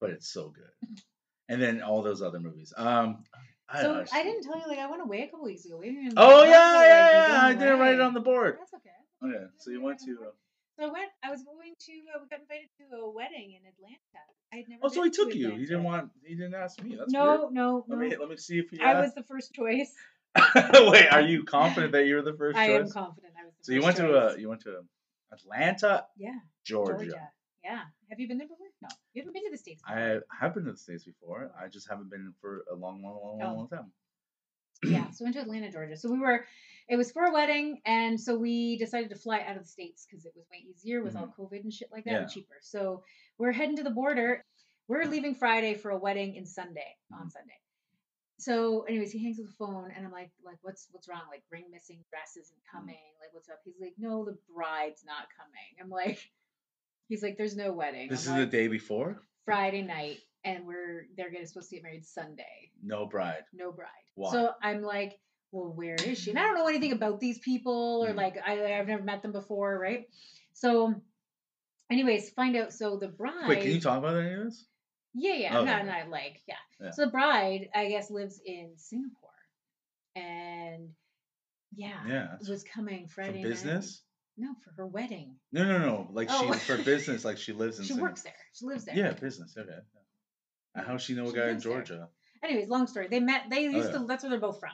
but 0.00 0.10
it's 0.10 0.28
so 0.32 0.50
good. 0.50 0.88
and 1.48 1.60
then 1.60 1.82
all 1.82 2.02
those 2.02 2.22
other 2.22 2.38
movies. 2.40 2.72
Um, 2.76 3.24
I 3.72 3.82
so 3.82 3.94
know, 3.94 4.04
I 4.12 4.22
didn't 4.22 4.42
tell 4.42 4.58
you 4.58 4.66
like 4.68 4.78
I 4.78 4.90
went 4.90 5.02
away 5.02 5.22
a 5.22 5.26
couple 5.28 5.44
weeks 5.44 5.64
ago. 5.64 5.76
We 5.78 5.86
didn't 5.86 6.00
even 6.06 6.14
Oh 6.18 6.40
talk 6.40 6.48
yeah, 6.48 6.70
about, 6.70 6.78
like, 6.78 7.12
yeah, 7.12 7.28
yeah. 7.28 7.42
I 7.44 7.54
didn't 7.54 7.78
write 7.78 7.94
it 7.94 8.00
on 8.00 8.14
the 8.14 8.20
board. 8.20 8.56
That's 8.58 8.74
okay. 8.74 8.90
Okay, 9.36 9.44
so 9.58 9.70
you 9.70 9.82
went 9.82 10.00
to. 10.00 10.12
Uh, 10.12 10.30
So 10.78 10.88
I 10.88 10.92
went. 10.92 11.10
I 11.22 11.30
was 11.30 11.42
going 11.42 11.74
to. 11.86 11.92
Uh, 12.14 12.18
we 12.22 12.28
got 12.28 12.40
invited 12.40 12.68
to 12.78 12.96
a 12.96 13.10
wedding 13.10 13.52
in 13.58 13.62
Atlanta. 13.68 14.22
I 14.52 14.56
had 14.56 14.68
never. 14.68 14.80
oh, 14.84 14.88
so 14.88 15.02
been 15.02 15.04
he 15.04 15.10
to 15.10 15.16
took 15.16 15.34
you. 15.34 15.50
He 15.52 15.66
didn't 15.66 15.84
want. 15.84 16.10
He 16.24 16.34
didn't 16.34 16.54
ask 16.54 16.82
me. 16.82 16.96
That's 16.98 17.12
no, 17.12 17.24
weird. 17.24 17.40
no, 17.52 17.84
no. 17.86 17.96
Let 17.96 17.98
me 17.98 18.16
let 18.16 18.28
me 18.28 18.36
see 18.36 18.58
if 18.58 18.70
he. 18.70 18.80
I 18.80 18.92
asked. 18.92 19.02
was 19.04 19.14
the 19.14 19.22
first 19.24 19.52
choice. 19.52 19.92
Wait, 20.74 21.06
are 21.10 21.20
you 21.20 21.44
confident 21.44 21.92
that 21.92 22.06
you 22.06 22.14
were 22.16 22.22
the 22.22 22.34
first 22.34 22.58
I 22.58 22.66
choice? 22.66 22.86
am 22.86 22.90
confident. 22.90 23.34
I 23.40 23.44
was. 23.44 23.54
The 23.58 23.64
so 23.64 23.72
you 23.72 23.82
first 23.82 23.98
went 23.98 24.10
to 24.12 24.18
uh, 24.18 24.30
choice. 24.30 24.40
you 24.40 24.48
went 24.48 24.60
to 24.62 24.80
Atlanta, 25.32 26.06
yeah, 26.16 26.38
Georgia. 26.64 26.92
Georgia. 27.04 27.28
Yeah. 27.62 27.82
Have 28.08 28.18
you 28.18 28.26
been 28.26 28.38
there 28.38 28.48
before? 28.48 28.66
No. 28.82 28.88
You 29.14 29.22
haven't 29.22 29.34
been 29.34 29.44
to 29.44 29.50
the 29.50 29.58
states. 29.58 29.82
I 29.86 30.18
have 30.40 30.54
been 30.54 30.64
to 30.64 30.72
the 30.72 30.78
states 30.78 31.04
before. 31.04 31.50
I 31.60 31.68
just 31.68 31.88
haven't 31.88 32.10
been 32.10 32.32
for 32.40 32.64
a 32.70 32.74
long, 32.74 33.02
long, 33.02 33.20
long, 33.22 33.38
long, 33.38 33.52
Oh. 33.52 33.56
long 33.56 33.68
time. 33.68 33.92
yeah. 34.84 35.10
So 35.10 35.24
we 35.24 35.26
went 35.26 35.34
to 35.36 35.42
Atlanta, 35.42 35.70
Georgia. 35.70 35.96
So 35.96 36.10
we 36.10 36.18
were. 36.18 36.44
It 36.88 36.96
was 36.96 37.12
for 37.12 37.24
a 37.24 37.32
wedding, 37.32 37.80
and 37.84 38.20
so 38.20 38.36
we 38.36 38.76
decided 38.78 39.10
to 39.10 39.16
fly 39.16 39.40
out 39.46 39.56
of 39.56 39.62
the 39.62 39.68
states 39.68 40.06
because 40.10 40.24
it 40.24 40.32
was 40.34 40.44
way 40.50 40.64
easier 40.68 41.04
with 41.04 41.14
all 41.14 41.32
COVID 41.38 41.62
and 41.62 41.72
shit 41.72 41.88
like 41.92 42.04
that, 42.04 42.14
and 42.14 42.26
Mm-hmm. 42.26 42.32
Cheaper. 42.34 42.56
So 42.62 43.04
we're 43.38 43.52
heading 43.52 43.76
to 43.76 43.84
the 43.84 43.90
border. 43.90 44.44
We're 44.88 45.04
leaving 45.04 45.36
Friday 45.36 45.74
for 45.74 45.90
a 45.92 45.98
wedding 45.98 46.34
in 46.34 46.44
Sunday 46.46 46.96
on 47.12 47.28
Mhm. 47.28 47.30
Sunday. 47.32 47.58
So, 48.38 48.82
anyways, 48.84 49.12
he 49.12 49.22
hangs 49.22 49.38
up 49.38 49.46
the 49.46 49.52
phone, 49.52 49.92
and 49.94 50.04
I'm 50.04 50.10
like, 50.10 50.32
like, 50.42 50.56
what's 50.62 50.88
what's 50.90 51.08
wrong? 51.08 51.22
Like, 51.30 51.44
ring 51.50 51.66
missing, 51.70 52.02
dress 52.10 52.36
isn't 52.38 52.56
Mm-hmm. 52.56 52.76
coming. 52.78 53.12
Like, 53.20 53.32
what's 53.34 53.48
up? 53.50 53.60
He's 53.64 53.78
like, 53.80 53.94
no, 53.98 54.24
the 54.24 54.36
bride's 54.52 55.04
not 55.04 55.28
coming. 55.36 55.76
I'm 55.80 55.90
like, 55.90 56.18
he's 57.10 57.22
like, 57.22 57.36
there's 57.36 57.56
no 57.56 57.72
wedding. 57.72 58.08
This 58.08 58.26
I'm 58.26 58.34
is 58.36 58.40
like, 58.40 58.50
the 58.50 58.56
day 58.56 58.68
before. 58.68 59.20
Friday 59.44 59.82
night, 59.82 60.18
and 60.44 60.66
we're 60.66 61.08
they're 61.16 61.30
gonna 61.30 61.46
supposed 61.46 61.68
to 61.68 61.76
get 61.76 61.82
married 61.82 62.06
Sunday. 62.06 62.70
No 62.82 63.04
bride. 63.04 63.44
No 63.52 63.72
bride. 63.72 63.88
Why? 64.14 64.32
So 64.32 64.52
I'm 64.62 64.80
like, 64.80 65.18
well, 65.52 65.72
where 65.74 65.96
is 65.96 66.18
she? 66.18 66.30
And 66.30 66.38
I 66.38 66.42
don't 66.44 66.54
know 66.54 66.68
anything 66.68 66.92
about 66.92 67.20
these 67.20 67.38
people, 67.40 68.04
or 68.06 68.12
Mhm. 68.12 68.16
like 68.16 68.38
I 68.46 68.78
I've 68.78 68.86
never 68.88 69.02
met 69.02 69.20
them 69.22 69.32
before, 69.32 69.78
right? 69.78 70.08
So, 70.54 70.94
anyways, 71.90 72.30
find 72.30 72.56
out. 72.56 72.72
So 72.72 72.96
the 72.96 73.08
bride. 73.08 73.48
Wait, 73.48 73.60
can 73.60 73.70
you 73.72 73.80
talk 73.80 73.98
about 73.98 74.16
any 74.16 74.32
of 74.32 74.44
this? 74.44 74.64
Yeah, 75.12 75.34
yeah. 75.34 75.56
Oh, 75.56 75.60
I'm 75.60 75.66
not, 75.66 75.80
okay. 75.80 75.88
not 75.88 76.08
like, 76.08 76.40
yeah. 76.46 76.54
Yeah. 76.80 76.92
So 76.92 77.04
the 77.04 77.10
bride, 77.10 77.68
I 77.74 77.88
guess, 77.88 78.12
lives 78.12 78.40
in 78.46 78.70
Singapore. 78.76 79.30
And 80.14 80.90
yeah, 81.74 82.06
Yeah, 82.06 82.36
was 82.48 82.62
coming 82.62 83.08
for 83.08 83.24
Friday 83.24 83.42
business. 83.42 84.02
No, 84.40 84.54
for 84.64 84.72
her 84.78 84.86
wedding. 84.86 85.36
No, 85.52 85.64
no, 85.64 85.78
no. 85.78 86.08
Like 86.12 86.28
Oh. 86.30 86.52
she 86.52 86.58
for 86.60 86.78
business. 86.82 87.24
Like 87.24 87.36
she 87.38 87.52
lives 87.52 87.78
in. 87.78 87.84
She 87.84 87.92
works 87.94 88.22
there. 88.22 88.32
She 88.54 88.64
lives 88.64 88.84
there. 88.86 88.96
Yeah, 88.96 89.12
business. 89.12 89.54
Okay. 89.56 89.70
And 90.74 90.86
how 90.86 90.96
she 90.96 91.14
know 91.14 91.24
a 91.24 91.30
She 91.30 91.36
guy 91.36 91.42
in 91.46 91.48
lives 91.52 91.64
there. 91.64 91.72
Georgia? 91.74 92.08
Anyways, 92.42 92.68
long 92.68 92.86
story. 92.86 93.08
They 93.10 93.20
met. 93.20 93.42
They 93.50 93.60
used 93.64 93.88
Oh, 93.88 93.92
yeah. 93.92 93.98
to. 93.98 94.06
That's 94.06 94.22
where 94.24 94.30
they're 94.30 94.40
both 94.40 94.60
from. 94.60 94.72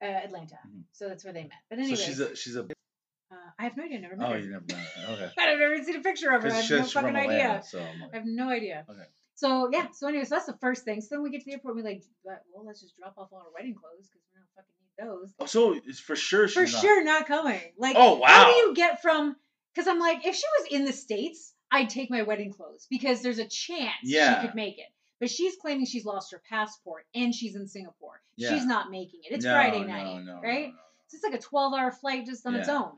Uh, 0.00 0.06
Atlanta. 0.06 0.56
Mhm. 0.68 0.84
So 0.92 1.08
that's 1.08 1.24
where 1.24 1.32
they 1.34 1.42
met. 1.42 1.58
But 1.68 1.78
anyway, 1.80 1.96
So 1.96 2.02
she's 2.04 2.20
a 2.20 2.36
she's 2.36 2.54
a. 2.56 2.62
uh, 2.62 3.34
I 3.58 3.64
have 3.64 3.76
no 3.76 3.84
idea. 3.84 3.98
Never 3.98 4.14
met 4.16 4.28
her. 4.28 4.34
Oh, 4.34 4.38
her. 4.38 4.44
you 4.44 4.50
never 4.52 4.64
met 4.70 4.78
her. 4.78 5.12
Okay. 5.14 5.30
I've 5.38 5.58
never 5.58 5.82
seen 5.82 5.96
a 5.96 6.00
picture 6.02 6.30
of 6.30 6.42
her. 6.44 6.50
I 6.50 6.60
have 6.60 6.70
no 6.70 6.82
fucking 6.84 7.08
Atlanta, 7.16 7.32
idea. 7.32 7.62
so 7.66 7.78
like, 7.80 8.12
I 8.12 8.16
have 8.18 8.26
no 8.26 8.48
idea. 8.50 8.84
Okay. 8.88 9.08
So 9.34 9.68
yeah. 9.72 9.88
So 9.92 10.06
anyways, 10.06 10.28
that's 10.28 10.46
the 10.46 10.56
first 10.60 10.84
thing. 10.84 11.00
So 11.00 11.08
then 11.16 11.22
we 11.22 11.30
get 11.30 11.40
to 11.40 11.46
the 11.46 11.52
airport. 11.54 11.74
and 11.76 11.82
We're 11.84 11.90
like, 11.90 12.04
well, 12.24 12.64
let's 12.64 12.80
just 12.82 12.94
drop 12.96 13.14
off 13.18 13.28
all 13.32 13.38
our 13.40 13.52
wedding 13.56 13.74
clothes 13.74 14.06
because 14.12 14.22
we 14.30 14.38
don't 14.38 14.48
fucking 14.54 14.76
need 14.78 14.85
those. 14.98 15.32
Oh, 15.38 15.46
so 15.46 15.72
it's 15.84 16.00
for 16.00 16.16
sure 16.16 16.48
she's 16.48 16.54
For 16.54 16.62
not. 16.72 16.80
sure, 16.80 17.04
not 17.04 17.26
coming. 17.26 17.60
Like, 17.78 17.96
Oh, 17.98 18.22
How 18.24 18.46
do 18.50 18.56
you 18.56 18.74
get 18.74 19.02
from? 19.02 19.36
Because 19.74 19.88
I'm 19.88 19.98
like, 20.00 20.24
if 20.26 20.34
she 20.34 20.44
was 20.60 20.68
in 20.70 20.84
the 20.84 20.92
states, 20.92 21.52
I'd 21.70 21.90
take 21.90 22.10
my 22.10 22.22
wedding 22.22 22.52
clothes 22.52 22.86
because 22.90 23.22
there's 23.22 23.38
a 23.38 23.46
chance 23.48 23.92
Yeah. 24.02 24.40
she 24.40 24.46
could 24.46 24.56
make 24.56 24.78
it. 24.78 24.86
But 25.20 25.30
she's 25.30 25.56
claiming 25.56 25.86
she's 25.86 26.04
lost 26.04 26.32
her 26.32 26.42
passport 26.48 27.06
and 27.14 27.34
she's 27.34 27.56
in 27.56 27.66
Singapore. 27.68 28.20
Yeah. 28.36 28.50
She's 28.54 28.66
not 28.66 28.90
making 28.90 29.20
it. 29.24 29.34
It's 29.34 29.44
No, 29.44 29.52
Friday 29.54 29.82
night, 29.84 30.22
no, 30.24 30.34
no, 30.36 30.40
right? 30.42 30.72
So 31.08 31.14
it's 31.16 31.24
like 31.24 31.34
a 31.34 31.42
12 31.42 31.72
hour 31.74 31.90
flight 31.92 32.26
just 32.26 32.46
on 32.46 32.54
its 32.54 32.68
own. 32.68 32.92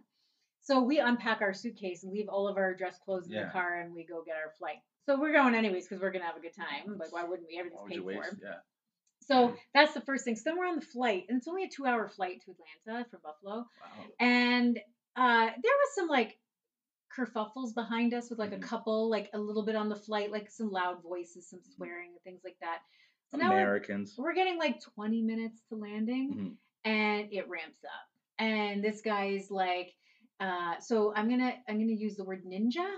So 0.62 0.82
we 0.82 0.98
unpack 0.98 1.40
our 1.40 1.54
suitcase 1.54 2.02
and 2.02 2.12
leave 2.12 2.28
all 2.28 2.46
of 2.48 2.56
our 2.56 2.74
dress 2.74 2.98
clothes 3.04 3.26
in 3.26 3.32
Yeah. 3.32 3.44
the 3.46 3.50
car 3.50 3.80
and 3.80 3.94
we 3.94 4.04
go 4.04 4.22
get 4.24 4.36
our 4.36 4.52
flight. 4.58 4.78
So 5.06 5.18
we're 5.18 5.32
going 5.32 5.54
anyways 5.54 5.86
because 5.88 6.02
we're 6.02 6.10
gonna 6.10 6.26
have 6.26 6.36
a 6.36 6.40
good 6.40 6.54
time. 6.54 6.98
Like 6.98 7.12
why 7.12 7.24
wouldn't 7.24 7.48
we? 7.48 7.56
Everything's 7.58 7.80
Why 7.82 7.88
paid 7.88 8.02
for. 8.30 8.38
Yeah. 8.42 8.54
So 9.28 9.54
that's 9.74 9.94
the 9.94 10.00
first 10.00 10.24
thing. 10.24 10.36
So 10.36 10.42
then 10.46 10.58
we're 10.58 10.66
on 10.66 10.76
the 10.76 10.80
flight 10.86 11.26
and 11.28 11.38
it's 11.38 11.46
only 11.48 11.64
a 11.64 11.68
two 11.68 11.84
hour 11.86 12.08
flight 12.08 12.42
to 12.46 12.54
Atlanta 12.86 13.08
from 13.10 13.20
Buffalo. 13.22 13.56
Wow. 13.80 14.06
And 14.20 14.78
uh, 15.16 15.46
there 15.46 15.76
was 15.82 15.94
some 15.94 16.08
like 16.08 16.38
kerfuffles 17.16 17.74
behind 17.74 18.14
us 18.14 18.30
with 18.30 18.38
like 18.38 18.50
Mhm. 18.52 18.58
a 18.64 18.66
couple, 18.66 19.08
like 19.10 19.30
a 19.34 19.38
little 19.38 19.64
bit 19.64 19.76
on 19.76 19.88
the 19.88 19.96
flight, 19.96 20.30
like 20.30 20.50
some 20.50 20.70
loud 20.70 21.02
voices, 21.02 21.48
some 21.48 21.60
swearing 21.62 22.10
and 22.10 22.22
things 22.22 22.40
like 22.44 22.58
that. 22.60 22.80
So 23.30 23.36
now 23.38 23.50
we're, 23.50 23.56
Americans. 23.62 24.14
we're 24.16 24.34
getting 24.34 24.58
like 24.58 24.80
20 24.80 25.22
minutes 25.22 25.60
to 25.68 25.74
landing 25.76 26.34
Mhm. 26.34 26.56
and 26.84 27.32
it 27.32 27.48
ramps 27.48 27.84
up. 27.84 28.08
And 28.38 28.82
this 28.84 29.00
guy's 29.02 29.50
like, 29.50 29.94
uh, 30.40 30.78
so 30.80 31.12
I'm 31.14 31.28
gonna 31.28 31.52
I'm 31.68 31.78
gonna 31.78 31.92
use 31.92 32.16
the 32.16 32.24
word 32.24 32.44
ninja 32.44 32.88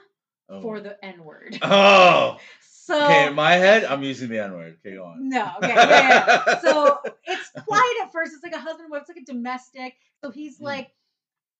Oh. 0.50 0.60
for 0.62 0.80
the 0.80 1.02
N 1.04 1.24
word. 1.24 1.58
Oh. 1.64 2.38
So 2.62 3.04
Okay, 3.04 3.28
in 3.28 3.34
my 3.36 3.52
head, 3.52 3.84
I'm 3.84 4.02
using 4.02 4.28
the 4.30 4.40
N 4.42 4.52
word. 4.52 4.76
Okay, 4.84 4.96
go 4.96 5.04
on. 5.04 5.28
no, 5.28 5.48
okay, 5.58 5.68
yeah, 5.74 6.42
yeah. 6.44 6.60
So 6.60 6.98
it's 7.24 7.50
quiet 7.64 7.92
at 8.02 8.10
first. 8.10 8.32
It's 8.34 8.42
like 8.42 8.52
a 8.52 8.58
husband 8.58 8.86
and 8.86 8.90
wife. 8.90 9.02
It's 9.02 9.10
like 9.10 9.18
a 9.22 9.24
domestic. 9.32 9.94
So 10.24 10.30
he's 10.32 10.58
Mm. 10.58 10.62
like, 10.64 10.90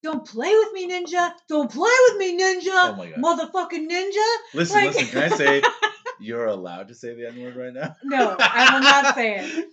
"Don't 0.03 0.27
play 0.27 0.53
with 0.53 0.73
me, 0.73 0.91
ninja! 0.91 1.33
Don't 1.49 1.71
play 1.71 1.93
with 2.09 2.19
me, 2.19 2.37
ninja! 2.41 2.71
Oh 2.73 2.95
my 2.97 3.11
God. 3.11 3.19
Motherfucking 3.21 3.89
ninja!" 3.89 4.29
Listen, 4.55 4.77
Like- 4.85 4.95
listen. 4.97 5.07
Can 5.09 5.33
I 5.33 5.37
say 5.37 5.63
you're 6.19 6.47
allowed 6.47 6.89
to 6.89 6.95
say 6.95 7.15
the 7.15 7.29
N 7.29 7.41
word 7.41 7.55
right 7.55 7.73
now? 7.73 7.95
No, 8.03 8.37
I 8.41 8.75
will 8.75 8.81
not 8.81 9.15
say 9.15 9.37
it. 9.39 9.69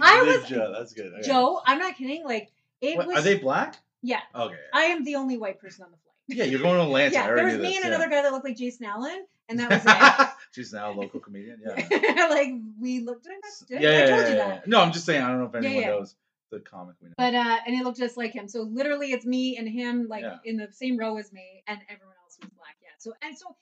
I 0.00 0.22
was- 0.22 0.48
That's 0.48 0.94
good. 0.94 1.12
Okay. 1.12 1.22
Joe, 1.28 1.60
I'm 1.66 1.78
not 1.78 1.96
kidding. 1.96 2.24
Like 2.24 2.50
it 2.80 2.96
What, 2.96 3.08
was. 3.08 3.18
are 3.18 3.22
they 3.22 3.36
black? 3.36 3.76
Yeah, 4.00 4.20
Okay. 4.34 4.56
I 4.72 4.84
am 4.84 5.04
the 5.04 5.16
only 5.16 5.36
white 5.36 5.58
person 5.60 5.84
on 5.84 5.90
the 5.90 5.98
flight. 5.98 6.13
Yeah, 6.28 6.44
you're 6.44 6.60
going 6.60 6.76
to 6.76 6.82
Atlanta. 6.84 7.16
I 7.16 7.20
yeah, 7.20 7.26
there 7.34 7.44
was 7.44 7.54
me 7.54 7.60
this, 7.60 7.76
and 7.76 7.84
yeah. 7.84 7.88
another 7.88 8.08
guy 8.10 8.22
that 8.22 8.32
looked 8.32 8.44
like 8.44 8.56
Jason 8.56 8.86
Allen, 8.86 9.26
and 9.48 9.58
that 9.60 9.70
was 9.70 9.82
it. 9.86 10.28
She's 10.52 10.72
now 10.72 10.92
a 10.92 10.94
local 10.94 11.20
comedian. 11.20 11.60
Yeah. 11.64 12.26
like 12.30 12.52
we 12.80 13.00
looked. 13.00 13.26
I 13.28 13.34
not? 13.34 13.82
Yeah, 13.82 13.90
yeah, 13.90 14.04
I 14.04 14.06
told 14.08 14.20
yeah, 14.22 14.28
you 14.28 14.34
that. 14.36 14.48
yeah. 14.48 14.60
No, 14.66 14.80
I'm 14.80 14.92
just 14.92 15.04
saying. 15.04 15.22
I 15.22 15.28
don't 15.28 15.40
know 15.40 15.46
if 15.46 15.54
anyone 15.54 15.84
knows 15.84 16.14
the 16.50 16.60
comic 16.60 16.94
we 17.02 17.08
know. 17.08 17.14
But 17.18 17.34
uh, 17.34 17.56
and 17.66 17.74
it 17.78 17.84
looked 17.84 17.98
just 17.98 18.16
like 18.16 18.32
him. 18.32 18.48
So 18.48 18.62
literally, 18.62 19.12
it's 19.12 19.26
me 19.26 19.56
and 19.56 19.68
him, 19.68 20.06
like 20.08 20.24
in 20.44 20.56
the 20.56 20.68
same 20.72 20.96
row 20.98 21.16
as 21.18 21.32
me, 21.32 21.62
and 21.66 21.78
everyone 21.88 22.14
else 22.22 22.38
was 22.40 22.50
black. 22.56 22.76
Yeah. 22.82 22.88
So 22.98 23.12
and 23.22 23.36
so, 23.36 23.56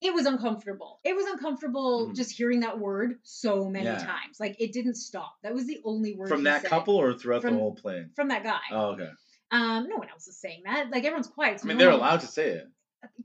it 0.00 0.12
was 0.12 0.26
uncomfortable. 0.26 0.98
It 1.04 1.14
was 1.14 1.26
uncomfortable 1.26 2.08
Mhm. 2.08 2.16
just 2.16 2.32
hearing 2.32 2.60
that 2.60 2.78
word 2.78 3.18
so 3.22 3.68
many 3.68 3.84
Yeah. 3.84 3.98
times. 3.98 4.40
Like 4.40 4.56
it 4.60 4.72
didn't 4.72 4.94
stop. 4.96 5.34
That 5.42 5.54
was 5.54 5.66
the 5.66 5.80
only 5.84 6.14
word 6.14 6.28
From 6.28 6.44
that 6.44 6.62
said. 6.62 6.70
couple 6.70 6.96
or 6.96 7.14
throughout 7.14 7.42
From- 7.42 7.54
the 7.54 7.60
whole 7.60 7.74
plane? 7.74 8.10
From 8.16 8.28
that 8.28 8.42
guy. 8.42 8.60
Oh, 8.72 8.92
okay. 8.92 9.10
Um, 9.52 9.86
no 9.88 9.96
one 9.96 10.08
else 10.08 10.26
is 10.26 10.40
saying 10.40 10.62
that. 10.64 10.90
Like 10.90 11.04
everyone's 11.04 11.28
quiet. 11.28 11.54
I 11.54 11.56
so 11.58 11.68
mean, 11.68 11.76
no 11.76 11.84
they're 11.84 11.90
one- 11.92 12.00
allowed 12.00 12.20
to 12.20 12.26
say 12.26 12.48
it. 12.50 12.68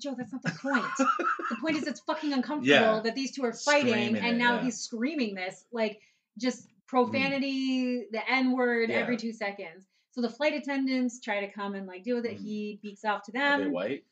Joe, 0.01 0.15
that's 0.17 0.31
not 0.33 0.41
the 0.41 0.49
point. 0.61 0.83
the 0.97 1.55
point 1.61 1.77
is 1.77 1.85
it's 1.87 1.99
fucking 2.01 2.33
uncomfortable 2.37 2.65
Yeah. 2.67 2.99
that 3.03 3.13
these 3.15 3.31
two 3.31 3.45
are 3.45 3.53
fighting 3.53 3.89
Screaming 3.93 4.17
and 4.17 4.35
it, 4.35 4.39
now 4.39 4.55
yeah. 4.55 4.63
he's 4.63 4.79
screaming 4.79 5.35
this 5.35 5.65
like 5.71 6.01
just 6.39 6.67
profanity, 7.21 8.05
the 8.11 8.21
N 8.31 8.51
word 8.51 8.89
Yeah. 8.89 8.97
every 8.97 9.17
two 9.17 9.33
seconds. 9.33 9.85
So 10.11 10.21
the 10.21 10.29
flight 10.29 10.53
attendants 10.53 11.19
try 11.21 11.41
to 11.45 11.51
come 11.51 11.75
and 11.75 11.85
like 11.87 12.03
deal 12.03 12.15
with 12.15 12.25
it. 12.25 12.37
Mhm. 12.39 12.43
He 12.43 12.79
beaks 12.81 13.05
off 13.05 13.23
to 13.23 13.31
them. 13.31 13.61
Are 13.61 13.63
they 13.65 13.69
white? 13.69 14.05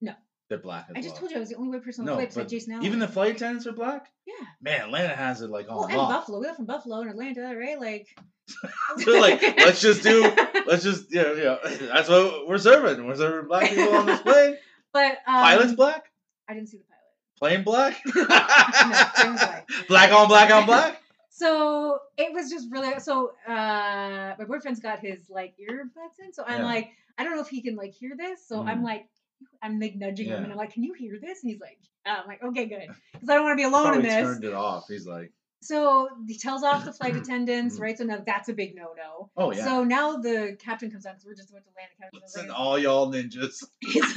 No. 0.00 0.12
They're 0.48 0.58
black 0.58 0.88
I 0.94 1.00
just 1.00 1.14
well. 1.14 1.20
told 1.20 1.30
you 1.30 1.36
I 1.38 1.40
was 1.40 1.48
the 1.48 1.54
only 1.56 1.70
white 1.70 1.84
person 1.84 2.02
on 2.02 2.06
the 2.06 2.12
No, 2.12 2.16
flight 2.16 2.28
besides 2.28 2.44
but 2.44 2.50
Jason 2.50 2.72
Allen. 2.74 2.84
even 2.86 2.98
the 2.98 3.08
flight 3.08 3.36
attendants 3.36 3.66
are 3.66 3.72
black. 3.72 4.12
yeah. 4.26 4.34
Man, 4.60 4.82
Atlanta 4.82 5.14
has 5.16 5.40
it 5.40 5.48
like 5.50 5.70
on 5.70 5.76
Well, 5.76 5.84
and. 5.88 5.96
Buffalo. 5.96 6.38
We 6.40 6.46
got 6.46 6.56
from 6.56 6.66
Buffalo 6.66 7.00
and 7.00 7.10
Atlanta, 7.10 7.56
right? 7.56 7.80
Like. 7.80 8.08
They're 9.04 9.20
like, 9.20 9.40
let's 9.58 9.80
just 9.80 10.02
do, 10.02 10.22
let's 10.66 10.82
just, 10.82 11.12
yeah, 11.12 11.32
yeah. 11.32 11.56
That's 11.92 12.08
what 12.08 12.46
we're 12.46 12.58
serving. 12.58 13.06
We're 13.06 13.14
serving 13.16 13.48
black 13.48 13.70
people 13.70 13.94
on 13.94 14.06
this 14.06 14.20
plane. 14.20 14.56
But 14.92 15.12
um, 15.26 15.42
Pilot's 15.44 15.74
black. 15.74 16.10
I 16.48 16.54
didn't 16.54 16.68
see 16.68 16.78
the 16.78 16.84
pilot. 16.84 17.64
Plain 17.64 17.64
black? 17.64 18.02
plain 18.04 19.36
black. 19.36 19.68
black 19.88 20.12
on 20.12 20.28
black 20.28 20.50
on 20.50 20.66
black? 20.66 21.00
So 21.30 21.98
it 22.18 22.32
was 22.32 22.50
just 22.50 22.68
really 22.70 23.00
so 23.00 23.32
uh 23.48 24.34
my 24.38 24.44
boyfriend's 24.46 24.80
got 24.80 25.00
his 25.00 25.30
like 25.30 25.54
earbuds 25.58 26.20
in, 26.24 26.32
so 26.32 26.44
I'm 26.46 26.60
Yeah. 26.60 26.66
like, 26.66 26.90
I 27.18 27.24
don't 27.24 27.34
know 27.34 27.40
if 27.42 27.48
he 27.48 27.62
can 27.62 27.74
like 27.74 27.94
hear 27.94 28.12
this. 28.16 28.46
So 28.46 28.62
I'm 28.62 28.80
Mm. 28.80 28.84
like 28.84 29.06
I'm 29.62 29.80
like 29.80 29.96
nudging 29.96 30.26
him 30.28 30.42
and 30.44 30.52
I'm 30.52 30.58
like, 30.58 30.72
Can 30.72 30.84
you 30.84 30.92
hear 30.92 31.18
this? 31.20 31.42
And 31.42 31.50
he's 31.50 31.60
like, 31.60 31.78
yeah. 32.06 32.18
I'm 32.20 32.28
like, 32.28 32.42
okay, 32.44 32.66
good. 32.66 32.88
Because 33.12 33.28
I 33.28 33.34
don't 33.34 33.44
want 33.44 33.54
to 33.58 33.62
be 33.62 33.64
alone 33.64 33.94
in 33.94 34.02
this. 34.02 34.12
turned 34.14 34.44
it 34.44 34.52
off. 34.52 34.84
He's 34.88 35.06
like, 35.06 35.32
So 35.62 36.08
he 36.26 36.36
tells 36.38 36.62
off 36.62 36.84
the 36.84 36.92
flight 36.92 37.16
attendants, 37.16 37.78
right? 37.78 37.96
So 37.96 38.04
now 38.04 38.22
that's 38.26 38.48
a 38.48 38.52
big 38.52 38.74
no 38.74 38.88
no. 38.96 39.30
oh 39.36 39.52
yeah. 39.52 39.64
So 39.64 39.84
now 39.84 40.16
the 40.16 40.56
captain 40.58 40.90
comes 40.90 41.06
on 41.06 41.12
because 41.12 41.24
we're 41.26 41.34
just 41.34 41.50
about 41.50 41.62
to 41.64 41.70
land. 41.76 41.90
The 41.96 42.02
captain 42.02 42.20
Listen, 42.24 42.50
all 42.50 42.78
y'all 42.78 43.12
ninjas. 43.12 43.64
He's 43.80 44.04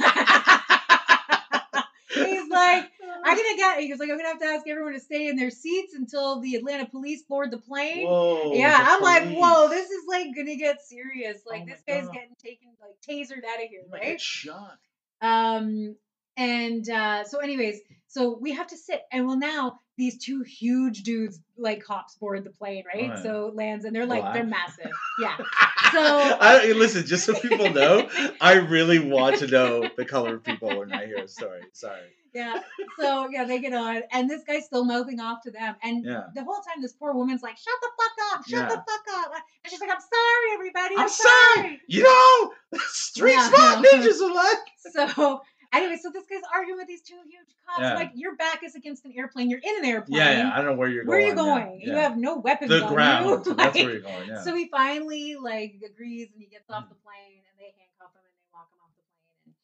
He's 2.16 2.48
like, 2.48 2.90
I'm 3.24 3.36
gonna 3.36 3.56
get. 3.56 3.80
He 3.80 3.88
goes 3.90 3.98
like, 3.98 4.08
I'm 4.10 4.16
gonna 4.16 4.28
have 4.28 4.38
to 4.40 4.46
ask 4.46 4.66
everyone 4.66 4.94
to 4.94 5.00
stay 5.00 5.26
in 5.28 5.36
their 5.36 5.50
seats 5.50 5.94
until 5.94 6.40
the 6.40 6.54
Atlanta 6.54 6.86
police 6.86 7.22
board 7.22 7.50
the 7.50 7.58
plane. 7.58 8.06
Whoa. 8.06 8.52
yeah, 8.54 8.78
the 8.78 8.90
I'm 8.90 9.02
like, 9.02 9.36
whoa, 9.36 9.68
this 9.68 9.90
is 9.90 10.04
like 10.08 10.28
gonna 10.34 10.56
get 10.56 10.80
serious. 10.82 11.42
Like 11.46 11.62
Oh 11.62 11.66
this 11.66 11.82
guy's 11.86 12.06
God. 12.06 12.14
getting 12.14 12.34
taken, 12.42 12.68
like 12.80 12.96
tasered 13.06 13.44
out 13.44 13.62
of 13.62 13.68
here, 13.68 13.82
You 13.84 13.90
might 13.90 14.02
get 14.02 14.08
right? 14.08 14.20
shot. 14.20 14.78
Um, 15.20 15.96
and 16.36 16.88
uh, 16.88 17.24
so, 17.24 17.38
anyways, 17.38 17.80
so 18.08 18.38
we 18.40 18.52
have 18.52 18.66
to 18.68 18.76
sit, 18.76 19.02
and 19.12 19.26
well, 19.26 19.36
now 19.38 19.80
these 19.98 20.18
two 20.18 20.42
huge 20.42 21.02
dudes, 21.02 21.40
like 21.56 21.82
cops, 21.82 22.14
board 22.16 22.44
the 22.44 22.50
plane, 22.50 22.84
right? 22.92 23.06
Yeah. 23.08 23.22
So 23.22 23.46
it 23.48 23.54
lands, 23.54 23.84
and 23.84 23.94
they're 23.96 24.06
like, 24.06 24.32
they're 24.34 24.44
massive, 24.44 24.90
yeah. 25.20 25.36
So- 25.92 26.36
I 26.40 26.72
listen, 26.72 27.06
just 27.06 27.24
so 27.24 27.32
people 27.34 27.70
know, 27.72 28.08
I 28.40 28.54
really 28.54 28.98
want 28.98 29.38
to 29.38 29.46
know 29.46 29.88
the 29.96 30.04
color 30.04 30.34
of 30.34 30.42
people 30.44 30.76
when 30.78 30.92
I 30.92 31.06
hear 31.06 31.18
a 31.18 31.28
story. 31.28 31.60
Sorry. 31.72 32.00
Yeah. 32.34 32.60
So 33.00 33.28
yeah, 33.30 33.44
they 33.44 33.60
get 33.60 33.72
on, 33.72 34.02
and 34.12 34.28
this 34.28 34.42
guy's 34.44 34.66
still 34.66 34.84
mouthing 34.84 35.20
off 35.20 35.42
to 35.44 35.50
them, 35.50 35.74
and 35.82 36.04
Yeah. 36.04 36.24
the 36.34 36.44
whole 36.44 36.60
time 36.60 36.82
this 36.82 36.92
poor 36.92 37.14
woman's 37.14 37.40
like, 37.42 37.56
"Shut 37.56 37.72
the 37.80 37.88
fuck 37.96 38.34
up! 38.38 38.46
Shut 38.46 38.68
the 38.68 38.74
fuck 38.76 39.04
up!" 39.24 39.32
And 39.64 39.70
she's 39.70 39.80
like, 39.80 39.88
"I'm 39.90 40.00
sorry, 40.00 40.54
everybody. 40.54 40.94
I'm, 40.96 41.02
I'm 41.02 41.08
sorry. 41.08 41.80
You 41.86 42.02
know, 42.02 42.52
street 42.88 43.32
Yeah. 43.32 43.48
smart 43.48 43.86
ninjas 43.92 44.20
are 44.20 44.34
like. 44.34 45.14
So 45.16 45.40
anyway, 45.78 45.98
so 46.02 46.10
this 46.10 46.24
guy's 46.26 46.40
arguing 46.54 46.78
with 46.78 46.88
these 46.88 47.02
two 47.02 47.14
huge 47.24 47.48
cops. 47.66 47.80
Yeah. 47.80 47.94
Like 47.94 48.12
your 48.14 48.36
back 48.36 48.62
is 48.64 48.74
against 48.74 49.04
an 49.04 49.12
airplane. 49.16 49.50
You're 49.50 49.60
in 49.62 49.76
an 49.78 49.84
airplane. 49.84 50.18
Yeah, 50.18 50.38
yeah, 50.38 50.50
I 50.52 50.56
don't 50.56 50.66
know 50.66 50.74
where 50.74 50.88
you're 50.88 51.04
Where 51.04 51.20
going. 51.20 51.36
Where 51.36 51.44
are 51.44 51.56
you 51.56 51.70
going? 51.70 51.80
yeah. 51.82 51.86
You 51.92 51.98
have 51.98 52.16
no 52.16 52.36
weapons 52.38 52.70
the 52.70 52.84
on 52.84 52.92
ground. 52.94 53.46
you. 53.46 53.54
That's 53.56 53.76
where 53.76 53.90
you're 53.92 54.00
going. 54.00 54.28
Yeah. 54.28 54.42
So 54.42 54.54
he 54.54 54.68
finally 54.68 55.36
like 55.36 55.74
agrees 55.84 56.28
and 56.32 56.40
he 56.40 56.46
gets 56.48 56.68
off 56.70 56.84
Mm. 56.84 56.88
the 56.90 56.94
plane 56.96 57.42
and 57.48 57.54
they 57.58 57.72
handcuff 57.78 58.12
him 58.14 58.22
and 58.24 58.34
they 58.36 58.46
walk 58.52 58.68
him 58.72 58.80
off 58.84 58.92
the 58.96 59.02
plane. 59.02 59.54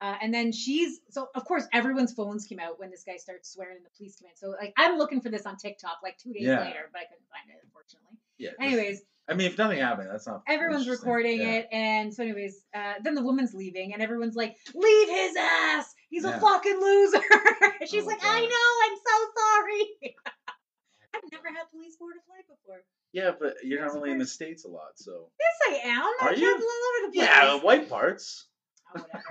And, 0.00 0.14
uh, 0.14 0.18
and 0.22 0.34
then 0.34 0.52
she's 0.52 1.00
so 1.10 1.28
of 1.34 1.44
course 1.44 1.64
everyone's 1.72 2.12
phones 2.12 2.46
came 2.46 2.58
out 2.60 2.78
when 2.80 2.90
this 2.90 3.04
guy 3.04 3.16
starts 3.16 3.52
swearing 3.52 3.76
and 3.76 3.84
the 3.86 3.90
police 3.96 4.16
come 4.16 4.28
in. 4.30 4.36
So 4.36 4.48
like 4.58 4.72
I'm 4.76 4.98
looking 4.98 5.20
for 5.20 5.28
this 5.28 5.46
on 5.46 5.56
TikTok 5.56 5.98
like 6.02 6.18
two 6.18 6.32
days 6.32 6.46
later, 6.48 6.90
but 6.92 7.00
I 7.00 7.04
couldn't 7.04 7.28
find 7.30 7.48
it 7.50 7.60
unfortunately. 7.64 8.18
yeah. 8.38 8.50
Anyways, 8.60 9.02
I 9.28 9.34
mean, 9.34 9.46
if 9.46 9.56
nothing 9.56 9.78
happened, 9.78 10.08
that's 10.10 10.26
not. 10.26 10.42
everyone's 10.48 10.88
recording 10.88 11.40
Yeah. 11.40 11.52
it, 11.52 11.68
and 11.72 12.12
so 12.12 12.22
anyways, 12.24 12.60
uh, 12.74 12.94
then 13.02 13.14
the 13.14 13.22
woman's 13.22 13.54
leaving, 13.54 13.92
and 13.94 14.02
everyone's 14.02 14.34
like, 14.34 14.56
"Leave 14.74 15.08
his 15.08 15.36
ass! 15.36 15.94
He's 16.10 16.24
a 16.24 16.38
fucking 16.40 16.80
loser!" 16.80 17.20
She's 17.86 18.02
Oh, 18.02 18.06
like, 18.06 18.20
God. 18.20 18.28
"I 18.28 18.40
know, 18.40 18.70
I'm 18.84 18.96
so 18.96 19.16
sorry." 19.38 20.16
I've 21.14 21.22
never 21.30 21.48
had 21.48 21.70
police 21.70 21.96
board 21.96 22.14
a 22.18 22.22
flight 22.26 22.44
before. 22.48 22.82
Yeah, 23.12 23.30
but 23.38 23.54
you're 23.62 23.80
That's 23.82 23.92
not 23.94 23.98
only 24.00 24.10
in 24.12 24.18
the 24.18 24.26
states 24.26 24.64
a 24.64 24.68
lot, 24.68 24.92
so. 24.96 25.28
Yes, 25.38 25.82
I 25.84 25.88
am. 25.90 26.02
I 26.02 26.26
Are 26.28 26.34
you? 26.34 26.48
travel 26.50 26.66
all 26.66 26.82
over 26.88 27.06
the 27.06 27.18
place. 27.18 27.28
Yeah, 27.28 27.54
white 27.60 27.88
parts. 27.90 28.46
Oh. 28.96 29.04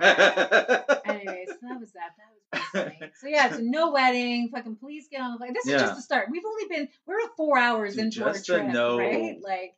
Anyways, 1.04 1.48
so 1.48 1.56
that 1.68 1.80
was 1.80 1.92
that. 1.92 2.10
That 2.16 2.28
was 2.32 2.62
pretty 2.72 2.96
funny. 2.98 3.12
So 3.20 3.26
yeah, 3.28 3.50
so 3.52 3.58
no 3.60 3.90
wedding. 3.92 4.48
Fucking 4.54 4.76
police 4.76 5.06
get 5.10 5.20
on 5.20 5.32
the 5.32 5.38
flight. 5.38 5.50
This 5.54 5.66
is 5.66 5.72
Yeah. 5.72 5.78
just 5.78 5.96
the 5.96 6.02
start. 6.02 6.28
We've 6.30 6.44
only 6.44 6.64
been 6.68 6.88
we're 7.06 7.18
four 7.36 7.58
hours 7.58 7.94
Dude, 7.94 8.04
into 8.06 8.24
our 8.24 8.34
trip, 8.38 8.66
know- 8.66 8.98
right? 8.98 9.36
Like, 9.42 9.74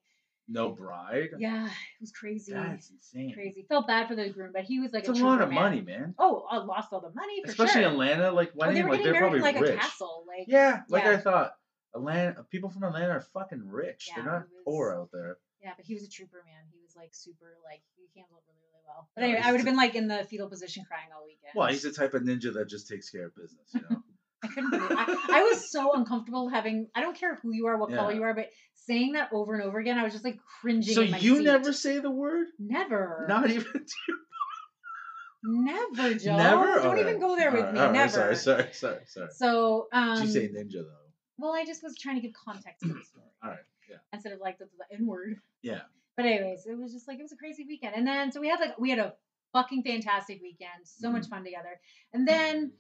no 0.49 0.71
bride. 0.71 1.31
yeah, 1.39 1.67
it 1.67 1.73
was 2.01 2.13
crazy. 2.13 2.53
That's 2.53 2.91
insane. 2.91 3.33
crazy. 3.35 3.65
Felt 3.69 3.87
bad 3.87 4.09
for 4.09 4.15
the 4.15 4.29
groom, 4.29 4.51
but 4.53 4.65
he 4.65 4.81
was 4.81 4.93
like 4.93 5.09
It's 5.09 5.19
a 5.19 5.23
a 5.23 5.25
lot 5.25 5.41
of 5.41 5.49
man. 5.51 5.55
money, 5.63 5.81
man. 5.81 6.15
Oh, 6.19 6.47
I 6.51 6.59
lost 6.59 6.93
all 6.93 7.01
the 7.01 7.13
money 7.15 7.43
for 7.45 7.51
Especially 7.51 7.83
sure. 7.83 7.91
Atlanta, 7.93 8.31
like 8.33 8.53
Well, 8.55 8.69
wedding, 8.69 8.83
they 8.83 8.89
were 8.89 8.95
like 8.95 9.05
they're 9.05 9.15
probably 9.15 9.39
in 9.39 9.43
like 9.45 9.61
rich. 9.61 9.71
a 9.71 9.77
castle. 9.77 10.25
Like 10.29 10.47
Yeah, 10.49 10.83
like 10.89 11.05
Yeah. 11.05 11.11
I 11.13 11.17
thought. 11.19 11.55
Atlanta, 11.95 12.43
people 12.51 12.71
from 12.71 12.83
Atlanta 12.83 13.13
are 13.13 13.21
fucking 13.21 13.63
rich. 13.69 14.07
Yeah, 14.09 14.15
they're 14.17 14.25
not 14.33 14.41
was- 14.43 14.51
poor 14.65 14.95
out 14.99 15.11
there. 15.13 15.37
yeah, 15.63 15.71
but 15.77 15.85
he 15.87 15.95
was 15.95 16.03
a 16.03 16.09
trooper 16.09 16.43
man. 16.45 16.65
He 16.73 16.81
was 16.83 16.95
like 16.97 17.11
super 17.13 17.57
like 17.65 17.83
he 17.97 18.03
handled 18.21 18.41
it 18.41 18.51
really 18.51 18.67
really 18.73 18.83
well. 18.87 19.09
But 19.15 19.21
No, 19.23 19.27
anyway, 19.29 19.41
I 19.45 19.53
would 19.53 19.59
have 19.61 19.65
been 19.65 19.77
like 19.77 19.95
in 19.95 20.09
the 20.09 20.27
fetal 20.29 20.49
position 20.49 20.85
crying 20.89 21.07
all 21.15 21.25
weekend. 21.25 21.53
Well, 21.55 21.69
he's 21.69 21.83
the 21.83 21.93
type 21.93 22.15
of 22.15 22.23
ninja 22.23 22.53
that 22.55 22.69
just 22.69 22.89
takes 22.89 23.11
care 23.11 23.27
of 23.27 23.37
business, 23.37 23.69
you 23.75 23.81
know. 23.89 24.03
I 24.43 24.49
couldn't 24.49 24.71
believe 24.71 24.91
it. 24.91 24.97
I, 24.99 25.17
I 25.39 25.43
was 25.45 25.71
so 25.71 25.93
uncomfortable 25.95 26.49
having 26.49 26.89
I 26.97 27.01
don't 27.01 27.17
care 27.17 27.37
who 27.43 27.55
you 27.55 27.67
are, 27.69 27.79
what 27.79 27.91
color 27.95 28.13
you 28.13 28.25
are, 28.25 28.35
but 28.35 28.49
saying 28.87 29.13
that 29.13 29.31
over 29.33 29.55
and 29.55 29.63
over 29.63 29.79
again, 29.79 29.99
I 29.99 30.05
was 30.05 30.13
just 30.13 30.25
like 30.25 30.39
cringing. 30.61 30.83
so 30.95 31.01
you 31.03 31.37
seat. 31.37 31.45
never 31.45 31.73
say 31.73 31.99
the 31.99 32.11
word? 32.11 32.47
never 32.59 33.27
Not 33.29 33.51
even 33.51 33.85
never 35.43 36.15
Joe. 36.15 36.37
never. 36.37 36.81
Don't 36.83 36.99
even 36.99 37.21
go 37.21 37.37
there 37.37 37.51
with 37.51 37.61
Alright, 37.61 37.75
me. 37.75 37.81
alright, 37.81 37.93
never. 37.95 38.09
Sorry, 38.13 38.37
sorry, 38.37 38.69
sorry, 38.73 39.01
sorry. 39.07 39.29
So 39.33 39.89
um 39.93 40.17
Did 40.21 40.27
you 40.27 40.33
say 40.33 40.49
ninja 40.49 40.83
though? 40.85 41.05
well 41.39 41.53
I 41.53 41.65
just 41.65 41.83
was 41.83 41.97
trying 41.99 42.17
to 42.17 42.23
give 42.23 42.33
context 42.33 42.81
to 42.83 42.89
the 42.89 42.95
story. 43.11 43.25
All 43.43 43.51
right. 43.51 43.59
Yeah. 43.91 43.97
Instead 44.13 44.33
of 44.33 44.41
like 44.41 44.59
the, 44.59 44.67
the 44.79 44.97
N 44.99 45.07
word. 45.07 45.37
Yeah. 45.63 45.81
But 46.17 46.27
anyways, 46.27 46.65
it 46.67 46.79
was 46.79 46.93
just 46.93 47.07
like 47.09 47.19
it 47.19 47.23
was 47.23 47.33
a 47.33 47.37
crazy 47.37 47.65
weekend. 47.69 47.95
And 47.97 48.07
then 48.07 48.33
so 48.33 48.41
we 48.41 48.49
had 48.49 48.61
like 48.61 48.79
we 48.79 48.91
had 48.91 48.99
a 48.99 49.15
fucking 49.53 49.83
fantastic 49.83 50.41
weekend. 50.43 50.71
So 50.85 51.11
much 51.11 51.25
Mhm. 51.25 51.31
fun 51.31 51.45
together. 51.45 51.79
And 52.15 52.27
then 52.27 52.73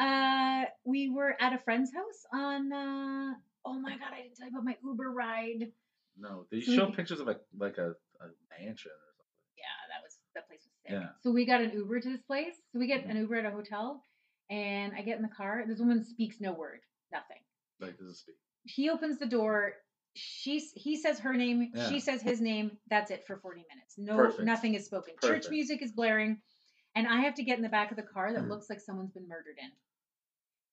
uh 0.00 0.64
we 0.84 1.10
were 1.10 1.36
at 1.40 1.52
a 1.52 1.58
friend's 1.58 1.92
house 1.94 2.24
on 2.32 2.72
uh 2.72 3.34
oh 3.64 3.78
my 3.78 3.92
god, 3.98 4.08
I 4.14 4.22
didn't 4.22 4.36
tell 4.36 4.46
you 4.46 4.52
about 4.52 4.64
my 4.64 4.76
Uber 4.84 5.10
ride. 5.10 5.72
No. 6.18 6.46
Did 6.50 6.64
So 6.64 6.72
show 6.74 6.86
we- 6.86 6.92
pictures 6.96 7.20
of 7.20 7.26
like 7.26 7.40
like 7.58 7.78
a, 7.78 7.90
a 8.20 8.26
mansion 8.58 8.90
or 8.92 9.10
something? 9.16 9.26
Yeah, 9.56 9.78
that 9.88 10.02
was 10.02 10.18
that 10.34 10.48
place 10.48 10.60
was 10.64 10.72
sick. 10.82 10.92
Yeah. 10.92 11.08
So 11.22 11.30
we 11.30 11.44
got 11.46 11.60
an 11.60 11.72
Uber 11.72 12.00
to 12.00 12.10
this 12.10 12.22
place. 12.22 12.54
So 12.72 12.78
we 12.78 12.86
get 12.86 13.06
Mhm. 13.06 13.10
an 13.10 13.16
Uber 13.18 13.36
at 13.36 13.46
a 13.46 13.50
hotel 13.50 14.04
and 14.48 14.92
I 14.96 15.02
get 15.02 15.16
in 15.16 15.22
the 15.22 15.28
car. 15.28 15.64
This 15.66 15.78
woman 15.78 16.04
speaks 16.04 16.40
no 16.40 16.52
word, 16.52 16.80
nothing. 17.12 17.38
Like 17.80 17.98
does 17.98 18.08
it 18.08 18.14
speak? 18.16 18.36
He 18.64 18.90
opens 18.90 19.18
the 19.18 19.26
door. 19.26 19.74
She 20.14 20.58
he 20.74 20.96
says 20.96 21.20
her 21.20 21.34
name. 21.34 21.70
Yeah. 21.74 21.88
She 21.88 22.00
says 22.00 22.20
his 22.20 22.40
name. 22.40 22.72
That's 22.88 23.10
it 23.10 23.24
for 23.26 23.36
forty 23.38 23.64
minutes. 23.72 23.94
No, 23.96 24.16
Perfect. 24.16 24.44
nothing 24.44 24.74
is 24.74 24.84
spoken. 24.86 25.14
Church 25.22 25.48
music 25.48 25.82
is 25.82 25.92
blaring, 25.92 26.40
and 26.96 27.06
I 27.06 27.20
have 27.22 27.34
to 27.36 27.44
get 27.44 27.56
in 27.58 27.62
the 27.62 27.68
back 27.68 27.90
of 27.92 27.96
the 27.96 28.02
car 28.02 28.32
that 28.32 28.42
Mhm. 28.42 28.48
looks 28.48 28.68
like 28.68 28.80
someone's 28.80 29.12
been 29.12 29.28
murdered 29.28 29.56
in. 29.58 29.70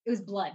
It 0.06 0.10
was 0.10 0.20
blood, 0.20 0.52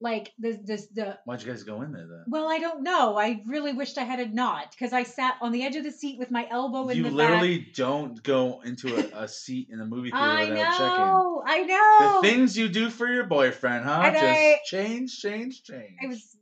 like 0.00 0.32
this 0.38 0.56
this 0.64 0.86
the. 0.88 1.18
Why'd 1.24 1.42
you 1.42 1.48
guys 1.48 1.62
go 1.62 1.82
in 1.82 1.92
there 1.92 2.06
then? 2.06 2.24
Well, 2.26 2.48
I 2.50 2.58
don't 2.58 2.82
know. 2.82 3.16
I 3.18 3.42
really 3.46 3.72
wished 3.72 3.98
I 3.98 4.04
had 4.04 4.20
a 4.20 4.26
not 4.28 4.70
because 4.72 4.92
I 4.92 5.02
sat 5.02 5.34
on 5.40 5.52
the 5.52 5.62
edge 5.64 5.76
of 5.76 5.84
the 5.84 5.90
seat 5.90 6.18
with 6.18 6.30
my 6.30 6.46
elbow 6.50 6.82
in 6.82 6.88
the 6.88 6.94
you 6.96 7.02
the 7.04 7.10
literally 7.10 7.66
don't 7.74 8.22
go 8.22 8.60
into 8.64 8.96
a, 8.96 9.22
a 9.24 9.28
seat 9.28 9.68
in 9.70 9.80
a 9.80 9.86
movie 9.86 10.10
theater 10.10 10.24
I 10.24 10.48
without 10.48 10.78
checking. 10.78 11.04
know. 11.06 11.42
I 11.46 11.62
know. 11.62 12.20
The 12.22 12.28
things 12.28 12.56
you 12.56 12.68
do 12.68 12.90
for 12.90 13.06
your 13.06 13.24
boyfriend, 13.24 13.84
huh? 13.84 14.02
And 14.04 14.14
Just 14.14 14.24
I- 14.24 14.58
change, 14.64 15.18
change, 15.20 15.62
change. 15.64 15.96
It 16.02 16.08
was 16.08 16.36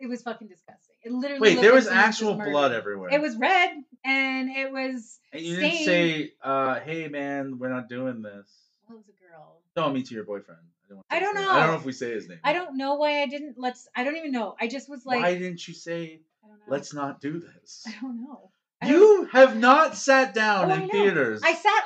it 0.00 0.06
was 0.08 0.22
fucking 0.22 0.48
disgusting. 0.48 0.94
It 1.02 1.12
literally 1.12 1.40
Wait, 1.54 1.60
there 1.62 1.74
was 1.74 1.86
actual 1.86 2.36
murdered. 2.36 2.50
blood 2.50 2.72
everywhere. 2.72 3.10
It 3.12 3.20
was 3.20 3.36
red 3.36 3.70
and 4.04 4.50
it 4.50 4.72
was 4.72 5.18
And 5.32 5.42
you 5.42 5.56
didn't 5.56 5.84
say, 5.84 6.32
uh, 6.42 6.80
"Hey, 6.80 7.08
man, 7.08 7.58
we're 7.58 7.68
not 7.72 7.88
doing 7.88 8.22
this." 8.22 8.48
Well, 8.88 8.98
it 8.98 9.06
was 9.06 9.08
a 9.08 9.30
girl. 9.30 9.60
No, 9.76 9.84
I 9.88 9.92
mean 9.92 10.04
to 10.04 10.14
your 10.14 10.24
boyfriend. 10.24 10.60
I 11.10 11.20
don't, 11.20 11.36
I 11.36 11.40
don't 11.40 11.42
name. 11.42 11.44
I 11.44 11.56
don't 11.58 11.66
know. 11.66 11.72
know 11.72 11.78
if 11.78 11.84
we 11.84 11.92
say 11.92 12.12
his 12.12 12.28
name. 12.28 12.38
I 12.44 12.52
don't 12.52 12.76
know 12.76 12.94
why 12.94 13.22
I 13.22 13.26
didn't. 13.26 13.54
Let's. 13.58 13.88
I 13.96 14.04
don't 14.04 14.16
even 14.16 14.32
know. 14.32 14.54
I 14.60 14.66
just 14.68 14.88
was 14.88 15.04
like. 15.06 15.20
Why 15.22 15.34
didn't 15.38 15.66
you 15.66 15.74
say, 15.74 16.20
I 16.44 16.48
don't 16.48 16.58
know. 16.58 16.64
"Let's 16.68 16.92
not 16.94 17.20
do 17.20 17.38
this"? 17.40 17.84
I 17.86 17.94
don't 18.00 18.22
know. 18.22 18.50
I 18.82 18.88
don't- 18.90 19.00
You 19.00 19.24
have 19.32 19.56
not 19.56 19.96
sat 19.96 20.34
down 20.34 20.70
Oh, 20.70 20.74
in 20.74 20.80
know. 20.82 20.88
theaters. 20.88 21.40
I 21.44 21.54
sat 21.54 21.84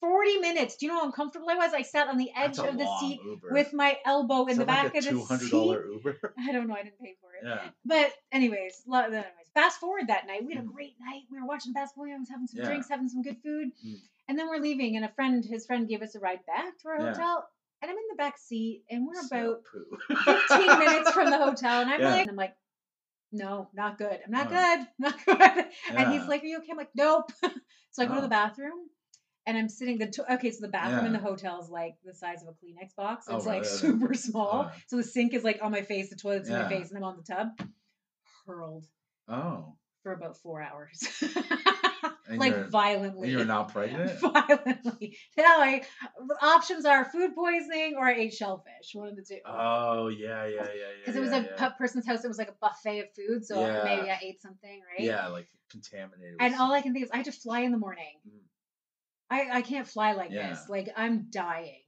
forty 0.00 0.38
minutes. 0.38 0.76
Do 0.76 0.86
you 0.86 0.92
know 0.92 1.00
how 1.00 1.06
uncomfortable 1.06 1.48
I 1.50 1.56
was? 1.56 1.72
I 1.74 1.82
sat 1.82 2.08
on 2.08 2.16
the 2.16 2.30
edge 2.34 2.58
of 2.58 2.78
the 2.78 2.88
seat 3.00 3.20
Uber. 3.24 3.48
with 3.52 3.72
my 3.74 3.98
elbow 4.06 4.46
in 4.46 4.56
the 4.58 4.64
back 4.64 4.94
like 4.94 5.04
of 5.04 5.04
the 5.04 5.36
seat. 5.38 5.50
Uber. 5.52 6.34
I 6.38 6.52
don't 6.52 6.66
know. 6.68 6.74
I 6.74 6.82
didn't 6.84 6.98
pay 7.00 7.16
for 7.20 7.34
it. 7.34 7.42
yeah. 7.46 7.68
But 7.84 8.12
anyways, 8.32 8.82
anyways, 8.90 9.24
fast 9.54 9.78
forward 9.80 10.06
that 10.08 10.26
night. 10.26 10.44
We 10.46 10.54
had 10.54 10.64
a 10.64 10.66
great 10.66 10.94
night. 11.00 11.22
We 11.30 11.38
were 11.40 11.46
watching 11.46 11.72
basketball. 11.74 12.06
I 12.06 12.16
was 12.18 12.28
having 12.30 12.46
some 12.46 12.58
Mm. 12.58 12.62
Yeah. 12.62 12.68
drinks, 12.68 12.88
having 12.88 13.08
some 13.08 13.22
good 13.22 13.36
food, 13.42 13.72
Mm. 13.86 14.00
and 14.28 14.38
then 14.38 14.48
we're 14.48 14.58
leaving. 14.58 14.96
And 14.96 15.04
a 15.04 15.08
friend, 15.10 15.44
his 15.44 15.66
friend, 15.66 15.86
gave 15.88 16.00
us 16.02 16.14
a 16.14 16.20
ride 16.20 16.46
back 16.46 16.78
to 16.78 16.88
our 16.88 17.00
Yeah. 17.00 17.10
hotel. 17.12 17.48
And 17.82 17.90
I'm 17.90 17.96
in 17.96 18.04
the 18.10 18.16
back 18.16 18.36
seat, 18.38 18.84
and 18.90 19.06
we're 19.06 19.20
about 19.26 19.62
poo. 19.64 20.16
15 20.48 20.78
minutes 20.78 21.12
from 21.12 21.30
the 21.30 21.38
hotel, 21.44 21.80
and 21.80 21.90
I'm 21.90 22.00
Yeah. 22.00 22.10
like, 22.10 22.28
I'm 22.28 22.36
like, 22.36 22.54
no, 23.32 23.68
not 23.74 23.96
good. 23.96 24.18
I'm 24.24 24.30
not 24.32 24.50
No. 24.50 24.56
good, 24.76 24.86
not 24.98 25.24
good. 25.24 25.64
And 25.88 25.98
Yeah. 25.98 26.12
he's 26.12 26.28
like, 26.28 26.42
Are 26.42 26.46
you 26.46 26.58
okay? 26.58 26.68
I'm 26.72 26.76
like, 26.76 26.90
Nope. 26.94 27.30
so 27.92 28.02
I 28.02 28.06
go 28.06 28.14
to 28.14 28.18
Oh. 28.18 28.22
the 28.22 28.28
bathroom, 28.28 28.78
and 29.46 29.56
I'm 29.56 29.68
sitting. 29.68 29.96
The 29.98 30.08
to- 30.08 30.34
okay, 30.34 30.50
so 30.50 30.58
the 30.60 30.68
bathroom 30.68 31.06
in 31.06 31.12
the 31.14 31.18
hotel 31.18 31.60
is 31.62 31.70
like 31.70 31.94
the 32.04 32.12
size 32.12 32.42
of 32.42 32.48
a 32.48 32.52
Kleenex 32.52 32.94
box. 32.96 33.26
Oh, 33.28 33.36
It's 33.36 33.46
like 33.46 33.62
really? 33.62 33.76
super 33.78 34.14
small. 34.14 34.48
Alright. 34.48 34.74
So 34.88 34.96
the 34.96 35.02
sink 35.04 35.32
is 35.32 35.42
like 35.44 35.60
on 35.62 35.70
my 35.70 35.82
face, 35.82 36.10
the 36.10 36.16
toilet's 36.16 36.48
in 36.50 36.54
my 36.54 36.68
face, 36.68 36.88
and 36.90 36.98
I'm 36.98 37.04
on 37.04 37.16
the 37.16 37.22
tub. 37.34 37.48
Hurled 38.46 38.86
Oh. 39.28 39.76
for 40.02 40.12
about 40.12 40.36
four 40.36 40.60
hours. 40.60 40.98
Like 42.36 42.68
violently. 42.70 43.28
And 43.28 43.32
you're 43.38 43.44
not 43.44 43.72
pregnant? 43.72 44.18
violently. 44.20 45.16
Now, 45.36 45.58
like 45.58 45.86
options 46.40 46.84
are 46.84 47.04
food 47.04 47.34
poisoning 47.34 47.94
or 47.98 48.06
I 48.06 48.14
ate 48.14 48.34
shellfish. 48.34 48.90
One 48.94 49.08
of 49.08 49.16
the 49.16 49.22
two. 49.22 49.38
Oh 49.44 50.08
yeah, 50.08 50.46
yeah, 50.46 50.54
yeah, 50.54 50.62
yeah. 50.64 50.86
Because 51.00 51.16
it 51.16 51.20
was 51.20 51.30
yeah, 51.32 51.38
a 51.38 51.42
yeah. 51.60 51.68
person's 51.70 52.06
house. 52.06 52.24
It 52.24 52.28
was 52.28 52.38
like 52.38 52.48
a 52.48 52.54
buffet 52.60 53.00
of 53.00 53.06
food, 53.16 53.44
so 53.44 53.60
Yeah. 53.60 53.82
maybe 53.84 54.10
I 54.10 54.18
ate 54.22 54.40
something, 54.40 54.80
right? 54.96 55.04
Yeah, 55.06 55.28
like 55.28 55.48
contaminated. 55.70 56.36
And 56.40 56.54
all 56.54 56.72
I 56.72 56.82
can 56.82 56.92
think 56.92 57.04
is 57.04 57.10
I 57.10 57.16
had 57.16 57.26
to 57.26 57.32
fly 57.32 57.60
in 57.60 57.72
the 57.72 57.78
morning. 57.78 58.20
Mm. 58.28 58.40
I 59.30 59.58
I 59.58 59.62
can't 59.62 59.86
fly 59.86 60.12
like 60.12 60.30
this. 60.30 60.66
Like 60.68 60.88
I'm 60.96 61.26
dying, 61.30 61.82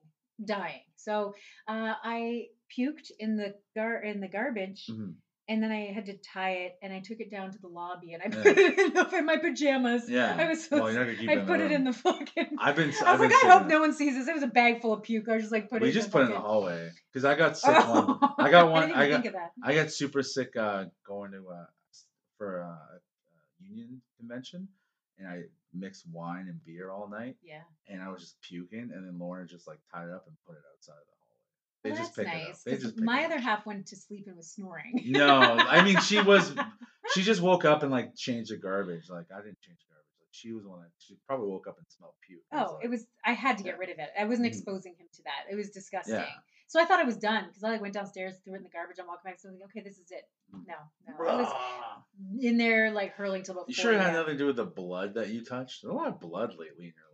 dying. 0.45 0.83
So 0.97 1.35
uh, 1.69 1.95
I 2.03 2.47
puked 2.77 3.11
in 3.19 3.37
the 3.37 3.55
gar 3.75 4.03
in 4.03 4.21
the 4.21 4.29
garbage, 4.29 4.87
Mhm. 4.91 5.15
And 5.49 5.61
then 5.61 5.73
I 5.73 5.93
had 5.93 6.07
to 6.07 6.15
tie 6.33 6.53
it, 6.53 6.79
and 6.83 6.93
I 6.93 7.01
took 7.01 7.19
it 7.19 7.29
down 7.31 7.51
to 7.51 7.59
the 7.59 7.67
lobby, 7.67 8.13
and 8.15 8.23
I 8.23 8.27
Yeah. 8.27 8.43
put 8.45 8.57
it 8.59 9.13
in, 9.15 9.27
my 9.27 9.39
pajamas. 9.39 10.09
Yeah. 10.09 10.37
I 10.39 10.49
was 10.49 10.65
so. 10.69 10.77
well, 10.81 10.91
you're 10.93 11.01
not 11.01 11.07
gonna 11.07 11.19
keep 11.19 11.29
I 11.31 11.33
it 11.35 11.47
put 11.49 11.61
it 11.61 11.73
in 11.73 11.83
the 11.85 11.93
fucking. 11.93 12.57
I've 12.61 12.77
been. 12.77 12.91
I 13.05 13.13
I've 13.13 13.19
was 13.21 13.29
been 13.29 13.39
like, 13.39 13.45
I 13.45 13.59
hope 13.59 13.67
no 13.67 13.81
one 13.81 13.93
sees 13.93 14.15
this. 14.15 14.29
It 14.29 14.35
was 14.35 14.45
a 14.45 14.47
bag 14.49 14.81
full 14.81 14.93
of 14.93 15.03
puke. 15.03 15.29
I 15.29 15.35
was 15.35 15.43
just 15.43 15.53
like, 15.53 15.69
put 15.69 15.83
We 15.83 15.89
it. 15.89 15.93
just 15.93 16.07
in 16.07 16.13
put 16.13 16.23
it 16.23 16.25
in 16.27 16.31
the 16.31 16.39
hallway 16.39 16.91
because 17.13 17.25
I 17.25 17.35
got 17.35 17.59
sick 17.59 17.77
one. 17.89 18.19
I 18.39 18.51
got 18.53 18.71
one- 18.71 18.89
didn't 18.89 19.01
I 19.01 19.09
got- 19.09 19.15
think 19.23 19.27
of 19.27 19.33
that. 19.33 19.51
I 19.65 19.75
got 19.75 19.91
super 19.91 20.23
sick 20.23 20.55
uh, 20.57 20.85
going 21.07 21.33
to 21.33 21.39
uh, 21.49 21.65
for 22.39 22.61
a, 22.61 22.69
a 22.69 23.65
union 23.69 24.01
convention, 24.21 24.69
and 25.19 25.27
I 25.29 25.41
mixed 25.75 26.05
wine 26.13 26.47
and 26.49 26.65
beer 26.65 26.91
all 26.91 27.09
night, 27.09 27.35
Yeah. 27.43 27.63
and 27.89 28.01
I 28.01 28.11
was 28.11 28.21
just 28.21 28.37
puking, 28.43 28.91
and 28.95 29.07
then 29.07 29.19
Lorna 29.19 29.47
just 29.47 29.67
like 29.67 29.79
tied 29.93 30.07
it 30.07 30.15
up 30.15 30.25
and 30.29 30.37
put 30.47 30.53
it 30.53 30.63
outside 30.73 30.93
of 30.93 31.07
the. 31.07 31.17
They 31.85 31.91
Well, 31.91 31.99
just 31.99 32.15
that's 32.15 32.29
picked 32.29 32.37
it 32.37 32.43
up. 32.43 32.49
nice. 32.49 32.63
They 32.63 32.77
just 32.79 32.97
my 33.01 33.23
it 33.23 33.27
other 33.27 33.39
half 33.39 33.67
went 33.67 33.87
to 33.89 33.97
sleep 33.97 34.25
and 34.29 34.37
was 34.37 34.51
snoring. 34.53 35.03
No, 35.07 35.39
I 35.41 35.83
mean 35.85 35.99
she 36.01 36.21
was. 36.33 36.53
She 37.15 37.23
just 37.23 37.41
woke 37.43 37.65
up 37.65 37.83
and 37.83 37.91
like 37.91 38.15
changed 38.17 38.51
the 38.53 38.57
garbage. 38.57 39.11
Like 39.11 39.27
I 39.35 39.39
didn't 39.39 39.61
change 39.61 39.79
the 39.83 39.91
garbage. 39.95 40.15
Like 40.21 40.29
she 40.31 40.53
was 40.53 40.63
the 40.63 40.69
one 40.71 40.81
that 40.83 40.91
she 40.99 41.17
probably 41.27 41.49
woke 41.49 41.67
up 41.67 41.77
and 41.79 41.87
smelled 41.89 42.15
puke. 42.27 42.41
Oh, 42.53 42.75
like, 42.77 42.85
it 42.85 42.89
was. 42.91 43.05
I 43.25 43.33
had 43.33 43.59
to 43.59 43.65
get 43.65 43.79
rid 43.79 43.91
of 43.91 43.99
it. 43.99 44.11
I 44.19 44.25
wasn't 44.25 44.47
Mhm. 44.47 44.53
exposing 44.53 44.95
him 44.97 45.09
to 45.15 45.23
that. 45.25 45.51
It 45.53 45.57
was 45.57 45.71
disgusting. 45.71 46.15
Yeah. 46.15 46.27
So 46.69 46.81
I 46.81 46.87
thought 46.87 47.01
I 47.01 47.05
was 47.05 47.19
done 47.19 47.47
because 47.49 47.65
I 47.65 47.71
like 47.71 47.83
went 47.83 47.93
downstairs, 47.93 48.37
threw 48.45 48.55
it 48.55 48.59
in 48.59 48.63
the 48.63 48.71
garbage, 48.71 48.97
and 48.99 49.07
walked 49.09 49.25
back. 49.25 49.39
So 49.41 49.49
I 49.49 49.53
was 49.53 49.61
like, 49.61 49.71
okay, 49.71 49.81
this 49.83 49.99
is 49.99 50.11
it. 50.11 50.25
Mm. 50.55 50.65
No, 50.69 50.75
no. 51.19 51.31
I 51.31 51.37
was 51.37 51.53
in 52.41 52.57
there 52.57 52.93
like 52.93 53.13
hurling 53.15 53.43
till 53.43 53.55
about. 53.57 53.69
You 53.69 53.75
sure 53.75 53.93
it 53.93 54.01
had 54.01 54.15
nothing 54.15 54.35
to 54.35 54.39
do 54.39 54.47
with 54.47 54.57
the 54.57 54.65
blood 54.65 55.15
that 55.15 55.29
you 55.29 55.45
touched? 55.45 55.83
There's 55.83 55.93
a 55.93 55.97
lot 55.97 56.09
of 56.09 56.21
blood 56.21 56.51
lately 56.57 56.87
in 56.87 56.93
your. 56.97 57.12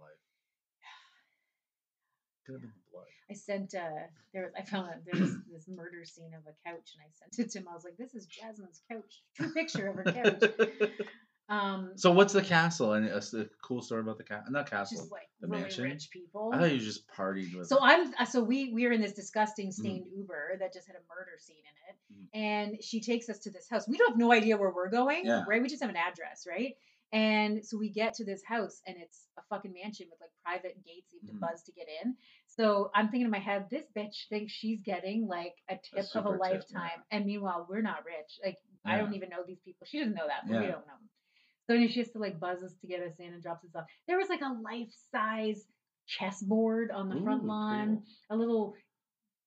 Could 2.48 2.54
have 2.54 2.62
been 2.62 2.72
blood. 2.90 3.04
I 3.30 3.34
sent. 3.34 3.74
uh 3.74 4.08
There 4.32 4.42
was. 4.44 4.52
I 4.58 4.62
found 4.62 4.88
that 4.88 5.02
there 5.04 5.20
was 5.20 5.34
this 5.52 5.68
murder 5.68 6.02
scene 6.06 6.32
of 6.32 6.40
a 6.46 6.54
couch, 6.66 6.94
and 6.96 7.02
I 7.04 7.10
sent 7.12 7.38
it 7.46 7.52
to 7.52 7.58
him. 7.58 7.68
I 7.70 7.74
was 7.74 7.84
like, 7.84 7.98
this 7.98 8.14
is 8.14 8.24
Jasmine's 8.24 8.80
couch. 8.90 9.22
True 9.36 9.52
picture 9.52 9.88
of 9.88 9.96
her 9.96 10.04
couch. 10.04 10.50
Um, 11.50 11.92
so 11.94 12.12
what's 12.12 12.34
the 12.34 12.42
castle? 12.42 12.92
And 12.92 13.06
it's 13.06 13.30
the 13.30 13.48
cool 13.62 13.80
story 13.80 14.02
about 14.02 14.18
the 14.18 14.22
castle? 14.24 14.52
Not 14.52 14.68
castle. 14.68 14.98
just 14.98 15.10
like 15.10 15.30
the 15.40 15.46
really 15.48 15.62
mansion? 15.62 15.84
rich 15.84 16.10
people. 16.10 16.50
I 16.52 16.58
thought 16.58 16.72
you 16.72 16.78
just 16.78 17.08
partied 17.08 17.56
with. 17.56 17.66
So 17.68 17.78
I'm 17.80 18.12
uh, 18.18 18.26
so 18.26 18.42
we 18.42 18.70
we 18.74 18.84
are 18.84 18.92
in 18.92 19.00
this 19.00 19.14
disgusting 19.14 19.68
Mm-hmm. 19.68 19.82
stained 19.82 20.06
Uber 20.14 20.56
that 20.60 20.74
just 20.74 20.86
had 20.86 20.96
a 20.96 21.00
murder 21.08 21.38
scene 21.38 21.56
in 21.56 21.88
it, 21.88 21.96
Mhm. 22.12 22.38
and 22.74 22.84
she 22.84 23.00
takes 23.00 23.30
us 23.30 23.38
to 23.38 23.50
this 23.50 23.66
house. 23.70 23.88
We 23.88 23.96
don't 23.96 24.10
have 24.10 24.18
no 24.18 24.30
idea 24.30 24.58
where 24.58 24.68
we're 24.70 24.90
going, 24.90 25.24
Yeah. 25.24 25.44
right? 25.48 25.62
We 25.62 25.68
just 25.70 25.80
have 25.80 25.88
an 25.88 25.96
address, 25.96 26.46
right? 26.46 26.76
And 27.12 27.64
so 27.64 27.78
we 27.78 27.90
get 27.90 28.12
to 28.14 28.24
this 28.24 28.42
house, 28.44 28.82
and 28.86 28.96
it's 28.98 29.28
a 29.38 29.42
fucking 29.48 29.72
mansion 29.72 30.06
with 30.10 30.20
like 30.20 30.30
private 30.44 30.76
gates 30.84 31.10
you 31.12 31.20
have 31.20 31.28
to 31.30 31.34
Mhm. 31.36 31.40
buzz 31.40 31.62
to 31.64 31.72
get 31.72 31.86
in. 32.04 32.16
So 32.46 32.90
I'm 32.94 33.08
thinking 33.08 33.24
in 33.24 33.30
my 33.30 33.38
head, 33.38 33.68
this 33.70 33.86
bitch 33.96 34.28
thinks 34.28 34.52
she's 34.52 34.82
getting 34.82 35.26
like 35.26 35.54
a 35.68 35.76
tip 35.78 36.04
of 36.14 36.26
a 36.26 36.30
tip, 36.32 36.40
yeah. 36.40 36.48
lifetime, 36.78 37.02
and 37.10 37.24
meanwhile 37.24 37.66
we're 37.68 37.80
not 37.82 38.04
rich. 38.04 38.38
Like 38.44 38.58
I 38.84 38.98
don't 38.98 39.14
even 39.14 39.30
know 39.30 39.42
these 39.46 39.60
people. 39.60 39.86
She 39.86 39.98
doesn't 39.98 40.14
know 40.14 40.26
that, 40.26 40.46
but 40.46 40.60
we 40.60 40.66
don't 40.66 40.86
know. 40.86 40.98
So 41.66 41.74
then 41.74 41.88
she 41.88 42.00
has 42.00 42.10
to 42.12 42.18
like 42.18 42.38
buzz 42.40 42.62
us 42.62 42.74
to 42.80 42.86
get 42.86 43.02
us 43.02 43.18
in 43.18 43.32
and 43.32 43.42
drops 43.42 43.64
us 43.64 43.74
off. 43.74 43.86
There 44.06 44.16
was 44.18 44.28
like 44.28 44.40
a 44.42 44.52
life 44.62 44.90
size 45.10 45.66
chessboard 46.06 46.90
on 46.90 47.08
the 47.08 47.20
front 47.22 47.44
lawn 47.44 47.96
cool. 47.96 48.04
a 48.30 48.36
little 48.36 48.74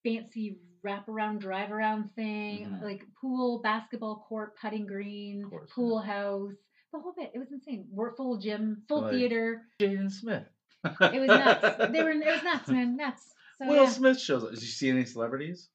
fancy 0.03 0.57
wraparound 0.83 1.39
drive 1.39 1.71
around 1.71 2.09
thing, 2.15 2.65
Mhm. 2.67 2.81
like 2.81 3.03
pool, 3.19 3.59
basketball 3.61 4.17
court, 4.27 4.55
putting 4.57 4.85
green, 4.85 5.43
course, 5.49 5.69
yeah. 5.69 5.73
pool 5.75 5.99
house, 5.99 6.55
the 6.91 6.99
whole 6.99 7.13
bit. 7.17 7.31
It 7.33 7.39
was 7.39 7.51
insane. 7.51 7.85
We're 7.91 8.15
full 8.15 8.37
gym, 8.37 8.83
full 8.87 9.01
Like- 9.01 9.11
theater. 9.13 9.61
Jaden 9.79 10.11
Smith. 10.11 10.43
It 10.83 11.19
was 11.19 11.27
nuts. 11.27 11.91
they 11.91 12.03
were. 12.03 12.11
It 12.11 12.25
was 12.25 12.43
nuts, 12.43 12.67
man. 12.69 12.97
Nuts. 12.97 13.23
So 13.59 13.67
Will 13.67 13.83
yeah. 13.83 13.89
Smith 13.89 14.19
shows 14.19 14.43
up. 14.43 14.49
Did 14.51 14.61
you 14.61 14.67
see 14.67 14.89
any 14.89 15.05
celebrities? 15.05 15.69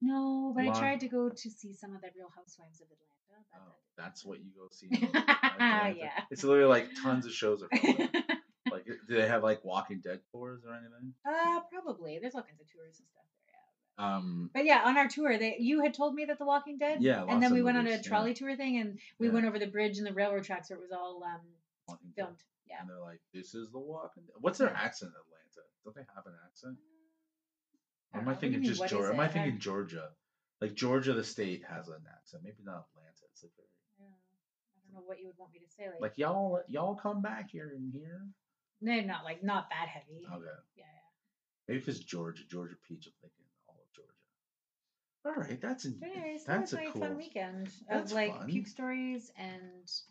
No, 0.00 0.52
but 0.56 0.66
I 0.66 0.78
tried 0.78 1.00
to 1.00 1.08
go 1.08 1.28
to 1.28 1.50
see 1.50 1.72
some 1.74 1.94
of 1.94 2.00
the 2.00 2.08
Real 2.16 2.30
Housewives 2.34 2.80
of 2.80 2.86
Atlanta. 2.86 3.44
Oh, 3.70 3.74
that's 3.96 4.24
what 4.24 4.38
you 4.40 4.50
go 4.56 4.68
see. 4.70 4.88
that 4.88 4.96
in 5.02 5.06
didn't- 5.12 5.28
Atlanta. 5.28 5.94
yeah. 5.98 6.22
It's 6.30 6.44
literally 6.44 6.68
like 6.68 6.88
tons 7.02 7.26
of 7.26 7.32
shows 7.32 7.62
are. 7.62 7.68
Like, 8.68 8.84
do 9.08 9.14
they 9.14 9.28
have 9.28 9.44
like 9.44 9.64
Walking 9.64 10.00
Dead 10.02 10.20
tours 10.32 10.64
or 10.66 10.74
anything? 10.74 11.14
uh, 11.24 11.60
probably. 11.72 12.18
There's 12.20 12.34
all 12.34 12.42
kinds 12.42 12.60
of 12.60 12.66
tours 12.70 12.98
and 12.98 13.06
stuff. 13.08 13.22
Um, 13.98 14.50
But 14.52 14.64
yeah, 14.66 14.82
on 14.84 14.98
our 14.98 15.08
tour, 15.08 15.38
they 15.38 15.56
you 15.58 15.82
had 15.82 15.94
told 15.94 16.14
me 16.14 16.24
that 16.26 16.38
The 16.38 16.44
Walking 16.44 16.76
Dead. 16.78 17.02
yeah. 17.02 17.24
And 17.26 17.42
then 17.42 17.52
we 17.52 17.62
went 17.62 17.78
on 17.78 17.86
a 17.86 17.90
movies, 17.90 18.04
yeah. 18.04 18.08
trolley 18.10 18.34
tour 18.34 18.54
thing, 18.56 18.76
and 18.78 18.98
we 19.18 19.28
Yeah. 19.28 19.32
went 19.32 19.46
over 19.46 19.58
the 19.58 19.66
bridge 19.66 19.98
and 19.98 20.06
the 20.06 20.12
railroad 20.12 20.44
tracks 20.44 20.68
where 20.70 20.78
it 20.78 20.82
was 20.82 20.92
all 20.92 21.22
um, 21.24 21.40
Walking 21.88 22.08
Dead. 22.10 22.24
filmed. 22.24 22.42
Yeah. 22.66 22.80
And 22.80 22.90
they're 22.90 23.00
like, 23.00 23.20
"This 23.32 23.54
is 23.54 23.70
the 23.70 23.78
Walking." 23.78 24.24
Dead. 24.26 24.36
What's 24.40 24.58
their 24.58 24.70
accent 24.74 25.12
in 25.12 25.20
Atlanta? 25.20 25.66
Don't 25.84 25.94
they 25.96 26.06
have 26.14 26.26
an 26.26 26.34
accent? 26.44 26.76
Or 28.12 28.20
am. 28.20 28.28
I 28.28 28.32
What 28.32 28.40
do 28.40 28.46
you 28.46 28.52
thinking 28.52 28.60
mean, 28.68 28.74
just 28.76 28.88
Georgia? 28.90 29.12
Am 29.14 29.20
I 29.20 29.28
thinking 29.28 29.58
Georgia? 29.58 30.10
Like 30.60 30.74
Georgia, 30.74 31.12
the 31.14 31.24
state 31.24 31.64
has 31.64 31.88
an 31.88 32.02
accent. 32.12 32.42
Maybe 32.42 32.62
not 32.64 32.86
Atlanta. 32.90 33.24
It's 33.32 33.42
like 33.42 33.52
very, 33.56 33.68
Yeah. 33.98 34.06
I 34.08 34.78
don't 34.84 34.94
know 34.94 35.06
what 35.06 35.18
you 35.20 35.26
would 35.26 35.38
want 35.38 35.52
me 35.52 35.60
to 35.60 35.68
say. 35.70 35.88
Like, 35.88 36.00
like 36.00 36.18
y'all, 36.18 36.60
y'all 36.68 36.96
come 36.96 37.22
back 37.22 37.50
here 37.50 37.70
and 37.74 37.92
here. 37.92 38.26
no, 38.82 39.00
not 39.00 39.24
like 39.24 39.42
not 39.42 39.70
that 39.70 39.88
heavy. 39.88 40.26
Okay. 40.26 40.44
Yeah, 40.76 40.84
yeah. 40.84 40.84
Maybe 41.68 41.78
if 41.80 41.88
it's 41.88 41.98
Georgia, 42.00 42.42
Georgia 42.48 42.76
Peach, 42.88 43.06
I'm 43.06 43.12
thinking 43.20 43.44
all 43.44 43.45
of 43.45 43.45
Georgia. 43.45 43.45
All 45.26 45.34
right, 45.42 45.60
that's 45.60 45.84
in, 45.86 45.96
yeah. 46.00 46.08
That 46.46 46.46
that's 46.46 46.72
a 46.72 46.76
my 46.76 46.84
cool. 46.92 47.02
fun 47.02 47.16
weekend 47.16 47.68
That's 47.90 48.12
of 48.12 48.16
like 48.16 48.36
fun. 48.36 48.46
puke 48.46 48.68
stories 48.68 49.32
and, 49.36 49.60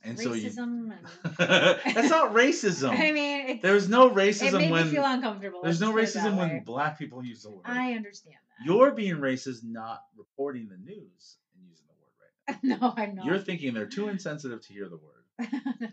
And 0.04 0.20
so 0.20 0.34
you- 0.34 0.50
racism 0.50 0.92
and. 0.92 1.38
that's 1.96 2.10
not 2.10 2.34
racism. 2.34 2.90
I 2.92 3.12
mean, 3.12 3.50
it's, 3.50 3.62
There's 3.62 3.88
no 3.88 4.08
it 4.10 4.14
racism 4.16 4.58
made 4.60 4.72
when 4.72 4.86
me 4.88 4.92
feel 4.92 5.06
uncomfortable. 5.06 5.62
there's 5.64 5.80
no 5.80 5.92
let's 5.92 6.12
just 6.14 6.26
put 6.26 6.30
it 6.30 6.34
racism 6.34 6.38
when 6.38 6.50
way. 6.50 6.64
black 6.66 7.00
people 7.00 7.24
use 7.24 7.44
the 7.44 7.50
word. 7.52 7.62
I 7.66 7.94
understand 7.94 8.36
that. 8.60 8.66
You're 8.66 8.92
being 8.92 9.16
racist, 9.16 9.64
not 9.64 10.02
reporting 10.18 10.68
the 10.70 10.78
news 10.78 11.38
and 11.56 11.66
using 11.70 11.86
the 11.88 11.96
word 12.02 12.14
right 12.22 12.64
now. 12.64 12.78
no, 12.82 12.94
I'm 13.04 13.16
not. 13.16 13.26
You're 13.26 13.40
thinking 13.40 13.74
they're 13.74 13.86
too 13.86 14.10
insensitive 14.10 14.62
to 14.68 14.74
hear 14.74 14.90
the 14.90 14.98
word. 14.98 15.50
no. 15.80 15.88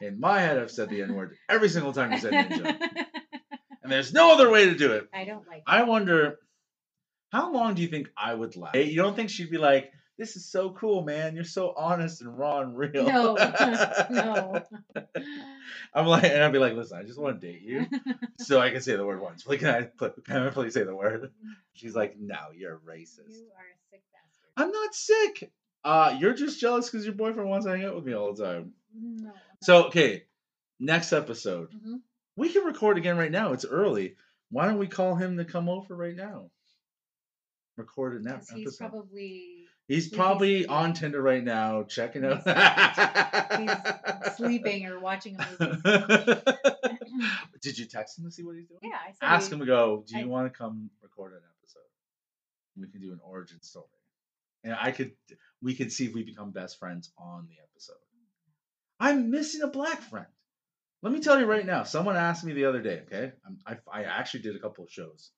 In 0.00 0.20
my 0.20 0.40
head, 0.40 0.58
I've 0.58 0.70
said 0.70 0.88
the 0.90 1.02
N 1.02 1.14
word 1.14 1.36
every 1.48 1.68
single 1.68 1.92
time 1.92 2.12
you 2.12 2.18
said 2.18 2.32
ninja, 2.32 2.76
and 3.82 3.90
there's 3.92 4.12
no 4.12 4.32
other 4.32 4.50
way 4.50 4.66
to 4.66 4.74
do 4.74 4.92
it. 4.92 5.08
I 5.12 5.24
don't 5.24 5.46
like. 5.48 5.62
I 5.66 5.82
wonder, 5.84 6.38
how 7.32 7.52
long 7.52 7.74
do 7.74 7.82
you 7.82 7.88
think 7.88 8.10
I 8.16 8.32
would 8.34 8.54
last? 8.56 8.76
Hey, 8.76 8.84
You 8.84 8.96
don't 9.02 9.16
think 9.16 9.30
she'd 9.30 9.50
be 9.50 9.58
like, 9.58 9.90
"This 10.18 10.36
is 10.36 10.48
so 10.50 10.70
cool, 10.70 11.02
man. 11.02 11.34
You're 11.34 11.44
so 11.44 11.72
honest 11.76 12.20
and 12.20 12.38
raw 12.38 12.60
and 12.60 12.76
real." 12.78 13.04
No, 13.04 13.34
no. 14.10 14.62
I'm 15.94 16.06
like, 16.06 16.24
and 16.24 16.42
I'd 16.44 16.52
be 16.52 16.58
like, 16.58 16.74
"Listen, 16.74 16.98
I 16.98 17.02
just 17.02 17.18
want 17.18 17.40
to 17.40 17.46
date 17.52 17.62
you, 17.62 17.86
so 18.38 18.60
I 18.60 18.70
can 18.70 18.80
say 18.82 18.96
the 18.96 19.04
word 19.06 19.20
once. 19.20 19.46
Like, 19.46 19.60
can 19.60 19.68
I, 20.00 20.08
can 20.26 20.42
I 20.46 20.50
please 20.50 20.74
say 20.74 20.84
the 20.84 20.94
word?" 20.94 21.32
She's 21.74 21.94
like, 21.94 22.16
"No, 22.18 22.36
you're 22.54 22.78
racist. 22.86 23.32
You 23.34 23.48
are 23.56 23.64
a 23.64 23.78
sick 23.90 24.02
bastard. 24.12 24.50
I'm 24.56 24.70
not 24.70 24.94
sick. 24.94 25.52
Uh, 25.84 26.16
you're 26.20 26.34
just 26.34 26.60
jealous 26.60 26.88
because 26.90 27.04
your 27.04 27.14
boyfriend 27.14 27.48
wants 27.48 27.66
to 27.66 27.72
hang 27.72 27.84
out 27.84 27.94
with 27.96 28.04
me 28.04 28.12
all 28.14 28.32
the 28.34 28.44
time." 28.44 28.72
No. 28.94 29.28
I'm 29.30 29.34
So, 29.62 29.84
okay, 29.86 30.24
next 30.78 31.12
episode. 31.12 31.70
Mhm. 31.72 32.00
We 32.36 32.50
can 32.52 32.64
record 32.64 32.98
again 32.98 33.16
right 33.16 33.30
now. 33.30 33.52
It's 33.52 33.64
early. 33.64 34.16
Why 34.50 34.66
don't 34.66 34.78
we 34.78 34.86
call 34.86 35.14
him 35.14 35.38
to 35.38 35.44
come 35.44 35.68
over 35.68 35.94
right 35.96 36.14
now? 36.16 36.50
Record 37.82 38.20
an 38.20 38.26
ep- 38.28 38.38
'Cause 38.40 38.50
he's 38.50 38.66
episode. 38.68 38.78
probably 38.90 39.66
He's 39.88 40.08
probably 40.08 40.58
sleepy. 40.60 40.66
on 40.68 40.92
Tinder 40.94 41.20
right 41.20 41.42
now, 41.42 41.82
checking 41.82 42.24
out. 42.24 42.42
he's 43.58 44.36
sleeping 44.36 44.86
or 44.86 45.00
watching 45.00 45.36
a 45.38 45.46
movie. 45.58 46.40
Did 47.60 47.78
you 47.78 47.86
text 47.86 48.18
him 48.18 48.24
to 48.24 48.30
see 48.30 48.42
what 48.42 48.56
he's 48.56 48.66
doing? 48.68 48.80
Yeah, 48.82 48.96
I 49.04 49.08
said 49.10 49.18
Ask 49.22 49.50
him 49.52 49.58
to 49.60 49.66
go. 49.66 50.04
Do 50.06 50.16
I- 50.16 50.20
you 50.20 50.28
want 50.28 50.52
to 50.52 50.56
come 50.56 50.90
record 51.02 51.32
an 51.32 51.40
episode? 51.60 51.80
We 52.76 52.88
can 52.88 53.00
do 53.00 53.12
an 53.12 53.20
origin 53.22 53.60
story, 53.62 53.86
and 54.64 54.74
I 54.74 54.92
could. 54.92 55.12
We 55.60 55.74
could 55.74 55.92
see 55.92 56.06
if 56.06 56.14
we 56.14 56.22
become 56.22 56.52
best 56.52 56.78
friends 56.78 57.12
on 57.18 57.46
the 57.48 57.56
episode. 57.62 57.96
I'm 58.98 59.30
missing 59.30 59.62
a 59.62 59.66
black 59.68 60.00
friend. 60.00 60.26
Let 61.02 61.12
me 61.12 61.20
tell 61.20 61.38
you 61.38 61.46
right 61.46 61.66
now. 61.66 61.82
Someone 61.82 62.16
asked 62.16 62.44
me 62.44 62.52
the 62.54 62.64
other 62.66 62.80
day. 62.80 63.02
Okay, 63.06 63.32
I'm, 63.44 63.58
I 63.66 63.76
I 63.92 64.04
actually 64.04 64.40
did 64.42 64.56
a 64.56 64.60
couple 64.60 64.84
of 64.84 64.90
shows. 64.90 65.32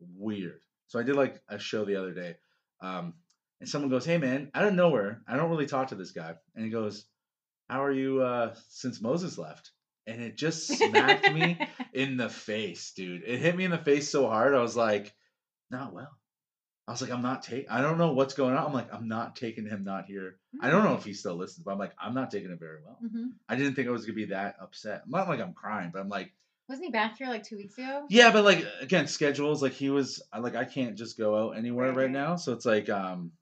Weird. 0.00 0.60
So 0.88 0.98
I 0.98 1.02
did 1.02 1.16
like 1.16 1.40
a 1.48 1.58
show 1.58 1.84
the 1.84 1.96
other 1.96 2.12
day, 2.12 2.36
um, 2.80 3.14
and 3.60 3.68
someone 3.68 3.90
goes, 3.90 4.04
"Hey 4.04 4.18
man, 4.18 4.50
out 4.54 4.66
of 4.66 4.74
nowhere, 4.74 5.22
I 5.28 5.36
don't 5.36 5.50
really 5.50 5.66
talk 5.66 5.88
to 5.88 5.94
this 5.94 6.12
guy," 6.12 6.34
and 6.54 6.64
he 6.64 6.70
goes, 6.70 7.06
"How 7.68 7.84
are 7.84 7.92
you 7.92 8.22
uh, 8.22 8.54
since 8.68 9.00
Moses 9.00 9.38
left?" 9.38 9.70
And 10.06 10.22
it 10.22 10.36
just 10.36 10.66
smacked 10.68 11.30
me 11.30 11.60
in 11.92 12.16
the 12.16 12.28
face, 12.30 12.92
dude. 12.92 13.22
It 13.26 13.38
hit 13.40 13.56
me 13.56 13.64
in 13.64 13.70
the 13.70 13.78
face 13.78 14.08
so 14.08 14.26
hard. 14.26 14.54
I 14.54 14.62
was 14.62 14.76
like, 14.76 15.14
not 15.70 15.92
well. 15.92 16.16
I 16.86 16.92
was 16.92 17.02
like, 17.02 17.10
I'm 17.10 17.20
not 17.20 17.42
taking. 17.42 17.68
I 17.68 17.82
don't 17.82 17.98
know 17.98 18.14
what's 18.14 18.32
going 18.32 18.56
on. 18.56 18.64
I'm 18.64 18.72
like, 18.72 18.92
I'm 18.94 19.08
not 19.08 19.36
taking 19.36 19.66
him 19.66 19.84
not 19.84 20.06
here. 20.06 20.38
I 20.62 20.70
don't 20.70 20.84
know 20.84 20.94
if 20.94 21.04
he 21.04 21.12
still 21.12 21.36
listens, 21.36 21.64
but 21.64 21.72
I'm 21.72 21.78
like, 21.78 21.92
I'm 22.00 22.14
not 22.14 22.30
taking 22.30 22.50
it 22.50 22.58
very 22.58 22.78
well. 22.82 22.98
hmm 23.00 23.26
I 23.46 23.56
didn't 23.56 23.74
think 23.74 23.88
I 23.88 23.90
was 23.90 24.06
gonna 24.06 24.14
be 24.16 24.26
that 24.26 24.56
upset. 24.60 25.02
Not 25.06 25.28
like 25.28 25.40
I'm 25.40 25.52
crying, 25.52 25.90
but 25.92 26.00
I'm 26.00 26.08
like, 26.08 26.32
Wasn't 26.68 26.84
he 26.84 26.90
back 26.90 27.16
here 27.16 27.28
like 27.28 27.42
two 27.44 27.56
weeks 27.56 27.78
ago? 27.78 28.04
yeah, 28.10 28.30
but 28.30 28.44
like 28.44 28.64
again, 28.80 29.06
schedules. 29.06 29.62
Like 29.62 29.72
he 29.72 29.88
was, 29.90 30.22
like 30.38 30.54
I 30.54 30.64
can't 30.64 30.96
just 30.96 31.16
go 31.16 31.36
out 31.36 31.56
anywhere 31.56 31.88
Right, 31.88 31.96
right, 31.96 32.10
now. 32.10 32.36
So 32.36 32.52
it's 32.52 32.66
like, 32.66 32.88
um, 32.90 33.32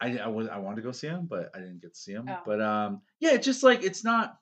I 0.00 0.18
I 0.18 0.28
was 0.28 0.48
I 0.48 0.58
wanted 0.58 0.76
to 0.76 0.82
go 0.82 0.92
see 0.92 1.08
him, 1.08 1.26
but 1.26 1.50
I 1.54 1.58
didn't 1.58 1.82
get 1.82 1.94
to 1.94 2.00
see 2.00 2.12
him. 2.12 2.26
Oh. 2.28 2.38
But 2.46 2.60
um, 2.60 3.00
yeah, 3.18 3.32
it's 3.32 3.46
just 3.46 3.62
like 3.62 3.82
it's 3.82 4.04
not. 4.04 4.38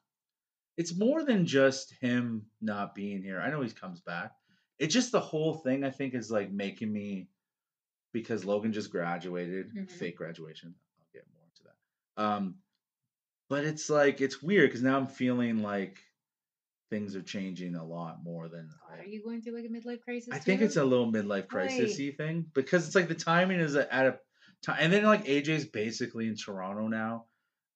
It's 0.76 0.96
more 0.98 1.22
than 1.24 1.46
just 1.46 1.94
him 2.00 2.46
not 2.60 2.94
being 2.96 3.22
here. 3.22 3.40
I 3.40 3.48
know 3.50 3.62
he 3.62 3.70
comes 3.70 4.00
back. 4.00 4.32
It's 4.80 4.92
just 4.92 5.12
the 5.12 5.20
whole 5.20 5.54
thing. 5.54 5.84
I 5.84 5.90
think 5.90 6.14
is 6.14 6.30
like 6.32 6.50
making 6.50 6.92
me 6.92 7.28
because 8.12 8.44
Logan 8.44 8.72
just 8.72 8.90
graduated, 8.90 9.72
Mhm. 9.74 9.90
fake 9.90 10.16
graduation. 10.16 10.74
I'll 10.98 11.06
get 11.12 11.24
more 11.32 11.42
into 11.44 11.62
that. 11.64 12.22
Um, 12.22 12.54
but 13.48 13.64
it's 13.64 13.88
like 13.88 14.20
it's 14.20 14.42
weird 14.42 14.68
because 14.70 14.82
now 14.82 14.98
I'm 14.98 15.06
feeling 15.06 15.62
like 15.62 16.00
things 16.94 17.16
are 17.16 17.22
changing 17.22 17.74
a 17.74 17.84
lot 17.84 18.22
more 18.22 18.48
than 18.48 18.70
I- 18.88 19.00
Are 19.00 19.04
you 19.04 19.20
going 19.24 19.42
through 19.42 19.56
like 19.56 19.64
a 19.64 19.68
midlife 19.68 20.02
crisis? 20.02 20.28
I 20.32 20.38
think 20.38 20.60
it's 20.60 20.76
a 20.76 20.84
little 20.84 21.10
midlife 21.10 21.48
crisis 21.48 21.96
thing 22.16 22.46
because 22.54 22.86
it's 22.86 22.94
like 22.94 23.08
the 23.08 23.16
timing 23.16 23.58
is 23.58 23.74
at 23.74 23.90
a 24.06 24.20
time, 24.62 24.76
and 24.78 24.92
then 24.92 25.02
like 25.04 25.24
AJ's 25.24 25.64
basically 25.64 26.28
in 26.28 26.36
Toronto 26.36 26.86
now. 26.86 27.26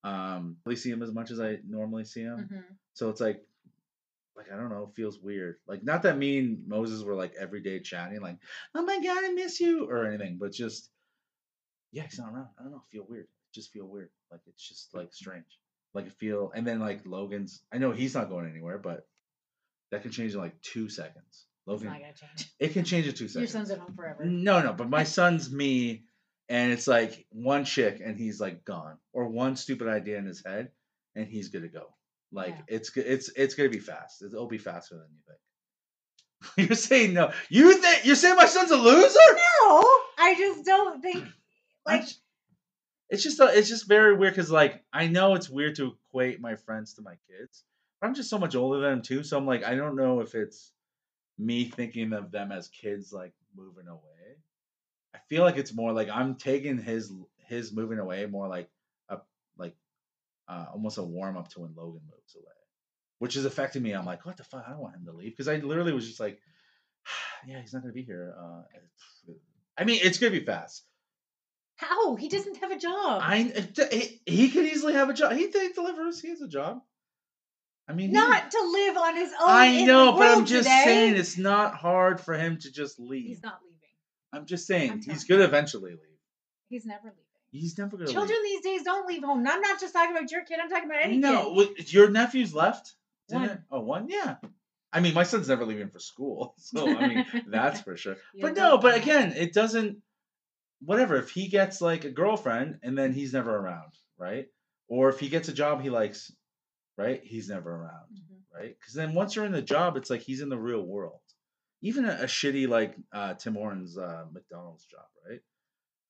Um, 0.04 0.58
I 0.64 0.68
really 0.70 0.76
see 0.76 0.90
him 0.90 1.02
as 1.02 1.10
much 1.12 1.32
as 1.32 1.40
I 1.40 1.58
normally 1.66 2.04
see 2.04 2.20
him, 2.22 2.48
Mhm. 2.48 2.64
so 2.94 3.10
it's 3.10 3.20
like, 3.20 3.44
like 4.36 4.52
I 4.52 4.56
don't 4.56 4.70
know, 4.70 4.84
it 4.84 4.94
feels 4.94 5.18
weird. 5.18 5.56
Like 5.66 5.82
not 5.82 6.02
that 6.02 6.16
me 6.16 6.38
and 6.38 6.68
Moses 6.68 7.02
were 7.02 7.16
like 7.16 7.34
every 7.34 7.60
day 7.60 7.80
chatting, 7.80 8.20
like, 8.20 8.38
oh 8.76 8.82
my 8.84 9.00
god, 9.02 9.24
I 9.24 9.30
miss 9.30 9.58
you 9.58 9.86
or 9.90 10.06
anything, 10.06 10.38
but 10.38 10.52
just, 10.52 10.90
yeah, 11.90 12.04
he's 12.04 12.20
not 12.20 12.32
around. 12.32 12.48
I 12.56 12.62
don't 12.62 12.70
know, 12.70 12.84
feel 12.92 13.04
weird. 13.08 13.26
Just 13.52 13.72
feel 13.72 13.86
weird. 13.86 14.10
Like 14.30 14.42
it's 14.46 14.68
just 14.68 14.94
like 14.94 15.12
strange. 15.12 15.58
Like 15.94 16.06
I 16.06 16.10
feel, 16.10 16.52
and 16.54 16.66
then 16.66 16.80
like 16.80 17.06
Logan's. 17.06 17.62
I 17.72 17.78
know 17.78 17.92
he's 17.92 18.14
not 18.14 18.28
going 18.28 18.48
anywhere, 18.48 18.78
but 18.78 19.06
that 19.90 20.02
can 20.02 20.10
change 20.10 20.34
in 20.34 20.40
like 20.40 20.60
two 20.62 20.88
seconds. 20.88 21.24
It's 21.28 21.46
Logan, 21.66 21.88
not 21.88 22.00
gonna 22.00 22.12
change. 22.14 22.52
it 22.58 22.72
can 22.72 22.84
change 22.84 23.06
in 23.06 23.14
two 23.14 23.28
seconds. 23.28 23.52
Your 23.52 23.60
son's 23.60 23.70
at 23.70 23.78
home 23.78 23.94
forever. 23.94 24.24
No, 24.24 24.62
no, 24.62 24.72
but 24.72 24.88
my 24.90 25.04
son's 25.04 25.50
me, 25.50 26.04
and 26.48 26.72
it's 26.72 26.86
like 26.86 27.26
one 27.30 27.64
chick, 27.64 28.00
and 28.04 28.16
he's 28.16 28.40
like 28.40 28.64
gone, 28.64 28.98
or 29.12 29.28
one 29.28 29.56
stupid 29.56 29.88
idea 29.88 30.18
in 30.18 30.26
his 30.26 30.42
head, 30.44 30.70
and 31.14 31.26
he's 31.26 31.48
gonna 31.48 31.68
go. 31.68 31.94
Like 32.32 32.54
Yeah. 32.68 32.76
it's 32.76 32.96
it's 32.96 33.30
it's 33.34 33.54
gonna 33.54 33.70
be 33.70 33.78
fast. 33.80 34.22
It'll 34.22 34.46
be 34.46 34.58
faster 34.58 34.96
than 34.96 35.06
you 35.10 35.20
think. 35.26 35.38
you're 36.68 36.76
saying 36.76 37.14
no. 37.14 37.32
You 37.48 37.72
think 37.80 38.04
you're 38.04 38.14
saying 38.14 38.36
my 38.36 38.46
son's 38.46 38.70
a 38.70 38.76
loser? 38.76 39.18
No, 39.62 39.80
I 40.18 40.34
just 40.38 40.64
don't 40.64 41.00
think. 41.02 41.24
Like, 41.86 42.04
it's 43.10 43.22
just 43.22 43.40
a, 43.40 43.46
it's 43.46 43.68
just 43.68 43.88
very 43.88 44.14
weird 44.14 44.34
because 44.34 44.50
like 44.50 44.82
I 44.92 45.06
know 45.06 45.34
it's 45.34 45.48
weird 45.48 45.76
to 45.76 45.96
equate 46.08 46.40
my 46.40 46.56
friends 46.56 46.94
to 46.94 47.02
my 47.02 47.14
kids. 47.28 47.64
But 48.00 48.08
I'm 48.08 48.14
just 48.14 48.30
so 48.30 48.38
much 48.38 48.54
older 48.54 48.80
than 48.80 48.90
them 48.90 49.02
too, 49.02 49.24
so 49.24 49.36
I'm 49.36 49.46
like 49.46 49.64
I 49.64 49.74
don't 49.74 49.96
know 49.96 50.20
if 50.20 50.34
it's 50.34 50.72
me 51.38 51.64
thinking 51.64 52.12
of 52.12 52.30
them 52.30 52.52
as 52.52 52.68
kids 52.68 53.12
like 53.12 53.32
moving 53.56 53.88
away. 53.88 54.36
I 55.14 55.18
feel 55.28 55.42
like 55.42 55.56
it's 55.56 55.74
more 55.74 55.92
like 55.92 56.08
I'm 56.10 56.34
taking 56.34 56.78
his 56.78 57.12
his 57.46 57.72
moving 57.72 57.98
away 57.98 58.26
more 58.26 58.46
like 58.46 58.68
a 59.08 59.18
like 59.56 59.74
uh, 60.46 60.66
almost 60.72 60.98
a 60.98 61.02
warm 61.02 61.36
up 61.36 61.48
to 61.50 61.60
when 61.60 61.74
Logan 61.74 62.02
moves 62.04 62.36
away, 62.36 62.44
which 63.20 63.36
is 63.36 63.46
affecting 63.46 63.82
me. 63.82 63.92
I'm 63.92 64.04
like, 64.04 64.26
what 64.26 64.36
the 64.36 64.44
fuck? 64.44 64.64
I 64.66 64.70
don't 64.70 64.80
want 64.80 64.96
him 64.96 65.06
to 65.06 65.12
leave 65.12 65.32
because 65.32 65.48
I 65.48 65.56
literally 65.56 65.92
was 65.92 66.06
just 66.06 66.20
like, 66.20 66.38
yeah, 67.46 67.60
he's 67.60 67.72
not 67.72 67.82
gonna 67.82 67.94
be 67.94 68.02
here. 68.02 68.34
Uh, 68.38 68.62
I 69.78 69.84
mean, 69.84 70.00
it's 70.02 70.18
gonna 70.18 70.32
be 70.32 70.44
fast. 70.44 70.84
How 71.78 72.16
he 72.16 72.28
doesn't 72.28 72.56
have 72.58 72.70
a 72.72 72.78
job. 72.78 73.22
I 73.24 73.52
uh, 73.56 73.84
he, 73.90 74.20
he 74.26 74.50
could 74.50 74.66
easily 74.66 74.94
have 74.94 75.08
a 75.08 75.14
job. 75.14 75.32
He, 75.32 75.46
he 75.48 75.68
delivers. 75.72 76.20
He 76.20 76.28
has 76.28 76.40
a 76.42 76.48
job. 76.48 76.82
I 77.88 77.92
mean, 77.94 78.08
he- 78.08 78.12
not 78.12 78.50
to 78.50 78.68
live 78.72 78.96
on 78.96 79.14
his 79.16 79.30
own. 79.32 79.48
I 79.48 79.84
know, 79.84 80.12
but 80.12 80.36
I'm 80.36 80.44
just 80.44 80.64
today. 80.68 80.82
saying 80.84 81.16
it's 81.16 81.38
not 81.38 81.74
hard 81.74 82.20
for 82.20 82.34
him 82.34 82.58
to 82.58 82.70
just 82.72 82.98
leave. 83.00 83.26
He's 83.28 83.42
not 83.42 83.60
leaving. 83.64 83.78
I'm 84.32 84.44
just 84.44 84.66
saying 84.66 84.90
I'm 84.90 85.00
he's 85.02 85.24
gonna 85.24 85.44
eventually 85.44 85.92
leave. 85.92 86.18
He's 86.68 86.84
never 86.84 87.04
leaving. 87.04 87.14
He's 87.50 87.78
never 87.78 87.96
gonna 87.96 88.10
Children 88.12 88.38
leave. 88.42 88.62
these 88.62 88.72
days 88.78 88.82
don't 88.84 89.06
leave 89.06 89.22
home. 89.22 89.46
I'm 89.48 89.60
not 89.62 89.80
just 89.80 89.94
talking 89.94 90.14
about 90.14 90.30
your 90.30 90.44
kid. 90.44 90.58
I'm 90.62 90.68
talking 90.68 90.90
about 90.90 91.02
any 91.02 91.16
No, 91.16 91.44
kid. 91.44 91.56
well, 91.56 91.68
your 91.86 92.10
nephew's 92.10 92.52
left. 92.54 92.92
One. 93.28 93.64
Oh, 93.70 93.80
one. 93.80 94.08
Yeah. 94.08 94.36
I 94.92 95.00
mean, 95.00 95.14
my 95.14 95.22
son's 95.22 95.48
never 95.48 95.64
leaving 95.64 95.90
for 95.90 95.98
school, 95.98 96.54
so 96.58 96.88
I 96.88 97.06
mean 97.08 97.26
that's 97.46 97.80
for 97.82 97.96
sure. 97.96 98.16
But- 98.40 98.56
no, 98.56 98.78
but 98.78 98.96
again, 98.96 99.32
it 99.36 99.52
doesn't. 99.54 99.98
Whatever. 100.80 101.16
If 101.16 101.30
he 101.30 101.48
gets 101.48 101.80
like 101.80 102.04
a 102.04 102.10
girlfriend 102.10 102.78
and 102.82 102.96
then 102.96 103.12
he's 103.12 103.32
never 103.32 103.54
around, 103.54 103.92
right? 104.18 104.46
Or 104.88 105.08
if 105.08 105.18
he 105.20 105.28
gets 105.28 105.48
a 105.48 105.52
job 105.52 105.82
he 105.82 105.90
likes, 105.90 106.32
right? 106.96 107.20
He's 107.22 107.48
never 107.48 107.70
around, 107.70 108.08
Mhm. 108.16 108.40
right? 108.54 108.76
Because 108.78 108.94
then 108.94 109.14
once 109.14 109.34
you're 109.36 109.44
in 109.44 109.52
the 109.52 109.62
job, 109.62 109.96
it's 109.96 110.10
like 110.10 110.20
he's 110.20 110.40
in 110.40 110.48
the 110.48 110.58
real 110.58 110.82
world. 110.82 111.20
Even 111.80 112.04
a, 112.04 112.12
a 112.12 112.24
shitty 112.26 112.68
like 112.68 112.96
uh, 113.12 113.34
Tim 113.34 113.54
Hortons 113.54 113.96
uh, 113.98 114.26
McDonald's 114.32 114.84
job, 114.86 115.06
right? 115.28 115.40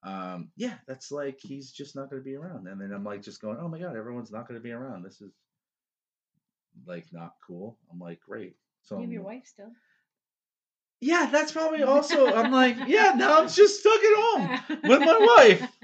Um, 0.03 0.53
yeah, 0.57 0.79
that's 0.87 1.11
like 1.11 1.39
he's 1.41 1.73
just 1.73 1.97
not 1.97 2.09
going 2.09 2.21
to 2.23 2.25
be 2.25 2.37
around. 2.37 2.69
And 2.69 2.81
then 2.81 2.93
I'm 2.93 3.05
like 3.05 3.23
just 3.23 3.41
going, 3.41 3.59
oh 3.61 3.69
my 3.69 3.79
god, 3.79 3.97
everyone's 3.97 4.31
not 4.31 4.47
going 4.49 4.59
to 4.61 4.63
be 4.63 4.71
around. 4.73 5.03
This 5.03 5.21
is 5.21 5.33
like 6.87 7.07
not 7.13 7.35
cool. 7.47 7.79
I'm 7.91 7.99
like, 7.99 8.21
great. 8.21 8.57
So 8.83 8.97
You 8.97 9.03
have 9.03 9.13
your 9.13 9.23
wife 9.25 9.47
still. 9.47 9.73
Yeah, 11.01 11.29
that's 11.31 11.53
probably 11.53 11.83
also. 11.83 12.33
I'm 12.35 12.53
like, 12.63 12.77
yeah, 12.87 13.13
now 13.17 13.41
I'm 13.41 13.49
just 13.49 13.81
stuck 13.81 14.01
at 14.01 14.17
home 14.17 14.61
with 14.85 15.01
my 15.01 15.35
wife. 15.37 15.79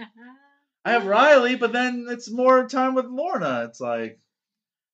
I 0.85 0.93
have 0.93 1.07
Riley, 1.19 1.57
but 1.57 1.73
then 1.73 2.07
it's 2.09 2.31
more 2.31 2.69
time 2.69 2.95
with 2.95 3.07
Lorna. 3.07 3.65
It's 3.69 3.81
like, 3.81 4.19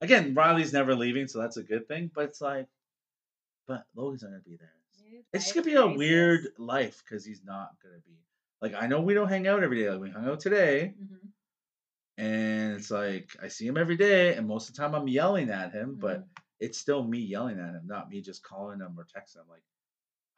again, 0.01 0.35
Riley's 0.35 0.73
never 0.73 0.95
leaving, 0.95 1.27
so 1.27 1.41
that's 1.41 1.57
a 1.57 1.63
good 1.63 1.89
thing. 1.89 2.11
But 2.15 2.25
it's 2.25 2.41
like, 2.41 2.67
but 3.67 3.85
Logan's 3.95 4.23
not 4.23 4.31
gonna 4.31 4.43
be 4.43 4.57
there. 4.57 4.73
It's 5.33 5.45
just 5.45 5.55
gonna 5.55 5.65
be 5.65 5.75
a 5.75 5.87
weird 5.87 6.49
life 6.59 7.03
because 7.05 7.25
he's 7.25 7.43
not 7.45 7.71
gonna 7.83 8.01
be. 8.07 8.19
Like, 8.61 8.75
I 8.81 8.89
know 8.89 9.01
we 9.01 9.15
don't 9.15 9.29
hang 9.29 9.47
out 9.47 9.63
every 9.63 9.83
day. 9.83 9.91
Like, 9.91 10.01
we 10.01 10.11
hung 10.11 10.29
out 10.29 10.41
today, 10.41 10.95
Mhm. 11.01 11.29
and 12.19 12.77
it's 12.77 12.91
like 12.91 13.31
I 13.43 13.49
see 13.49 13.67
him 13.67 13.77
every 13.77 13.97
day, 13.97 14.35
and 14.35 14.47
most 14.47 14.69
of 14.69 14.75
the 14.75 14.83
time 14.83 14.95
I'm 14.95 15.09
yelling 15.09 15.51
at 15.51 15.73
him, 15.73 15.95
but 15.97 16.21
Mhm. 16.21 16.29
it's 16.59 16.79
still 16.79 17.03
me 17.03 17.19
yelling 17.21 17.59
at 17.59 17.75
him, 17.75 17.87
not 17.87 18.11
me 18.11 18.21
just 18.21 18.43
calling 18.43 18.81
him 18.81 18.99
or 18.99 19.05
texting 19.05 19.37
him 19.37 19.49
like, 19.49 19.63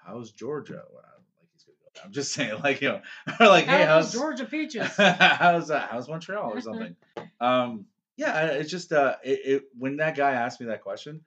"How's 0.04 0.32
Georgia?" 0.32 0.82
Well, 0.92 1.02
like 1.38 1.48
he's 1.52 1.64
gonna 1.64 1.76
go. 1.94 2.00
I'm 2.04 2.12
just 2.12 2.32
saying, 2.34 2.60
like 2.62 2.80
you 2.80 2.88
know, 2.88 3.00
or 3.40 3.48
like, 3.48 3.66
"Hey, 3.66 3.84
How's 3.84 4.12
Georgia 4.12 4.44
peaches? 4.50 4.88
how's 4.96 5.70
uh, 5.70 5.86
how's 5.90 6.08
Montreal 6.08 6.52
or 6.52 6.60
something?" 6.60 6.96
um, 7.40 7.86
yeah, 8.16 8.46
it's 8.46 8.70
just 8.70 8.92
uh, 8.92 9.16
it, 9.24 9.40
it 9.44 9.62
when 9.78 9.96
that 9.96 10.16
guy 10.16 10.32
asked 10.32 10.60
me 10.60 10.66
that 10.66 10.82
question 10.82 11.22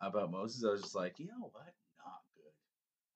about 0.00 0.30
Moses, 0.30 0.64
I 0.64 0.70
was 0.70 0.82
just 0.82 0.94
like, 0.94 1.18
you 1.18 1.26
know 1.26 1.50
what, 1.52 1.64
not 2.04 2.20
good. 2.36 2.52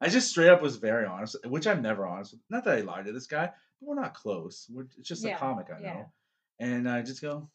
I 0.00 0.08
just 0.08 0.28
straight 0.30 0.48
up 0.48 0.60
was 0.60 0.76
very 0.76 1.06
honest, 1.06 1.36
which 1.46 1.66
I'm 1.66 1.82
never 1.82 2.04
honest 2.06 2.32
with. 2.32 2.40
Not 2.50 2.64
that 2.64 2.78
I 2.78 2.80
lied 2.80 3.04
to 3.06 3.12
this 3.12 3.26
guy, 3.28 3.46
but 3.46 3.86
we're 3.88 3.94
not 3.94 4.14
close. 4.14 4.66
We're 4.68 4.86
it's 4.98 5.08
just 5.08 5.24
Yeah, 5.24 5.36
a 5.36 5.38
comic 5.38 5.68
I 5.70 5.80
know, 5.80 6.10
yeah. 6.58 6.66
and 6.66 6.88
I 6.90 7.02
just 7.02 7.22
go, 7.22 7.48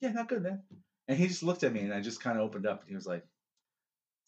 yeah, 0.00 0.12
not 0.12 0.28
good, 0.28 0.42
man. 0.42 0.62
And 1.08 1.18
he 1.18 1.26
just 1.26 1.42
looked 1.42 1.64
at 1.64 1.72
me, 1.72 1.80
and 1.80 1.92
I 1.92 2.00
just 2.00 2.22
kind 2.22 2.38
of 2.38 2.44
opened 2.44 2.66
up, 2.66 2.80
and 2.80 2.88
he 2.88 2.94
was 2.94 3.06
like, 3.06 3.24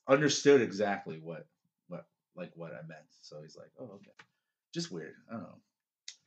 understood 0.08 0.60
exactly 0.60 1.18
what 1.22 1.46
like 2.36 2.52
what 2.54 2.72
I 2.72 2.86
meant. 2.86 3.06
So 3.22 3.40
he's 3.42 3.56
like, 3.56 3.70
oh, 3.80 3.84
okay, 3.96 4.10
just 4.72 4.90
weird. 4.90 5.14
I 5.30 5.34
don't 5.34 5.42
know. 5.42 5.58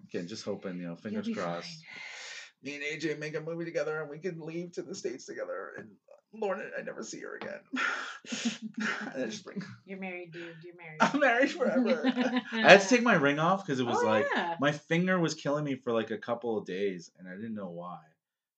Again, 0.10 0.28
just 0.28 0.46
hoping, 0.46 0.78
you 0.80 0.88
know, 0.88 0.96
fingers 0.96 1.28
crossed 1.34 1.68
fine. 1.68 2.64
me 2.64 2.76
and 2.76 2.84
AJ 3.02 3.20
make 3.20 3.36
a 3.36 3.42
movie 3.42 3.66
together 3.66 4.00
and 4.02 4.10
we 4.10 4.20
can 4.20 4.40
leave 4.40 4.74
to 4.74 4.82
the 4.84 4.94
States 4.96 5.26
together 5.26 5.72
and 5.78 5.90
Lorna, 6.34 6.64
I 6.78 6.82
never 6.84 7.04
see 7.04 7.22
her 7.22 7.36
again. 7.38 7.60
and 9.16 9.24
I 9.24 9.26
just 9.26 9.46
bring, 9.46 9.64
You're 9.86 9.98
married, 10.00 10.34
dude. 10.34 10.56
You're 10.64 10.76
married. 10.76 10.98
I'm 11.00 11.20
married 11.20 11.52
forever. 11.52 12.02
I 12.52 12.60
had 12.72 12.82
to 12.82 12.88
take 12.88 13.02
my 13.02 13.14
ring 13.16 13.40
off 13.40 13.66
because 13.66 13.80
it 13.80 13.86
was 13.86 14.00
Oh, 14.02 14.06
like 14.06 14.28
yeah. 14.36 14.56
my 14.60 14.72
finger 14.74 15.18
was 15.20 15.34
killing 15.34 15.64
me 15.64 15.76
for 15.76 15.94
like 15.94 16.12
a 16.12 16.18
couple 16.18 16.58
of 16.58 16.66
days 16.66 17.10
and 17.18 17.28
I 17.28 17.36
didn't 17.36 17.56
know 17.56 17.70
why. 17.70 18.00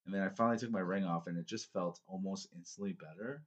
And 0.05 0.13
then 0.15 0.23
I 0.23 0.29
finally 0.29 0.57
took 0.57 0.71
my 0.71 0.79
ring 0.79 1.05
off 1.05 1.27
and 1.27 1.37
it 1.37 1.45
just 1.45 1.71
felt 1.71 1.99
almost 2.07 2.47
instantly 2.55 2.93
better. 2.93 3.43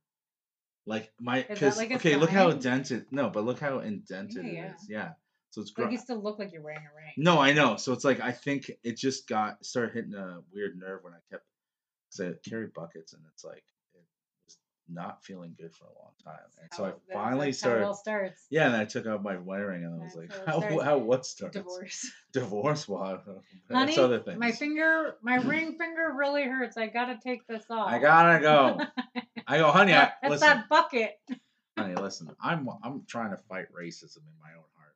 Like 0.86 1.12
my 1.20 1.46
because 1.48 1.76
like 1.76 1.92
okay, 1.92 2.16
look 2.16 2.30
how 2.30 2.50
indented. 2.50 3.06
No, 3.10 3.30
but 3.30 3.44
look 3.44 3.60
how 3.60 3.78
indented 3.80 4.44
Yeah, 4.44 4.52
yeah. 4.52 4.74
is. 4.74 4.86
Yeah. 4.88 5.10
So 5.50 5.60
it's 5.60 5.70
gr- 5.70 5.88
you 5.88 5.98
still 5.98 6.20
look 6.22 6.38
like 6.38 6.52
you're 6.52 6.62
wearing 6.62 6.80
a 6.80 6.96
ring. 6.96 7.12
no, 7.18 7.38
I 7.38 7.52
know. 7.52 7.76
So 7.76 7.92
it's 7.92 8.04
like 8.04 8.20
I 8.20 8.32
think 8.32 8.70
it 8.82 8.96
just 8.96 9.28
got 9.28 9.64
started 9.64 9.94
hitting 9.94 10.14
a 10.14 10.40
weird 10.52 10.76
nerve 10.78 11.04
when 11.04 11.12
I 11.12 11.18
kept 11.30 11.44
because 12.10 12.34
I 12.34 12.48
carried 12.50 12.72
buckets 12.74 13.12
and 13.12 13.22
it's 13.32 13.44
like 13.44 13.58
it 13.58 13.62
not 14.88 15.24
feeling 15.24 15.54
good 15.58 15.74
for 15.74 15.84
a 15.84 15.88
long 15.98 16.12
time. 16.24 16.44
And 16.60 16.68
so 16.74 16.84
I 16.84 16.92
finally 17.12 17.46
that's 17.48 17.62
how 17.62 17.68
it 17.70 17.72
started. 17.72 17.86
all 17.86 17.94
starts. 17.94 18.46
Yeah, 18.50 18.66
and 18.66 18.76
I 18.76 18.84
took 18.84 19.06
out 19.06 19.22
my 19.22 19.36
wedding 19.38 19.84
and 19.84 20.00
I 20.00 20.04
was 20.04 20.14
That's 20.14 20.16
like, 20.16 20.46
how 20.46 20.60
how 20.60 20.68
starts. 20.68 20.84
how 20.84 20.98
what 20.98 21.26
starts? 21.26 21.56
Divorce. 21.56 22.12
Divorce. 22.32 22.88
Well, 22.88 23.02
I 23.02 23.10
don't 23.12 23.26
know. 23.26 23.42
Honey, 23.70 23.86
That's 23.86 23.98
other 23.98 24.18
things. 24.20 24.38
my 24.38 24.52
finger, 24.52 25.16
my 25.22 25.36
ring 25.44 25.76
finger 25.78 26.12
really 26.16 26.44
hurts. 26.44 26.76
I 26.76 26.88
gotta 26.88 27.18
take 27.22 27.46
this 27.46 27.64
off. 27.70 27.88
I 27.88 27.98
gotta 27.98 28.40
go. 28.40 28.78
I 29.46 29.58
go, 29.58 29.70
honey. 29.70 29.92
I, 29.92 29.96
That- 29.96 30.14
That's 30.22 30.30
listen, 30.32 30.48
that 30.48 30.68
bucket. 30.68 31.10
honey, 31.78 31.94
listen. 31.94 32.28
I'm 32.42 32.68
I'm 32.82 33.04
trying 33.08 33.30
to 33.30 33.38
fight 33.48 33.66
racism 33.72 34.18
in 34.18 34.38
my 34.42 34.50
own 34.56 34.64
heart. 34.76 34.94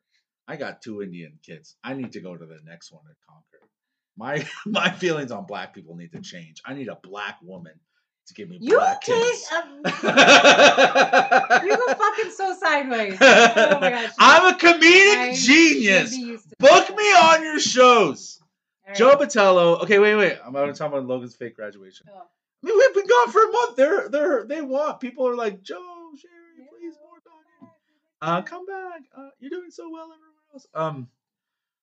I 0.48 0.56
got 0.56 0.82
two 0.82 1.02
Indian 1.02 1.38
kids. 1.44 1.76
I 1.82 1.94
need 1.94 2.12
to 2.12 2.20
go 2.20 2.36
to 2.36 2.46
the 2.46 2.58
next 2.64 2.92
one 2.92 3.02
at 3.10 3.16
conquer. 3.28 3.68
My 4.16 4.46
my 4.66 4.90
feelings 4.90 5.30
on 5.32 5.46
black 5.46 5.74
people 5.74 5.96
need 5.96 6.12
to 6.12 6.20
change. 6.20 6.60
I 6.64 6.74
need 6.74 6.88
a 6.88 6.96
black 7.02 7.38
woman 7.42 7.74
to 8.26 8.34
give 8.34 8.48
me 8.48 8.58
You 8.60 8.76
black 8.78 9.00
kids. 9.02 9.48
Um, 9.54 9.76
you 9.84 11.76
go 11.76 11.94
fucking 11.94 12.30
so 12.30 12.54
sideways. 12.58 13.16
Oh 13.20 13.80
my 13.80 13.90
gosh. 13.90 14.12
I'm 14.18 14.54
a 14.54 14.58
comedic 14.58 15.30
I 15.30 15.34
genius. 15.34 16.10
should 16.12 16.20
be 16.20 16.26
used 16.26 16.48
to 16.50 16.56
Book 16.58 16.86
that. 16.86 16.96
me 16.96 17.04
on 17.04 17.42
your 17.44 17.58
shows. 17.60 18.40
Right. 18.86 18.96
Joe 18.96 19.16
Patello. 19.16 19.82
Okay, 19.82 19.98
wait, 19.98 20.14
wait. 20.16 20.38
I'm 20.44 20.50
about 20.50 20.66
to 20.66 20.72
talk 20.72 20.88
about 20.88 21.04
Logan's 21.06 21.34
fake 21.34 21.56
graduation. 21.56 22.06
Oh. 22.12 22.18
I 22.18 22.66
mean, 22.66 22.76
we've 22.76 22.94
been 22.94 23.06
gone 23.06 23.32
for 23.32 23.42
a 23.44 23.52
month. 23.52 23.76
They're 23.76 24.08
they're 24.08 24.44
they 24.44 24.60
want 24.62 25.00
people 25.00 25.28
are 25.28 25.36
like 25.36 25.62
Joe, 25.62 26.10
Sherry, 26.20 26.68
please 26.70 26.94
more 27.00 27.18
talking. 27.22 27.74
Uh, 28.22 28.42
come 28.42 28.66
back. 28.66 29.02
Uh, 29.16 29.28
you're 29.40 29.50
doing 29.50 29.70
so 29.70 29.88
well 29.90 30.04
everywhere 30.04 30.32
else. 30.54 30.66
Um, 30.74 31.08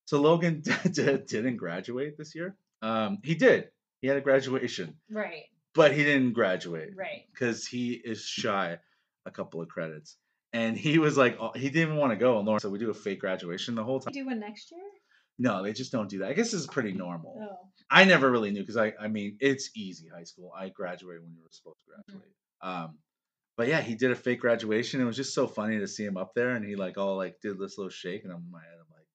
so 0.06 0.20
Logan 0.20 0.64
didn't 0.92 1.58
graduate 1.58 2.18
this 2.18 2.36
year. 2.36 2.56
Um, 2.82 3.20
he 3.24 3.36
did. 3.36 3.70
He 4.02 4.08
had 4.08 4.18
a 4.18 4.22
graduation, 4.22 4.96
Right, 5.10 5.44
but 5.74 5.94
he 5.94 6.04
didn't 6.04 6.34
graduate 6.34 6.92
right. 6.96 7.26
because 7.32 7.66
he 7.66 7.94
is 7.94 8.24
shy 8.24 8.80
a 9.26 9.32
couple 9.32 9.62
of 9.62 9.68
credits. 9.68 10.18
And 10.52 10.78
he 10.78 11.00
was 11.00 11.18
like, 11.18 11.38
oh, 11.40 11.52
he 11.56 11.70
didn't 11.70 11.82
even 11.82 11.96
want 11.98 12.12
to 12.12 12.16
go. 12.16 12.38
And 12.38 12.46
Lorna, 12.46 12.60
so 12.60 12.70
we 12.70 12.78
do 12.78 12.92
a 12.92 12.94
fake 12.94 13.20
graduation 13.20 13.74
the 13.74 13.84
whole 13.84 14.00
time. 14.00 14.14
Do 14.14 14.26
one 14.26 14.40
next 14.40 14.72
year? 14.72 14.82
No, 15.40 15.64
they 15.64 15.74
just 15.74 15.92
don't 15.92 16.10
do 16.10 16.20
that. 16.20 16.30
I 16.30 16.34
guess 16.34 16.54
is 16.54 16.68
pretty 16.68 16.92
normal. 16.92 17.40
Oh. 17.42 17.68
I 17.90 18.04
never 18.04 18.30
really 18.30 18.52
knew 18.52 18.62
because 18.62 18.78
I, 18.78 18.94
I 19.00 19.08
mean, 19.08 19.38
it's 19.40 19.72
easy 19.76 20.08
high 20.08 20.26
school. 20.26 20.52
I 20.56 20.70
graduated 20.70 21.24
when 21.24 21.34
you 21.34 21.42
were 21.42 21.50
supposed 21.52 21.80
to 21.86 21.92
graduate. 21.92 22.32
Um, 22.62 23.00
but 23.58 23.68
yeah, 23.68 23.82
he 23.82 23.96
did 23.96 24.12
a 24.12 24.16
fake 24.16 24.40
graduation. 24.40 25.02
It 25.02 25.06
was 25.06 25.16
just 25.16 25.34
so 25.34 25.48
funny 25.48 25.80
to 25.80 25.88
see 25.88 26.06
him 26.06 26.18
up 26.18 26.34
there, 26.34 26.52
and 26.52 26.66
he 26.66 26.76
like 26.76 26.98
all 26.98 27.18
like 27.18 27.40
did 27.42 27.60
this 27.60 27.78
little 27.78 27.90
shake, 27.90 28.24
and 28.24 28.32
I'm 28.32 28.40
in 28.40 28.52
my 28.52 28.62
head, 28.62 28.78
I'm 28.80 28.96
like, 28.96 29.08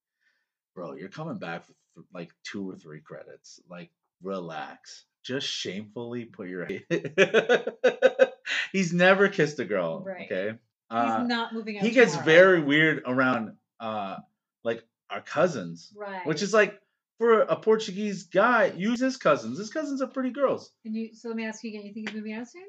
bro, 0.75 0.93
you're 0.93 1.09
coming 1.09 1.39
back 1.39 1.65
for 1.65 1.73
like 2.13 2.31
two 2.43 2.69
or 2.69 2.75
three 2.75 3.01
credits. 3.01 3.59
Like, 3.69 3.91
relax. 4.21 5.05
Just 5.29 5.45
shamefully 5.47 6.25
put 6.25 6.49
your. 6.49 6.67
He's 8.71 8.91
never 8.93 9.29
kissed 9.29 9.59
a 9.59 9.65
girl. 9.65 10.03
Right. 10.03 10.25
Okay. 10.25 10.49
He's 10.49 10.57
Uh, 10.89 11.23
not 11.27 11.53
moving 11.53 11.77
out. 11.77 11.83
he 11.83 11.91
gets 11.91 12.13
tomorrow. 12.13 12.25
very 12.25 12.61
weird 12.63 13.03
around 13.05 13.55
uh 13.79 14.15
like 14.63 14.83
our 15.11 15.21
cousins 15.21 15.93
right. 15.95 16.25
which 16.25 16.41
is 16.41 16.51
like 16.51 16.81
for 17.19 17.41
a 17.41 17.55
Portuguese 17.55 18.23
guy, 18.23 18.73
use 18.75 18.99
his 18.99 19.17
cousins. 19.17 19.59
His 19.59 19.69
cousins 19.69 20.01
are 20.01 20.07
pretty 20.07 20.31
girls. 20.31 20.71
And 20.83 20.95
you, 20.95 21.13
so 21.13 21.27
let 21.27 21.37
me 21.37 21.45
ask 21.45 21.63
you 21.63 21.69
again. 21.69 21.85
You 21.85 21.93
think 21.93 22.09
he's 22.09 22.15
moving 22.17 22.33
out 22.33 22.47
soon? 22.47 22.63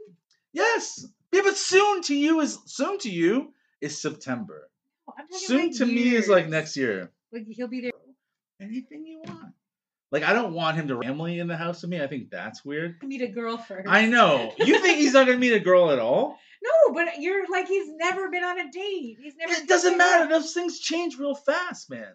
Yes, 0.53 1.07
yeah, 1.33 1.41
but 1.43 1.57
soon 1.57 2.03
to 2.03 2.15
you 2.15 2.41
is 2.41 2.59
soon 2.67 2.99
to 2.99 3.11
you 3.11 3.55
is 3.81 4.03
September. 4.03 4.69
Oh, 5.09 5.15
Soon 5.31 5.73
to 5.79 5.87
me 5.87 6.15
is 6.15 6.29
like 6.29 6.47
next 6.51 6.77
year. 6.77 7.11
Like 7.33 7.47
he'll 7.49 7.69
be 7.69 7.81
there. 7.81 7.93
Anything 8.61 9.07
you 9.07 9.23
want. 9.25 9.55
Like 10.11 10.23
I 10.25 10.33
don't 10.33 10.53
want 10.55 10.77
him 10.77 10.89
to 10.89 11.01
family 11.01 11.39
in 11.39 11.47
the 11.47 11.57
house 11.57 11.83
with 11.83 11.91
me. 11.91 12.03
I 12.03 12.07
think 12.07 12.31
that's 12.31 12.65
weird. 12.65 12.97
Meet 13.03 13.23
a 13.23 13.29
girl 13.29 13.59
first. 13.59 13.89
I 13.89 14.07
know. 14.07 14.53
You 14.59 14.81
think 14.81 14.99
he's 14.99 15.13
not 15.13 15.27
gonna 15.27 15.39
meet 15.39 15.53
a 15.53 15.61
girl 15.61 15.91
at 15.91 15.99
all? 15.99 16.39
No, 16.63 16.93
but 16.93 17.19
you're 17.23 17.49
like 17.51 17.69
he's 17.69 17.89
never 17.89 18.29
been 18.29 18.45
on 18.45 18.61
a 18.61 18.71
date. 18.71 19.17
He's 19.19 19.33
never. 19.35 19.51
It 19.51 19.67
doesn't 19.67 19.97
matter. 19.97 20.29
Those 20.29 20.53
things 20.53 20.79
change 20.79 21.19
real 21.19 21.35
fast, 21.35 21.89
man. 21.89 22.03
Okay, 22.03 22.13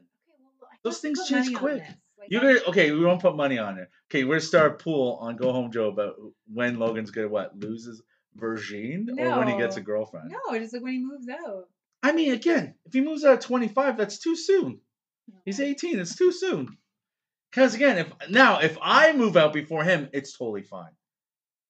well, 0.62 0.70
Those 0.84 1.00
things 1.00 1.28
change 1.28 1.52
quick. 1.56 1.82
Like, 2.20 2.30
You're 2.30 2.42
gonna 2.42 2.60
okay. 2.68 2.92
We 2.92 3.04
won't 3.04 3.24
put 3.24 3.36
money 3.36 3.58
on 3.58 3.80
it. 3.80 3.90
Okay, 4.12 4.24
we're 4.24 4.36
gonna 4.36 4.42
start 4.42 4.72
a 4.74 4.84
pool 4.84 5.18
on 5.20 5.36
Go 5.36 5.52
Home 5.52 5.72
Joe 5.72 5.88
about 5.88 6.18
when 6.54 6.78
Logan's 6.78 7.10
gonna 7.10 7.28
what 7.28 7.58
lose 7.58 7.86
his 7.86 8.04
virgin 8.36 9.08
or 9.18 9.40
when 9.40 9.48
he 9.48 9.58
gets 9.58 9.78
a 9.78 9.82
girlfriend. 9.82 10.30
No, 10.30 10.60
just 10.60 10.74
like 10.74 10.84
when 10.84 10.94
he 10.94 11.00
moves 11.00 11.28
out. 11.28 11.68
I 12.04 12.12
mean, 12.12 12.32
again, 12.32 12.76
if 12.86 12.94
he 12.94 13.02
moves 13.02 13.24
out 13.26 13.34
at 13.34 13.42
25, 13.42 13.98
that's 13.98 14.20
too 14.20 14.36
soon. 14.36 14.80
He's 15.44 15.60
18. 15.60 15.98
It's 15.98 16.16
too 16.16 16.32
soon. 16.32 16.78
Because 17.56 17.74
again, 17.74 17.98
if 17.98 18.30
now 18.30 18.60
if 18.60 18.78
I 18.82 19.14
move 19.14 19.38
out 19.38 19.54
before 19.54 19.86
him, 19.86 20.10
it's 20.12 20.38
totally 20.38 20.62
fine. 20.62 20.92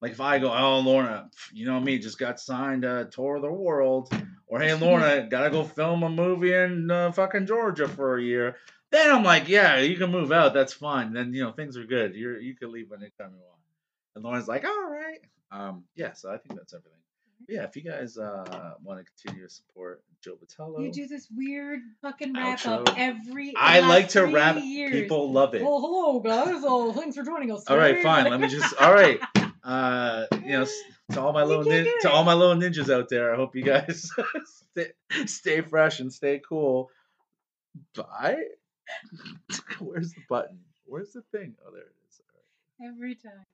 Like 0.01 0.13
if 0.13 0.19
I 0.19 0.39
go, 0.39 0.51
oh 0.51 0.79
Lorna, 0.79 1.29
you 1.53 1.67
know 1.67 1.79
me, 1.79 1.99
just 1.99 2.17
got 2.17 2.39
signed 2.39 2.83
a 2.83 3.05
tour 3.05 3.35
of 3.35 3.43
the 3.43 3.51
world, 3.51 4.11
or 4.47 4.59
hey 4.59 4.73
Lorna, 4.73 5.27
gotta 5.29 5.51
go 5.51 5.63
film 5.63 6.01
a 6.01 6.09
movie 6.09 6.53
in 6.55 6.89
uh, 6.89 7.11
fucking 7.11 7.45
Georgia 7.45 7.87
for 7.87 8.17
a 8.17 8.23
year. 8.23 8.55
Then 8.89 9.11
I'm 9.11 9.23
like, 9.23 9.47
yeah, 9.47 9.77
you 9.77 9.95
can 9.95 10.09
move 10.09 10.31
out. 10.31 10.55
That's 10.55 10.73
fine. 10.73 11.13
Then 11.13 11.35
you 11.35 11.43
know 11.43 11.51
things 11.51 11.77
are 11.77 11.85
good. 11.85 12.15
You're 12.15 12.39
you 12.39 12.55
can 12.55 12.71
leave 12.71 12.91
anytime 12.91 13.33
you 13.35 13.43
want. 13.43 13.61
And 14.15 14.23
Lorna's 14.23 14.47
like, 14.47 14.65
all 14.65 14.89
right. 14.89 15.19
Um, 15.51 15.83
yeah. 15.95 16.13
So 16.13 16.31
I 16.31 16.37
think 16.37 16.57
that's 16.57 16.73
everything. 16.73 17.04
Yeah, 17.47 17.63
if 17.63 17.75
you 17.75 17.83
guys 17.83 18.17
uh 18.17 18.73
want 18.83 18.99
to 18.99 19.05
continue 19.23 19.47
to 19.47 19.53
support 19.53 20.01
Joe 20.21 20.35
Batello, 20.43 20.83
You 20.83 20.91
do 20.91 21.07
this 21.07 21.27
weird 21.35 21.79
fucking 22.01 22.33
wrap 22.33 22.65
up 22.65 22.89
every. 22.97 23.53
I 23.55 23.81
like 23.81 24.09
to 24.09 24.25
wrap. 24.25 24.57
Years. 24.63 24.91
People 24.91 25.31
love 25.31 25.53
it. 25.53 25.61
Well, 25.61 25.79
hello 25.79 26.19
guys. 26.19 26.63
Oh, 26.65 26.91
thanks 26.93 27.15
for 27.15 27.23
joining 27.23 27.51
us. 27.51 27.63
All 27.67 27.77
right, 27.77 28.01
fine. 28.01 28.25
Let 28.29 28.39
me 28.39 28.47
just. 28.47 28.73
All 28.81 28.93
right. 28.93 29.19
Uh, 29.63 30.25
you 30.43 30.51
know, 30.51 30.65
to 31.11 31.21
all 31.21 31.33
my 31.33 31.41
You 31.41 31.47
little 31.47 31.63
nin- 31.65 31.87
to 32.01 32.11
all 32.11 32.23
my 32.23 32.33
little 32.33 32.55
ninjas 32.55 32.91
out 32.93 33.09
there, 33.09 33.33
I 33.33 33.35
hope 33.35 33.55
you 33.55 33.63
guys 33.63 34.09
stay, 34.73 34.87
stay 35.25 35.61
fresh 35.61 35.99
and 35.99 36.11
stay 36.13 36.39
cool. 36.47 36.89
Bye. 37.95 38.37
Where's 39.79 40.11
the 40.13 40.21
button? 40.29 40.59
Where's 40.85 41.11
the 41.13 41.21
thing? 41.31 41.55
Oh, 41.65 41.71
there 41.71 41.81
it 41.81 41.93
is. 42.09 42.21
All 42.21 42.87
right. 42.87 42.93
every 42.95 43.15
time. 43.15 43.45